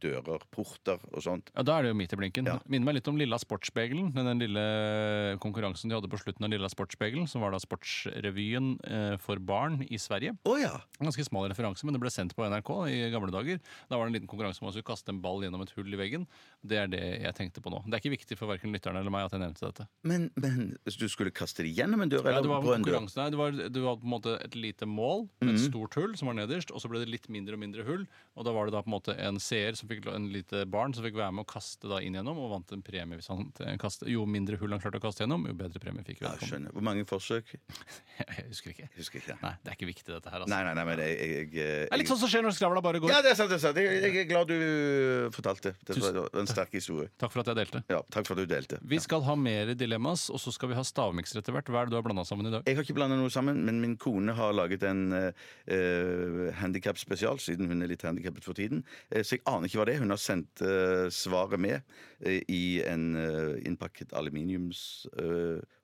[0.00, 1.50] dører, porter og sånt.
[1.56, 2.46] Ja, Da er det jo midt i blinken.
[2.46, 2.58] Ja.
[2.68, 4.12] Minner meg litt om Lilla Sportsspegelen.
[4.14, 9.16] Den, lille konkurransen de hadde på slutten av Lilla Sportsspegelen, som var da Sportsrevyen eh,
[9.22, 10.36] for barn i Sverige.
[10.46, 10.72] Å ja!
[11.00, 13.58] Ganske smal referanse, men det ble sendt på NRK i gamle dager.
[13.90, 15.98] Da var det en liten konkurranse om å kaste en ball gjennom et hull i
[16.00, 16.26] veggen.
[16.64, 17.82] Det er det jeg tenkte på nå.
[17.88, 19.86] Det er ikke viktig for verken lytterne eller meg at jeg nevnte dette.
[20.08, 22.98] Men, men du skulle kaste det gjennom en dør, Ja, det var på en dør?
[23.18, 26.14] nei, det var, det var på en måte et lite mål med et stort hull
[26.18, 28.04] som var nederst, og så ble det litt mindre og mindre hull.
[28.38, 30.94] Og da var det da på en måte en seer, som fikk, en lite barn,
[30.94, 33.48] som fikk være med å kaste da inn gjennom, og vant en premie hvis han
[33.64, 34.10] eh, kastet.
[34.12, 36.74] Jo mindre hull han klarte å kaste gjennom, jo bedre premie fikk Ja, skjønner.
[36.76, 37.54] Hvor mange forsøk?
[38.28, 38.88] Jeg husker ikke.
[38.98, 39.38] Husker ikke.
[39.42, 40.52] Nei, det er ikke viktig dette her, altså.
[40.52, 42.82] Nei, nei, nei, men jeg, jeg, jeg, Det er litt sånn som skjer når skravla
[42.84, 43.12] bare går.
[43.14, 43.50] Ja, det er sant.
[43.52, 45.72] det er sant Jeg, jeg er glad du fortalte.
[45.86, 47.08] Det var en sterk historie.
[47.20, 47.82] Takk for at jeg delte.
[47.90, 48.80] Ja, Takk for at du delte.
[48.90, 51.70] Vi skal ha mer dilemmas, og så skal vi ha stavmikser etter hvert.
[51.72, 52.66] Hva er det du har blanda sammen i dag?
[52.68, 57.70] Jeg har ikke blanda noe sammen, men min kone har laget en uh, handikap-spesial, siden
[57.70, 58.84] hun er litt handikappet for tiden.
[59.10, 60.04] Eh, så jeg aner ikke hva det er.
[60.04, 64.14] Hun har sendt uh, svaret med uh, i en uh, innpakket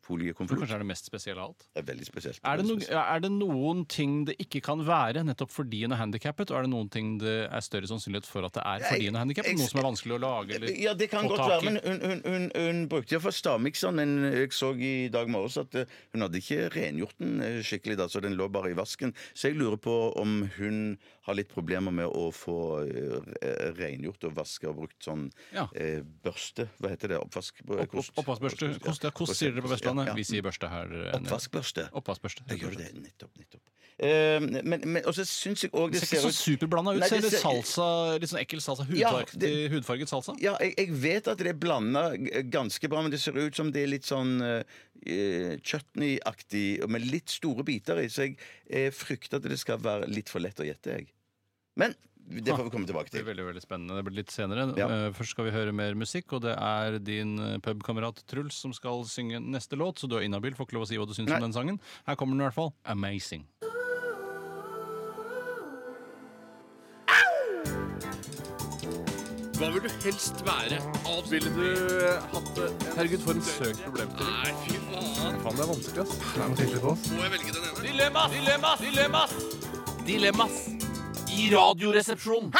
[0.05, 0.61] aluminiumsfoliekonvolutt.
[0.65, 1.65] Kanskje er det mest spesielle av alt?
[1.75, 2.41] det er veldig spesielt.
[2.45, 5.93] Er det, Veldig no, er det noen ting det ikke kan være nettopp fordi hun
[5.93, 8.85] er handikappet, og er det noen ting det er større sannsynlighet for at det er
[8.89, 9.59] fordi hun er handikappet?
[9.59, 12.23] Noe som er vanskelig å lage eller Ja, det kan godt være, men hun, hun,
[12.27, 13.95] hun, hun brukte iallfall stavmikseren.
[13.95, 17.99] Men jeg så i dag morges at eh, hun hadde ikke rengjort den eh, skikkelig,
[18.01, 19.15] da, så den lå bare i vasken.
[19.35, 20.81] Så jeg lurer på om hun
[21.25, 25.69] har litt problemer med å få eh, rengjort og vaske og brukt sånn Ja.
[25.79, 26.69] eh, børste.
[26.83, 27.21] Hva heter det?
[27.23, 27.63] Oppvask...
[27.65, 28.73] Opp, opp, oppvaskbørste.
[28.85, 29.94] Kost, ja, kost sier dere på Vestlandet.
[30.17, 30.91] Vi sier børste her.
[30.91, 31.15] eh.
[31.21, 31.89] Oppvaskbørste.
[31.93, 32.43] Oppvaskbørste.
[32.51, 32.91] Jeg gjør det.
[32.99, 33.31] Nettopp.
[33.39, 33.63] nettopp.
[33.95, 36.99] Uh, men, men og så syns jeg òg Det det ser ikke så superblanda ut.
[36.99, 37.85] Nei, ser det litt ser- salsa,
[38.19, 38.87] litt sånn ekkel salsa.
[38.91, 40.35] Ja, Hudfarget, det- hudfarget salsa.
[40.43, 42.03] Ja, jeg, jeg vet at det er blanda
[42.51, 44.65] ganske bra, men det ser ut som det er litt sånn uh,
[45.63, 48.37] chutney-aktig, med litt store biter i, så jeg
[48.67, 51.09] eh, frykter at det skal være litt for lett å gjette, jeg.
[51.79, 51.95] Men
[52.27, 53.20] det får vi komme tilbake til.
[53.20, 53.97] Det blir veldig veldig spennende.
[53.99, 54.66] Det blir litt senere.
[54.81, 54.89] Ja.
[54.89, 58.72] Eh, Først skal vi høre mer musikk, og det er din eh, pubkamerat Truls som
[58.77, 61.14] skal synge neste låt, så du er inhabil, får ikke lov å si hva du
[61.16, 61.39] syns Nei.
[61.41, 61.81] om den sangen.
[62.09, 62.72] Her kommer den i hvert fall.
[62.89, 63.45] Amazing.
[69.55, 70.81] Hva vil du helst være?
[71.31, 71.68] Ville du
[72.33, 72.70] hatt det?
[72.97, 74.41] Herregud, for en søk problemstilling.
[74.43, 75.39] Nei, fy faen.
[75.45, 76.64] Faen, det er vanskelig, ass.
[76.81, 77.07] Er oss.
[77.14, 77.85] Må jeg velge den ene?
[77.87, 78.35] Dilemmas!
[78.35, 78.89] Dilemmas!
[78.89, 79.39] Dilemmas!
[80.05, 80.84] Dilemmas
[81.35, 82.53] i Radioresepsjonen.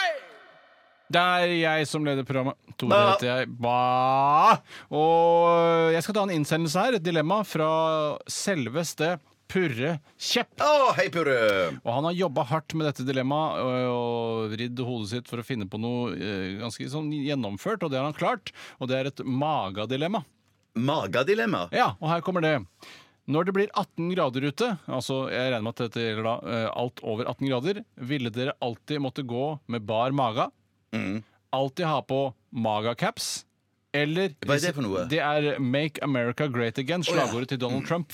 [1.15, 2.59] Det er jeg som leder programmet.
[2.81, 3.53] Tore heter jeg.
[3.63, 4.57] Ba.
[4.91, 6.97] Og jeg skal ta en innsendelse her.
[6.99, 7.69] Et dilemma fra
[8.31, 9.15] selveste
[9.51, 10.57] Purre Kjepp.
[10.65, 11.37] Oh, hei, Purre!
[11.85, 15.47] Og han har jobba hardt med dette dilemmaet og, og vridd hodet sitt for å
[15.47, 18.55] finne på noe eh, ganske sånn gjennomført, og det har han klart.
[18.81, 20.25] Og det er et magadilemma.
[20.75, 21.69] Magadilemma.
[21.77, 22.57] Ja, og her kommer det.
[23.25, 26.67] Når det blir 18 grader ute, altså jeg regner med at dette gjelder da eh,
[26.77, 30.51] alt over 18 grader, ville dere alltid måtte gå med bar mage?
[31.55, 32.21] Alltid ha på
[32.53, 33.45] magacaps?
[33.95, 35.05] Eller Hva er det for noe?
[35.09, 37.15] Det er Make America Great Again, ja.
[37.15, 38.13] slagordet til Donald Trump.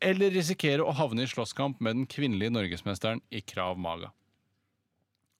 [0.00, 4.10] Eller risikere å havne i slåsskamp med den kvinnelige norgesmesteren i Krav Maga.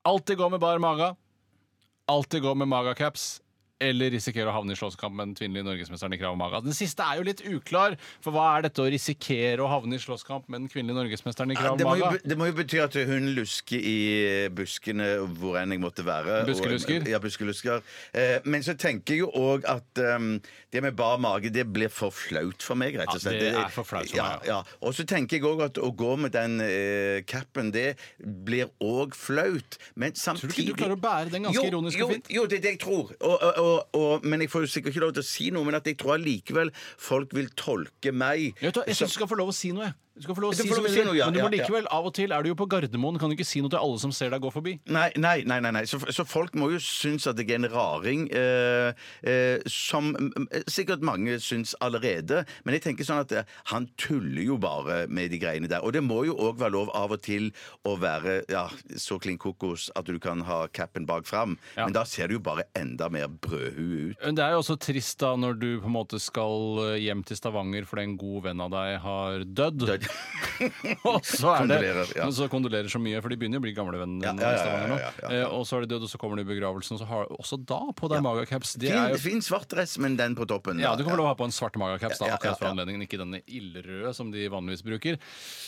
[0.05, 1.15] Alltid gå med bar mage.
[2.13, 3.41] Alltid gå med magacaps.
[3.81, 6.61] Eller risikere å havne i slåsskamp med den kvinnelige norgesmesteren i Krav Maga.
[6.61, 10.03] Den siste er jo litt uklar, for hva er dette å risikere å havne i
[10.03, 12.21] slåsskamp med den kvinnelige norgesmesteren i Krav det, må jo, Maga?
[12.29, 13.97] det må jo bety at hun lusker i
[14.53, 15.09] buskene
[15.41, 16.43] hvor enn jeg måtte være.
[16.43, 17.09] og- Buskelusker?
[17.09, 17.81] Ja, buskelusker.
[18.13, 20.35] Eh, men så tenker jeg jo òg at um,
[20.73, 23.41] det med bar mage, det blir for flaut for meg, rett og slett.
[23.41, 24.61] Ja, det er for flaut for ja, meg, ja.
[24.85, 29.17] Og så tenker jeg òg at å gå med den eh, capen, det blir òg
[29.17, 29.81] flaut.
[29.97, 32.31] Men samtidig Tror du ikke du klarer å bære den ganske Jo, ironisk og fint?
[32.31, 33.15] Jo, det er det jeg tror.
[33.19, 35.67] Og, og, og, og, men jeg får jo sikkert ikke lov til å si noe,
[35.69, 39.39] men at jeg tror allikevel folk vil tolke meg Jeg, jeg syns du skal få
[39.41, 39.91] lov å si noe.
[39.91, 39.99] jeg.
[40.21, 41.51] Du skal få lov å si som du vil, noe, ja, Men du må ja,
[41.51, 41.65] ja.
[41.65, 43.81] likevel, av og til er du jo på Gardermoen, kan du ikke si noe til
[43.81, 44.75] alle som ser deg gå forbi.
[44.93, 45.61] Nei, nei, nei.
[45.65, 45.85] nei, nei.
[45.89, 48.93] Så, så folk må jo synes at jeg er en raring, eh,
[49.25, 52.43] eh, som mm, sikkert mange syns allerede.
[52.67, 55.81] Men jeg tenker sånn at eh, han tuller jo bare med de greiene der.
[55.87, 57.49] Og det må jo òg være lov av og til
[57.89, 58.67] å være ja,
[59.01, 61.57] så klin kokos at du kan ha capen bak fram.
[61.79, 64.21] Men da ser du jo bare enda mer brødhue ut.
[64.21, 67.25] Men Det er jo også trist da når du på en måte skal eh, hjem
[67.25, 69.89] til Stavanger fordi en god venn av deg har dødd.
[69.95, 70.10] Dødd.
[71.11, 72.25] og så er det Kondolerer, ja.
[72.25, 74.51] men så kondolerer så mye, for de begynner å bli gamle venner Ja, ja, ja,
[74.51, 74.97] i ja, Stavanger nå.
[75.01, 75.41] ja, ja, ja.
[75.45, 77.31] Eh, Og så er de døde, og så kommer de i begravelsen, og så har
[77.37, 78.73] også da på deg magacaps.
[78.81, 80.81] Det er Fin, jo fin svart dress, men den på toppen.
[80.83, 82.69] ja, Du kommer til å ha på en svart magacaps da, Ja, ja, akkurat for
[82.69, 82.73] ja.
[82.75, 85.19] anledningen, ikke denne ildrøde som de vanligvis bruker.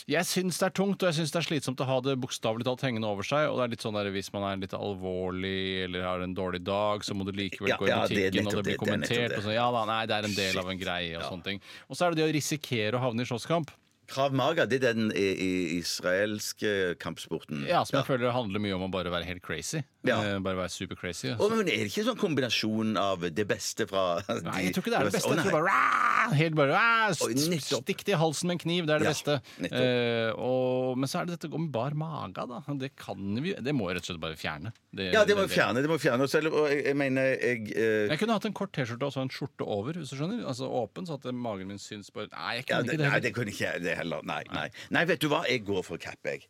[0.09, 2.65] Jeg syns det er tungt, og jeg syns det er slitsomt å ha det bokstavelig
[2.67, 3.49] talt hengende over seg.
[3.51, 6.63] Og det er litt sånn der, hvis man er litt alvorlig eller har en dårlig
[6.65, 8.63] dag, så må du likevel Ja, gå i ja, det er butikken, og nettopp det
[8.63, 9.29] blir det, det er nettopp kommentert.
[9.29, 9.37] det.
[9.37, 11.63] Og sånn ja da, nei, det er en del av en greie, og sånne ting.
[11.89, 13.71] Og så er det det å risikere å havne i slåsskamp.
[14.13, 17.63] Krav Maga, det er den i, i israelske kampsporten.
[17.69, 19.81] Ja, som jeg føler handler mye om å bare være helt crazy.
[20.05, 20.17] Ja.
[20.21, 21.31] Eh, bare være super crazy.
[21.33, 24.83] Å, men er det ikke en sånn kombinasjon av det beste fra Nei, jeg tror
[24.85, 25.31] ikke det er det beste.
[25.31, 25.55] Å, Jeg tror nei.
[25.55, 27.83] bare, "Rah!" helt bare "Rah!" Oi, nettopp.
[27.87, 28.85] Stikk det i halsen med en kniv.
[28.89, 29.37] Det er det Ja, beste.
[29.63, 29.87] nettopp.
[29.87, 32.61] Eh, og, men så er det dette om bar mage, da.
[32.83, 34.73] Det kan vi Det må jeg rett og slett bare fjerne.
[34.93, 35.81] Ja, det må vi fjerne.
[35.81, 36.27] det må vi fjerne.
[36.27, 39.15] Og selv, og jeg, jeg mener jeg eh, Jeg kunne hatt en kort T-skjorte og
[39.15, 40.43] så en skjorte over, hvis du skjønner.
[40.51, 43.07] Altså åpen, så at magen min syns på Nei, jeg ja, kan det, ikke det
[43.07, 43.25] Nei, heller.
[43.25, 44.21] det kunne ikke jeg det heller.
[44.27, 44.67] Nei, nei.
[44.93, 45.41] Nei, vet du hva?
[45.49, 46.45] Jeg går for cap, jeg.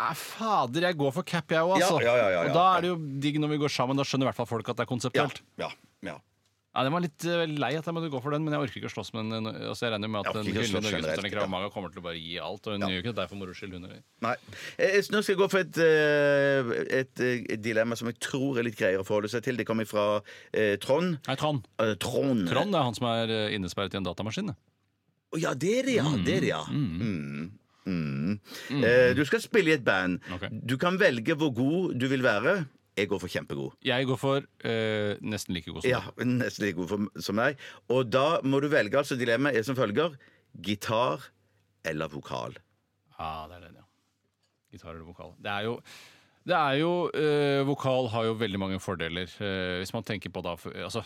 [0.00, 2.00] Nei, fader, jeg går for cap, jeg òg, altså.
[2.00, 2.48] Ja, ja, ja, ja, ja.
[2.48, 3.98] Og da er det jo digg når vi går sammen.
[4.00, 5.42] Da skjønner i hvert fall folk at det er Ja, konseptuelt.
[5.60, 5.68] ja,
[6.08, 6.16] ja.
[6.70, 8.78] Ja, Den var litt eh, lei at jeg måtte gå for den, men jeg orker
[8.78, 9.48] ikke å slåss med den.
[9.50, 11.50] eh, Altså, jeg regner med at den hyllende norgesmesteren Krav ja.
[11.50, 12.62] Maga kommer til å bare gi alt.
[12.70, 13.74] Og hun gjør jo ikke det for moro skyld.
[14.22, 14.34] Nei.
[14.78, 16.70] Jeg, Nå skal jeg gå for et, eh,
[17.00, 19.58] et, eh, et dilemma som jeg tror er litt greiere å forholde seg til.
[19.58, 20.06] Det kommer fra
[20.54, 21.18] eh, Trond.
[21.26, 21.66] Nei, Trond.
[21.82, 22.46] Eh, Trond.
[22.54, 24.54] Trond er han som er eh, innesperret i en datamaskin.
[25.30, 26.10] Å, ja, det er det, ja.
[26.26, 26.62] Det er det, ja.
[26.70, 27.50] Mm.
[27.86, 28.36] Mm.
[28.82, 30.20] Eh, du skal spille i et band.
[30.34, 30.48] Ok.
[30.66, 32.60] Du kan velge hvor god du vil være.
[32.98, 33.76] Jeg går for kjempegod.
[33.86, 36.00] Jeg går for eh, nesten like god som Ja.
[36.26, 37.60] Nesten like god for, som meg.
[37.88, 38.98] Og da må du velge.
[38.98, 40.18] altså Dilemmaet er som følger.
[40.66, 41.30] Gitar
[41.86, 42.58] eller vokal.
[43.16, 43.86] Ja, det er den, ja.
[44.74, 45.32] Gitar eller vokal.
[45.40, 45.78] Det er jo
[46.46, 49.28] det er jo, eh, Vokal har jo veldig mange fordeler.
[49.40, 51.02] eh, hvis man tenker på da, for, altså,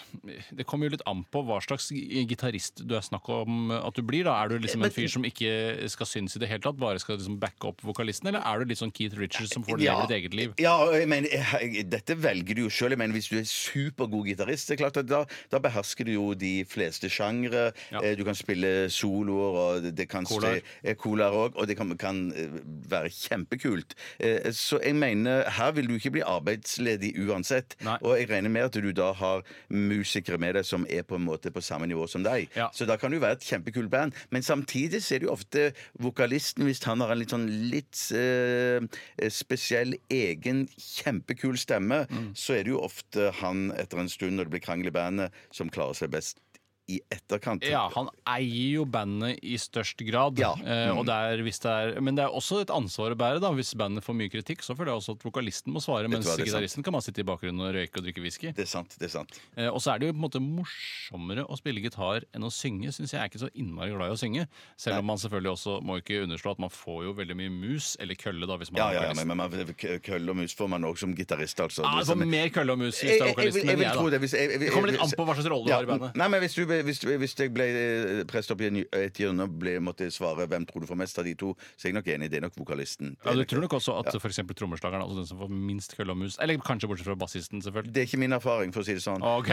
[0.55, 4.03] Det kommer jo litt an på hva slags gitarist du er snakk om at du
[4.03, 4.25] blir.
[4.25, 4.37] da.
[4.45, 7.17] Er du liksom en fyr som ikke skal synes i det hele tatt, bare skal
[7.19, 10.17] liksom backe opp vokalisten, eller er du litt sånn Keith Richards som får leve ditt
[10.21, 10.55] eget liv?
[10.63, 12.95] Ja, og jeg mener, jeg, Dette velger du jo sjøl.
[12.95, 16.65] Hvis du er supergod gitarist, det er klart at da, da behersker du jo de
[16.65, 17.73] fleste sjangre.
[17.91, 18.01] Ja.
[18.03, 20.63] Eh, Du kan spille soloer, og det, det kan Colaer.
[21.01, 22.49] Colaer òg, og det kan, kan eh,
[22.89, 23.95] være kjempekult.
[24.21, 27.77] Eh, Så jeg mener, her vil du ikke bli arbeidsledig uansett.
[27.85, 27.97] Nei.
[28.03, 31.25] Og jeg regner med at du da har musikere med deg som er på en
[31.27, 32.49] måte på samme nivå som deg.
[32.57, 32.69] Ja.
[32.75, 34.15] Så da kan du være et kjempekult band.
[34.35, 35.67] Men samtidig så er det jo ofte
[36.03, 38.85] vokalisten, hvis han har en litt sånn litt eh,
[39.33, 42.33] spesiell, egen, kjempekul stemme, Mm.
[42.37, 45.33] så er det jo ofte han etter en stund når det blir krangel i bandet,
[45.55, 46.39] som klarer seg best
[46.87, 47.65] i etterkant.
[47.65, 50.39] Ja, han eier jo bandet i størst grad.
[50.39, 50.53] Ja.
[50.53, 50.99] Eh, Mm.
[50.99, 53.41] og det er, hvis det er, men det er også et ansvar å bære.
[53.41, 56.27] da Hvis bandet får mye kritikk, så føler jeg også at vokalisten må svare, mens
[56.37, 58.53] gitaristen kan bare sitte i bakgrunnen og røyke og drikke whisky.
[58.53, 58.97] Det er sant.
[58.99, 59.41] det er sant.
[59.57, 62.51] Eh, og så er det jo på en måte morsommere å spille gitar enn å
[62.53, 63.21] synge, syns jeg.
[63.21, 64.47] Er ikke så innmari glad i å synge.
[64.77, 67.97] Selv om man selvfølgelig også må ikke underslå at man får jo veldig mye mus,
[68.01, 69.75] eller kølle, da, hvis man Ja, er ja, ja, men, men
[70.05, 71.83] kølle og mus får man òg som gitarist, altså.
[71.85, 73.95] Ja, du får mer kølle og mus hvis du er jeg- jeg jeg men jeg,
[73.95, 74.11] da.
[74.11, 74.21] det.
[74.21, 75.87] Hvis jeg- jeg- Det kommer litt an på hva slags rolle du Ja, har i
[75.87, 76.17] bandet.
[76.17, 79.47] Nei, men hvis du, hvis, hvis jeg ble eh, presset opp i en, et hjørne
[79.47, 81.99] og ble, måtte svare hvem tror du får mest av de to, så er jeg
[81.99, 82.31] nok enig.
[82.33, 83.15] Det er nok vokalisten.
[83.25, 86.15] Ja, er du tror nok også at eksempel trommeslageren, altså den som får minst kølle
[86.15, 87.95] og mus Eller kanskje bortsett fra bassisten, selvfølgelig.
[87.95, 89.23] Det er ikke min erfaring, for å si det sånn.
[89.25, 89.51] OK!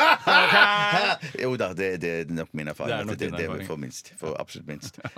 [0.44, 0.56] ok
[1.42, 2.94] Jo da, det, det er nok min erfaring.
[2.94, 3.68] Det er nok det, din det, erfaring.
[3.68, 4.12] for minst.
[4.20, 5.00] For absolutt minst.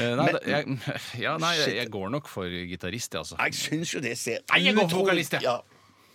[0.00, 0.76] Eh, nei, jeg,
[1.20, 3.36] ja, nei, jeg, jeg går nok for gitarist, jeg, altså.
[3.40, 5.44] Jeg syns jo det ser Nei, jeg går for vokalist, jeg.
[5.44, 5.58] Ja.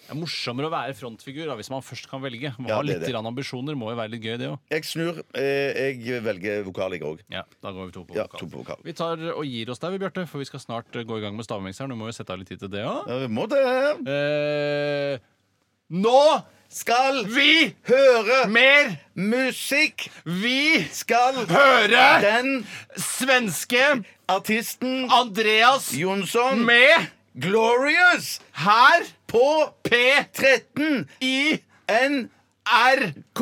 [0.05, 2.51] Det er morsommere å være frontfigur da, hvis man først kan velge.
[2.61, 3.11] Må Ja, ha det er litt det.
[3.15, 3.73] grann ambisjoner.
[3.75, 4.59] Må jo være litt gøy, det òg.
[4.69, 5.23] Jeg snur.
[5.33, 7.19] Eh, Jeg velger vokal, jeg òg.
[7.33, 8.39] Ja, da går vi to på Ja, vokal.
[8.39, 8.77] to på vokal.
[8.85, 11.21] Vi tar og gir oss der, vi, Bjarte, for vi skal snart eh, gå i
[11.21, 11.89] gang med stavmikseren.
[11.89, 13.07] Du må jo sette av litt tid til det òg.
[13.09, 13.65] Ja, Må det.
[14.05, 15.17] Eh,
[15.91, 20.09] nå Skal vi høre mer musikk!
[20.25, 22.65] Vi Skal høre den
[22.97, 27.07] svenske artisten Andreas Jonsson med
[27.39, 29.05] Glorious her
[29.35, 29.47] på
[29.83, 33.41] P13 13 i NRK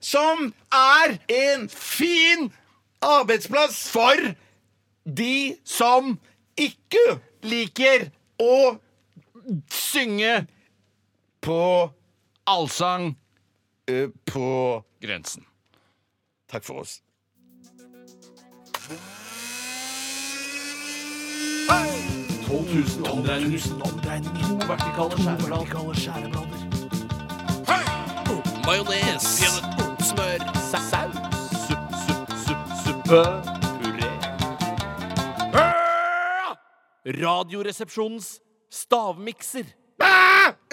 [0.00, 2.52] som er en fin
[3.04, 4.34] arbeidsplass for
[5.04, 6.16] de som
[6.56, 8.08] ikke liker
[8.40, 8.76] å
[9.72, 10.46] synge
[11.44, 11.60] på
[12.48, 13.12] allsang
[14.32, 14.50] på
[15.04, 15.44] grensen.
[16.48, 17.00] Takk for oss.
[22.54, 24.42] 12 000 omdreininger.
[24.48, 25.14] To vertikale
[26.00, 26.60] skjæreblader.
[28.66, 29.22] Majones.
[30.08, 30.40] Smør.
[30.70, 31.16] Saus.
[31.66, 33.20] Supp, supp, supp, suppe.
[37.24, 38.40] Radioresepsjonens
[38.70, 39.64] stavmikser.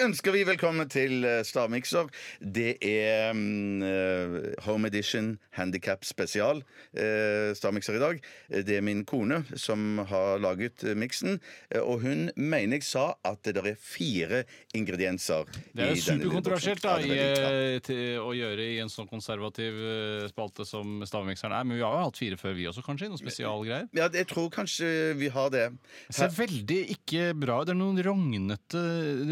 [0.02, 2.08] Ønsker vi velkommen til eh, Stavmikser.
[2.42, 8.20] Det er eh, Home Edition Handicap Spesial uh, stavmikser i dag.
[8.48, 11.38] Eh, Det er min kone som har laget uh, miksen,
[11.70, 14.42] eh, og hun mener jeg sa at det er fire
[14.74, 19.76] ingredienser Det er jo superkontroversielt da, i, eh, til, å gjøre i en sånn konservativ
[19.76, 21.68] eh, spalte som stavmikseren er.
[21.68, 23.10] Men vi har jo hatt fire før, vi også, kanskje?
[23.12, 23.90] Noen spesialgreier?
[23.96, 24.88] Ja, jeg tror kanskje
[25.20, 25.68] vi har det.
[26.08, 27.68] Det ser veldig ikke bra ut.
[27.68, 28.82] Det er noen rognete,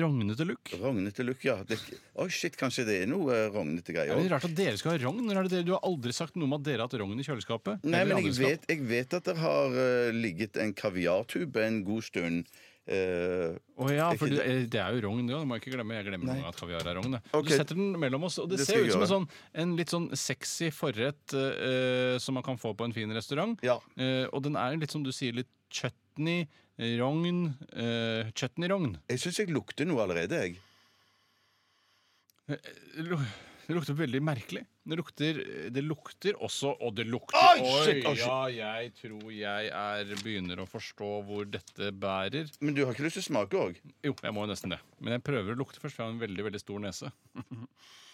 [0.00, 0.59] rognete look.
[0.80, 1.56] Rognete look, ja.
[1.66, 1.78] Det,
[2.20, 4.32] oi, shit, kanskje det er noe eh, rognete greier er det òg.
[4.34, 5.28] rart at dere skal ha rogn.
[5.32, 5.66] Er det dere?
[5.66, 7.84] Du har aldri sagt noe om at dere har hatt rogn i kjøleskapet.
[7.84, 11.80] Nei, Eller men jeg vet, jeg vet at det har eh, ligget en kaviartube en
[11.86, 12.44] god stund.
[12.90, 15.44] Eh, Å ja, for det, det er jo rogn, det òg.
[15.44, 15.98] Det må jeg ikke glemme.
[16.00, 17.18] Jeg glemmer noen gang at kaviar er rogn.
[17.36, 17.46] Ok.
[17.46, 19.28] Du setter den mellom oss, og det, Det ser skal ut jeg som en, sånn,
[19.62, 23.60] en litt sånn sexy forrett eh, som man kan få på en fin restaurant.
[23.66, 23.76] Ja.
[24.00, 26.48] Eh, og den er litt som du sier, litt chutney,
[27.00, 28.96] rogn uh, Chutney-rogn.
[29.10, 30.58] jeg syns jeg lukter noe allerede, jeg.
[33.70, 34.64] Det lukter veldig merkelig.
[34.82, 35.36] Det lukter,
[35.70, 38.16] det lukter også Og det lukter Oi, shit, oi.
[38.18, 42.50] Ja, jeg tror jeg er begynner å forstå hvor dette bærer.
[42.58, 43.78] Men du har ikke lyst til å smake òg?
[44.02, 44.80] Jo, jeg må jo nesten det.
[44.98, 47.12] Men jeg prøver å lukte først, for jeg har en veldig veldig stor nese.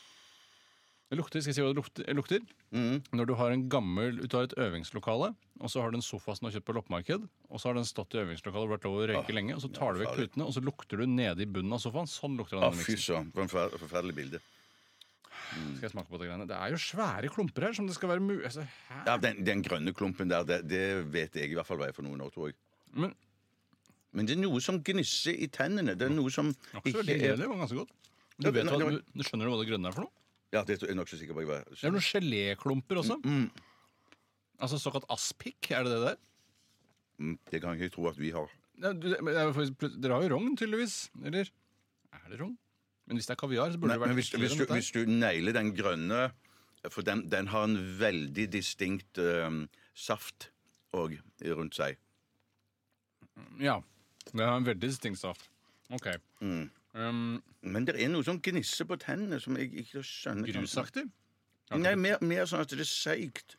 [1.06, 2.06] Det lukter, skal jeg si hva det lukter?
[2.18, 2.40] lukter?
[2.74, 2.96] Mm.
[3.14, 5.28] Når du har en gammel, du har et øvingslokale,
[5.62, 7.76] og så har du en sofa som du har kjøpt på loppemarked, og så har
[7.78, 10.16] den stått i øvingslokalet og vært lov å røyke lenge, og så tar du vekk
[10.18, 12.10] putene, og så lukter du nede i bunnen av sofaen.
[12.10, 12.74] Sånn lukter den.
[12.74, 12.82] den.
[12.88, 13.30] fy søren.
[13.36, 14.42] For en forfer- forferdelig bilde.
[15.46, 16.48] Skal jeg smake på det greiene?
[16.50, 18.34] Det er jo svære klumper her som det skal være mu...
[18.42, 18.66] altså.
[19.06, 20.82] Ja, den, den grønne klumpen der, det, det
[21.14, 22.58] vet jeg i hvert fall hva er for noe nå, tror jeg.
[22.98, 23.14] Men
[24.16, 25.94] Men det er noe som gnisser i tennene.
[25.94, 26.50] Det er noe som
[26.82, 27.94] ikke ikke er det var ganske godt.
[28.42, 30.25] Du, vet du, du skjønner du hva det grønne er for noe?
[30.55, 31.40] Ja, det er jeg nokså sikker på.
[31.43, 31.64] Jeg var.
[31.70, 33.18] Det er noen geléklumper også.
[33.24, 33.51] Mm,
[34.59, 36.16] Altså såkalt aspik, er det det der?
[37.18, 38.48] mm, det kan jeg ikke tro at vi har.
[38.81, 41.10] Ja, du, men det er jo faktisk- Dere har jo rogn, tydeligvis.
[41.24, 41.51] Eller?
[42.12, 42.56] Er det rogn?
[43.06, 44.90] Men hvis det er kaviar, så burde Nei, det vært men hvis, hvis, du, hvis
[44.93, 46.32] du nailer den grønne
[46.90, 49.51] For den, den har en veldig distinkt eh,
[49.94, 50.51] saft
[50.94, 51.97] òg rundt seg.
[53.60, 53.81] Ja.
[54.32, 55.48] Det har en veldig distinkt saft.
[55.90, 56.06] OK.
[56.97, 60.48] Um, Men det er noe som gnisser på tennene som jeg ikke skjønner.
[60.48, 61.05] grusaktig?
[61.77, 63.56] Nei, mer, mer sånn at det er seigt.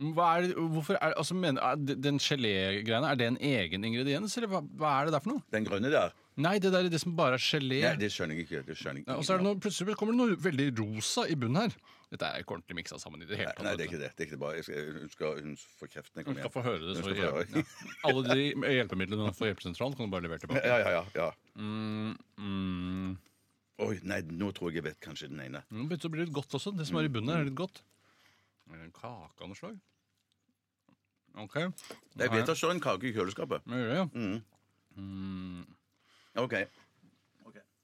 [0.00, 3.84] Hva er det, hvorfor er, altså, mener, er det- Den gelégreiene, er det en egen
[3.84, 5.42] ingrediens, eller hva, hva er det der for noe?
[5.52, 6.12] Den grønne der.
[6.36, 7.82] Nei, det der er det som bare er gelé.
[7.82, 8.64] Nei, det skjønner jeg ikke.
[8.66, 9.16] Det skjønner jeg ikke.
[9.18, 11.76] og så er det noe, plutselig kommer det noe veldig rosa i bunnen her.
[12.10, 13.62] Dette er ikke ordentlig miksa sammen i det hele tatt.
[13.62, 14.08] nei, det er ikke det.
[14.18, 14.62] det, er ikke det bare.
[14.66, 16.24] Skal, hun skal hun får du.
[16.26, 16.94] Kom Du skal få høre det.
[16.96, 17.44] Hun Så høre.
[17.54, 17.62] Ja.
[18.10, 18.46] Alle de
[18.80, 20.64] hjelpemidlene for hjelpesentralen kan du bare levere tilbake.
[20.66, 21.28] Ja, ja, ja, ja.
[21.54, 23.12] Mm, mm.
[23.86, 25.62] Oi, nei, nå tror jeg jeg vet kanskje den ene.
[25.70, 26.74] Mm, Det blir litt godt også.
[26.76, 27.78] Det som er i bunnen, er litt godt.
[28.70, 29.78] Er det en kake av noe slag?
[31.38, 31.56] OK.
[32.18, 33.62] Jeg vet det står en kake i kjøleskapet.
[33.70, 34.06] Gjør det, ja.
[34.18, 34.42] Mm.
[34.98, 35.62] Mm.
[36.42, 36.58] OK.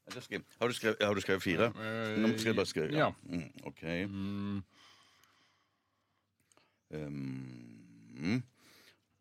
[0.06, 1.66] Har du skrevet, har du skrevet fire?
[1.74, 2.92] Eh, Nå skal jeg bare skrive.
[2.94, 3.08] ja.
[3.26, 3.82] Mm, OK.
[4.08, 4.62] Mm.
[6.94, 8.42] Um,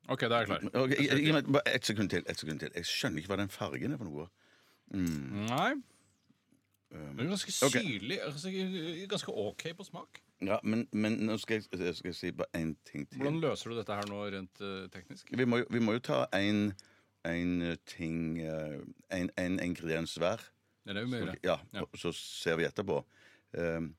[0.08, 0.84] OK, da er jeg klar.
[0.84, 2.24] ok, gi- Gi meg bare ett sekund til.
[2.30, 2.70] Et sekund til.
[2.76, 4.28] Jeg skjønner ikke hva den fargen er for noe.
[4.94, 5.74] Nei.
[6.92, 7.72] Det er ganske Ok.
[7.82, 8.20] syrlig.
[8.22, 10.22] Ganske, ganske OK på smak.
[10.42, 13.18] Ja, men, men nå skal jeg, jeg skal si bare én ting til.
[13.24, 15.32] Hvordan løser du dette her nå rent eh, teknisk?
[15.32, 16.74] Vi må, jo- vi må jo ta en,
[17.26, 18.80] en ting eh,
[19.12, 20.44] En, en ingrediens hver.
[20.86, 21.36] Det er det vi må.
[21.44, 21.82] Ja, Ja.
[21.86, 23.00] og så ser vi etterpå.
[23.58, 23.96] Um,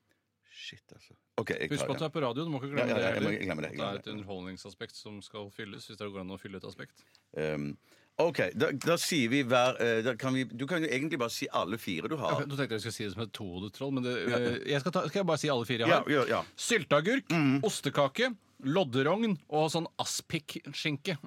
[0.51, 1.13] shit, altså.
[1.37, 2.45] Okay, jeg Husk på at du er på radio.
[2.47, 3.45] Du må ikke glemme ja, ja, det må heller.
[3.45, 6.57] glemme det, Det er et underholdningsaspekt som skal fylles, hvis det går an å fylle
[6.57, 7.03] et aspekt.
[7.37, 7.75] Um,
[8.17, 11.45] OK, da, da sier vi hver da kan vi, Du kan jo egentlig bare si
[11.53, 12.39] alle fire du har.
[12.47, 14.95] Nå tenkte jeg skulle si det som et tohodet troll, men det, eh, jeg skal,
[14.95, 16.09] ta, skal jeg bare si alle fire jeg har?
[16.09, 16.39] ja, ja.
[16.57, 17.29] Sylteagurk,
[17.67, 18.31] ostekake,
[18.65, 21.19] lodderogn og sånn aspik-skinke.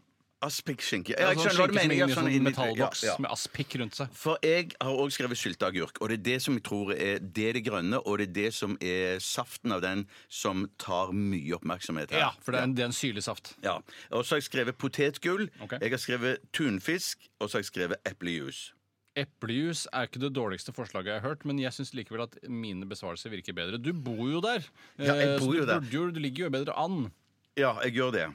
[0.43, 1.13] Aspik-skinke.
[1.19, 1.95] Ja, Jeg sånn skjønner hva du mener.
[1.99, 3.17] Ja, sånn sånn inni- metallboks ja, ja.
[3.21, 4.09] med aspik rundt seg.
[4.17, 7.45] For jeg har òg skrevet sylteagurk, og det er det som jeg tror er det
[7.51, 11.53] er det grønne, og det er det som er saften av den som tar mye
[11.59, 12.19] oppmerksomhet her.
[12.25, 13.53] Ja, for det er en, det er en syrlig saft.
[13.63, 13.77] Ja.
[14.11, 15.77] Og så har jeg skrevet potetgull, Ok.
[15.81, 18.73] jeg har skrevet tunfisk, og så har jeg skrevet eplejus.
[19.17, 22.87] Eplejus er ikke det dårligste forslaget jeg har hørt, men jeg syns likevel at mine
[22.89, 23.77] besvarelser virker bedre.
[23.83, 24.63] Du bor jo der,
[24.97, 25.81] Ja, jeg eh, bor så du, der.
[25.81, 27.11] burde jo, du ligger jo bedre an.
[27.59, 28.29] Ja, jeg gjør det.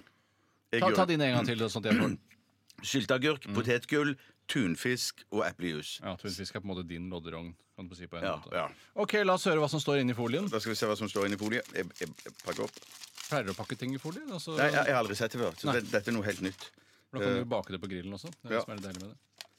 [0.76, 2.16] Jeg Ta, ta dine en gang til, sånn at jeg får
[2.92, 4.16] Sylteagurk, potetgull,
[4.52, 5.96] tunfisk og eplejus.
[6.04, 7.54] Ja, Tunfisk er på en måte din lodderogn.
[7.76, 8.54] Kan du si på en Ja, måte.
[8.56, 8.68] ja.
[9.02, 10.46] OK, la oss høre hva som står inni folien.
[10.52, 11.64] Da skal vi se hva som står inni folie.
[11.76, 12.78] Jeg, jeg, jeg pakker opp.
[13.26, 14.22] Pleier du å pakke ting i folie?
[14.30, 16.44] Altså, Nei, jeg, jeg har aldri sett det før, så det, dette er noe helt
[16.46, 16.68] nytt.
[17.16, 18.30] Da kan du bake det på grillen også.
[18.44, 18.60] Det er ja.
[18.60, 19.50] det som er det deilige med det.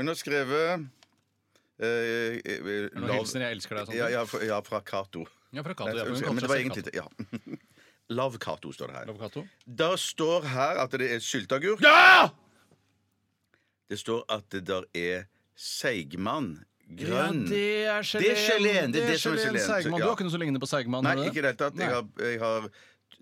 [0.00, 0.86] Hun har skrevet
[1.78, 3.90] eh, eh, Er noen hilsener jeg elsker deg?
[3.90, 5.26] Sånn Ja, ja, fra, ja, fra Cato.
[5.52, 5.96] ja, fra Cato.
[6.00, 7.06] Ja, hun men det var selv egentlig Ja.
[8.12, 9.06] Love Cato står det her.
[9.10, 9.44] Love Cato.
[9.66, 11.82] Da står her at det er sylteagurk.
[13.92, 15.24] Det står at det der er
[15.58, 16.54] Seigmann.
[16.92, 17.44] Grønn.
[17.48, 17.58] Ja, det
[17.88, 18.22] er geleen.
[18.22, 19.64] Det er geleen, det er det som er geleen.
[19.64, 20.00] Seigmann.
[20.00, 20.04] Ja.
[20.04, 21.06] Du har ikke noe som ligner på seigmann?
[21.06, 21.78] Nei, ikke i det hele tatt.
[21.80, 22.72] Jeg har, jeg har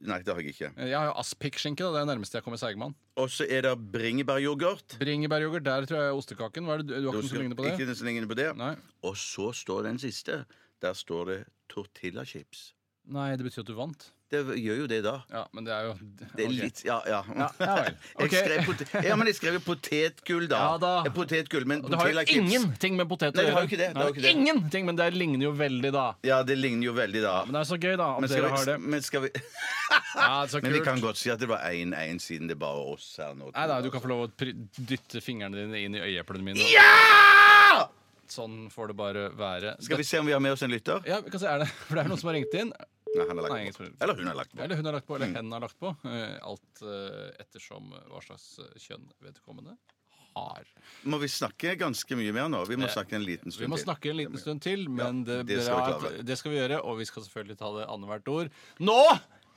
[0.01, 0.69] Nei, det har jeg ikke.
[0.81, 1.91] Jeg har jo aspikkskinke, da.
[1.93, 2.95] Det er nærmeste jeg kommer seigmann.
[3.21, 4.95] Og så er det bringebæryoghurt.
[5.03, 6.65] Bringebæryoghurt, der tror jeg er ostekaken.
[6.65, 7.73] Hva er det, du, du har ikke noe som ligner på det?
[7.75, 8.47] Ikke noe som ligner på det.
[8.57, 8.71] Nei.
[9.11, 10.39] Og så står den siste.
[10.81, 11.39] Der står det
[11.69, 12.71] tortillachips.
[13.13, 14.09] Nei, det betyr at du vant.
[14.31, 15.13] Det gjør jo det, da.
[15.35, 15.95] Ja, men det er jo
[16.37, 16.53] Det er ok.
[16.63, 17.17] litt Ja, ja.
[17.35, 17.97] Ja, ja vel.
[18.21, 20.61] Jeg skrev pote- ja, men jeg skrev jo potetgull, da.
[20.63, 20.93] Ja da.
[21.09, 23.57] Eh, Potetgull, men Det har jo tortillachips ingenting med potet å det gjøre.
[23.57, 24.35] har jo ikke det, det har jo ikke det.
[24.37, 26.05] Ingenting, men det ligner jo veldig, da.
[26.31, 27.35] Ja, det ligner jo veldig, da.
[27.49, 28.79] Men det er så gøy, da, om Men skal, dere har vi, det.
[28.95, 29.31] men, skal vi,
[30.15, 30.89] Ja, så men vi kult.
[30.93, 33.51] kan godt si at det var 1-1, siden det er bare oss her nå.
[33.51, 36.71] Nei da, du kan få lov å pri- dytte fingrene dine inn i øyeeplene mine.
[36.71, 37.89] Ja!
[38.31, 39.75] Sånn får det bare være.
[39.83, 41.03] Skal vi se om vi har med oss en lytter?
[41.09, 42.71] Ja, vi kan se, er det, for det er noen som har ringt inn.
[43.11, 43.87] Nei, han har lagt Nei, på.
[44.05, 44.61] Eller hun har lagt på.
[44.63, 45.91] Eller hun har lagt på, eller hen har lagt på.
[46.07, 49.75] Eh, Alt eh, ettersom hva slags eh, kjønn vedkommende
[50.37, 50.69] har.
[51.11, 52.61] Må vi snakke ganske mye mer nå?
[52.71, 53.87] Vi må snakke en liten stund Vi må til.
[53.89, 56.79] snakke en liten stund til, men det, det skal vi det skal vi gjøre.
[56.87, 58.53] Og vi skal selvfølgelig ta det annethvert ord.
[58.79, 59.01] Nå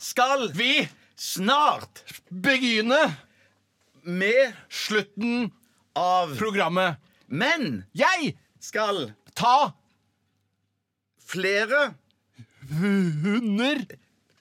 [0.01, 0.71] skal vi
[1.13, 2.01] Snart
[2.33, 2.97] begynne
[4.01, 5.51] med slutten
[5.95, 6.97] av programmet.
[7.29, 9.75] Men Jeg skal ta
[11.21, 11.93] flere
[12.71, 13.83] hunder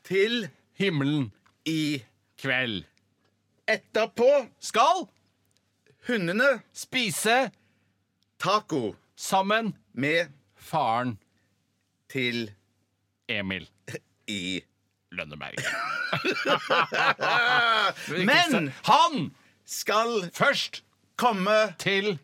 [0.04, 1.30] til himmelen
[1.66, 2.02] i
[2.40, 2.84] kveld.
[3.68, 4.28] Etterpå
[4.60, 5.06] Skal
[6.08, 7.50] hundene spise
[8.42, 11.18] taco sammen med faren
[12.10, 12.50] til
[13.28, 13.68] Emil
[14.26, 14.60] i
[15.12, 15.58] Lønneberg.
[18.28, 19.30] Men han
[19.64, 20.82] skal først
[21.16, 22.18] komme til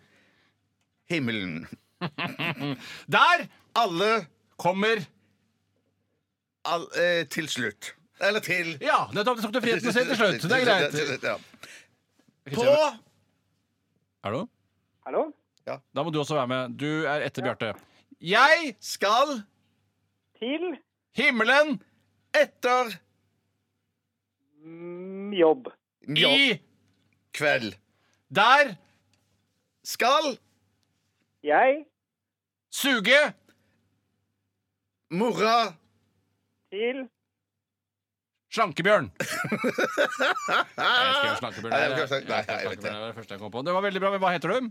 [1.11, 1.69] himmelen.
[3.15, 3.47] Der
[3.79, 4.27] Alle
[4.59, 5.05] kommer
[6.75, 7.95] all, eh, til slutt.
[8.21, 9.39] Eller til Ja, nettopp.
[9.39, 10.47] Det tok du friheten å si til slutt.
[10.51, 11.23] Det er greit.
[11.23, 11.37] Ja.
[12.55, 12.65] På
[14.25, 14.47] Hallo?
[15.07, 15.29] Hallo?
[15.69, 16.79] Da må du også være med.
[16.81, 17.75] Du er etter Bjarte.
[18.21, 19.43] Jeg skal
[20.39, 20.79] Til
[21.19, 21.77] himmelen
[22.35, 22.93] etter
[24.65, 25.69] mm, jobb.
[26.09, 26.61] jobb i
[27.35, 27.75] kveld
[28.35, 28.75] Der
[29.87, 30.39] skal
[31.43, 31.85] Jeg
[32.71, 33.21] suge
[35.11, 35.75] mora
[36.73, 37.07] til
[38.55, 39.11] slankebjørn.
[40.79, 41.73] Jeg slankebjørn.
[41.73, 42.25] Nei, jeg jeg.
[42.29, 44.11] nei, Jeg vet Det var det var veldig bra.
[44.15, 44.71] men Hva heter du?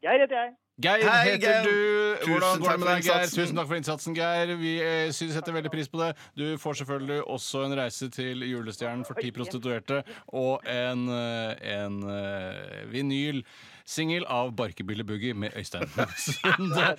[0.00, 0.52] Geir heter jeg.
[0.80, 1.66] Geir Hei, heter Geir.
[1.66, 2.16] du.
[2.20, 3.26] Tusen Hvordan går det med deg, Geir?
[3.34, 4.52] Tusen takk for innsatsen, Geir.
[4.60, 6.12] Vi eh, synes setter veldig pris på det.
[6.38, 10.00] Du får selvfølgelig også en reise til Julestjernen for ti prostituerte
[10.32, 13.42] og en, eh, en eh, vinyl.
[13.90, 15.90] Singel av Barkebille Boogie med Øystein
[16.24, 16.94] Sunde.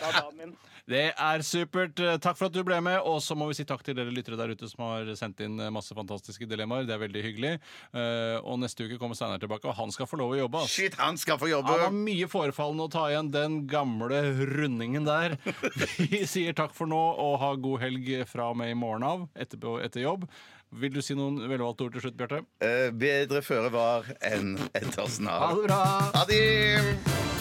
[0.90, 2.00] Det er supert.
[2.24, 3.00] Takk for at du ble med.
[3.08, 5.58] Og så må vi si takk til dere lyttere der ute som har sendt inn
[5.74, 6.88] masse fantastiske dilemmaer.
[6.90, 7.54] Det er veldig hyggelig.
[7.94, 10.64] Eh, Og neste uke kommer Steinar tilbake, og han skal få lov å jobbe.
[10.64, 10.72] ass.
[10.72, 11.72] Shit, han skal få jobbe.
[11.76, 14.22] Han har mye forefallende å ta igjen, den gamle
[14.56, 15.38] rundingen der.
[16.02, 19.28] Vi sier takk for nå og ha god helg fra og med i morgen av
[19.36, 20.26] etter, etter jobb.
[20.72, 22.46] Vil du si noen velvalgte ord til slutt, Bjarte?
[22.64, 25.84] Eh, bedre føre var enn etter Ha det bra!
[26.16, 27.41] Ha det!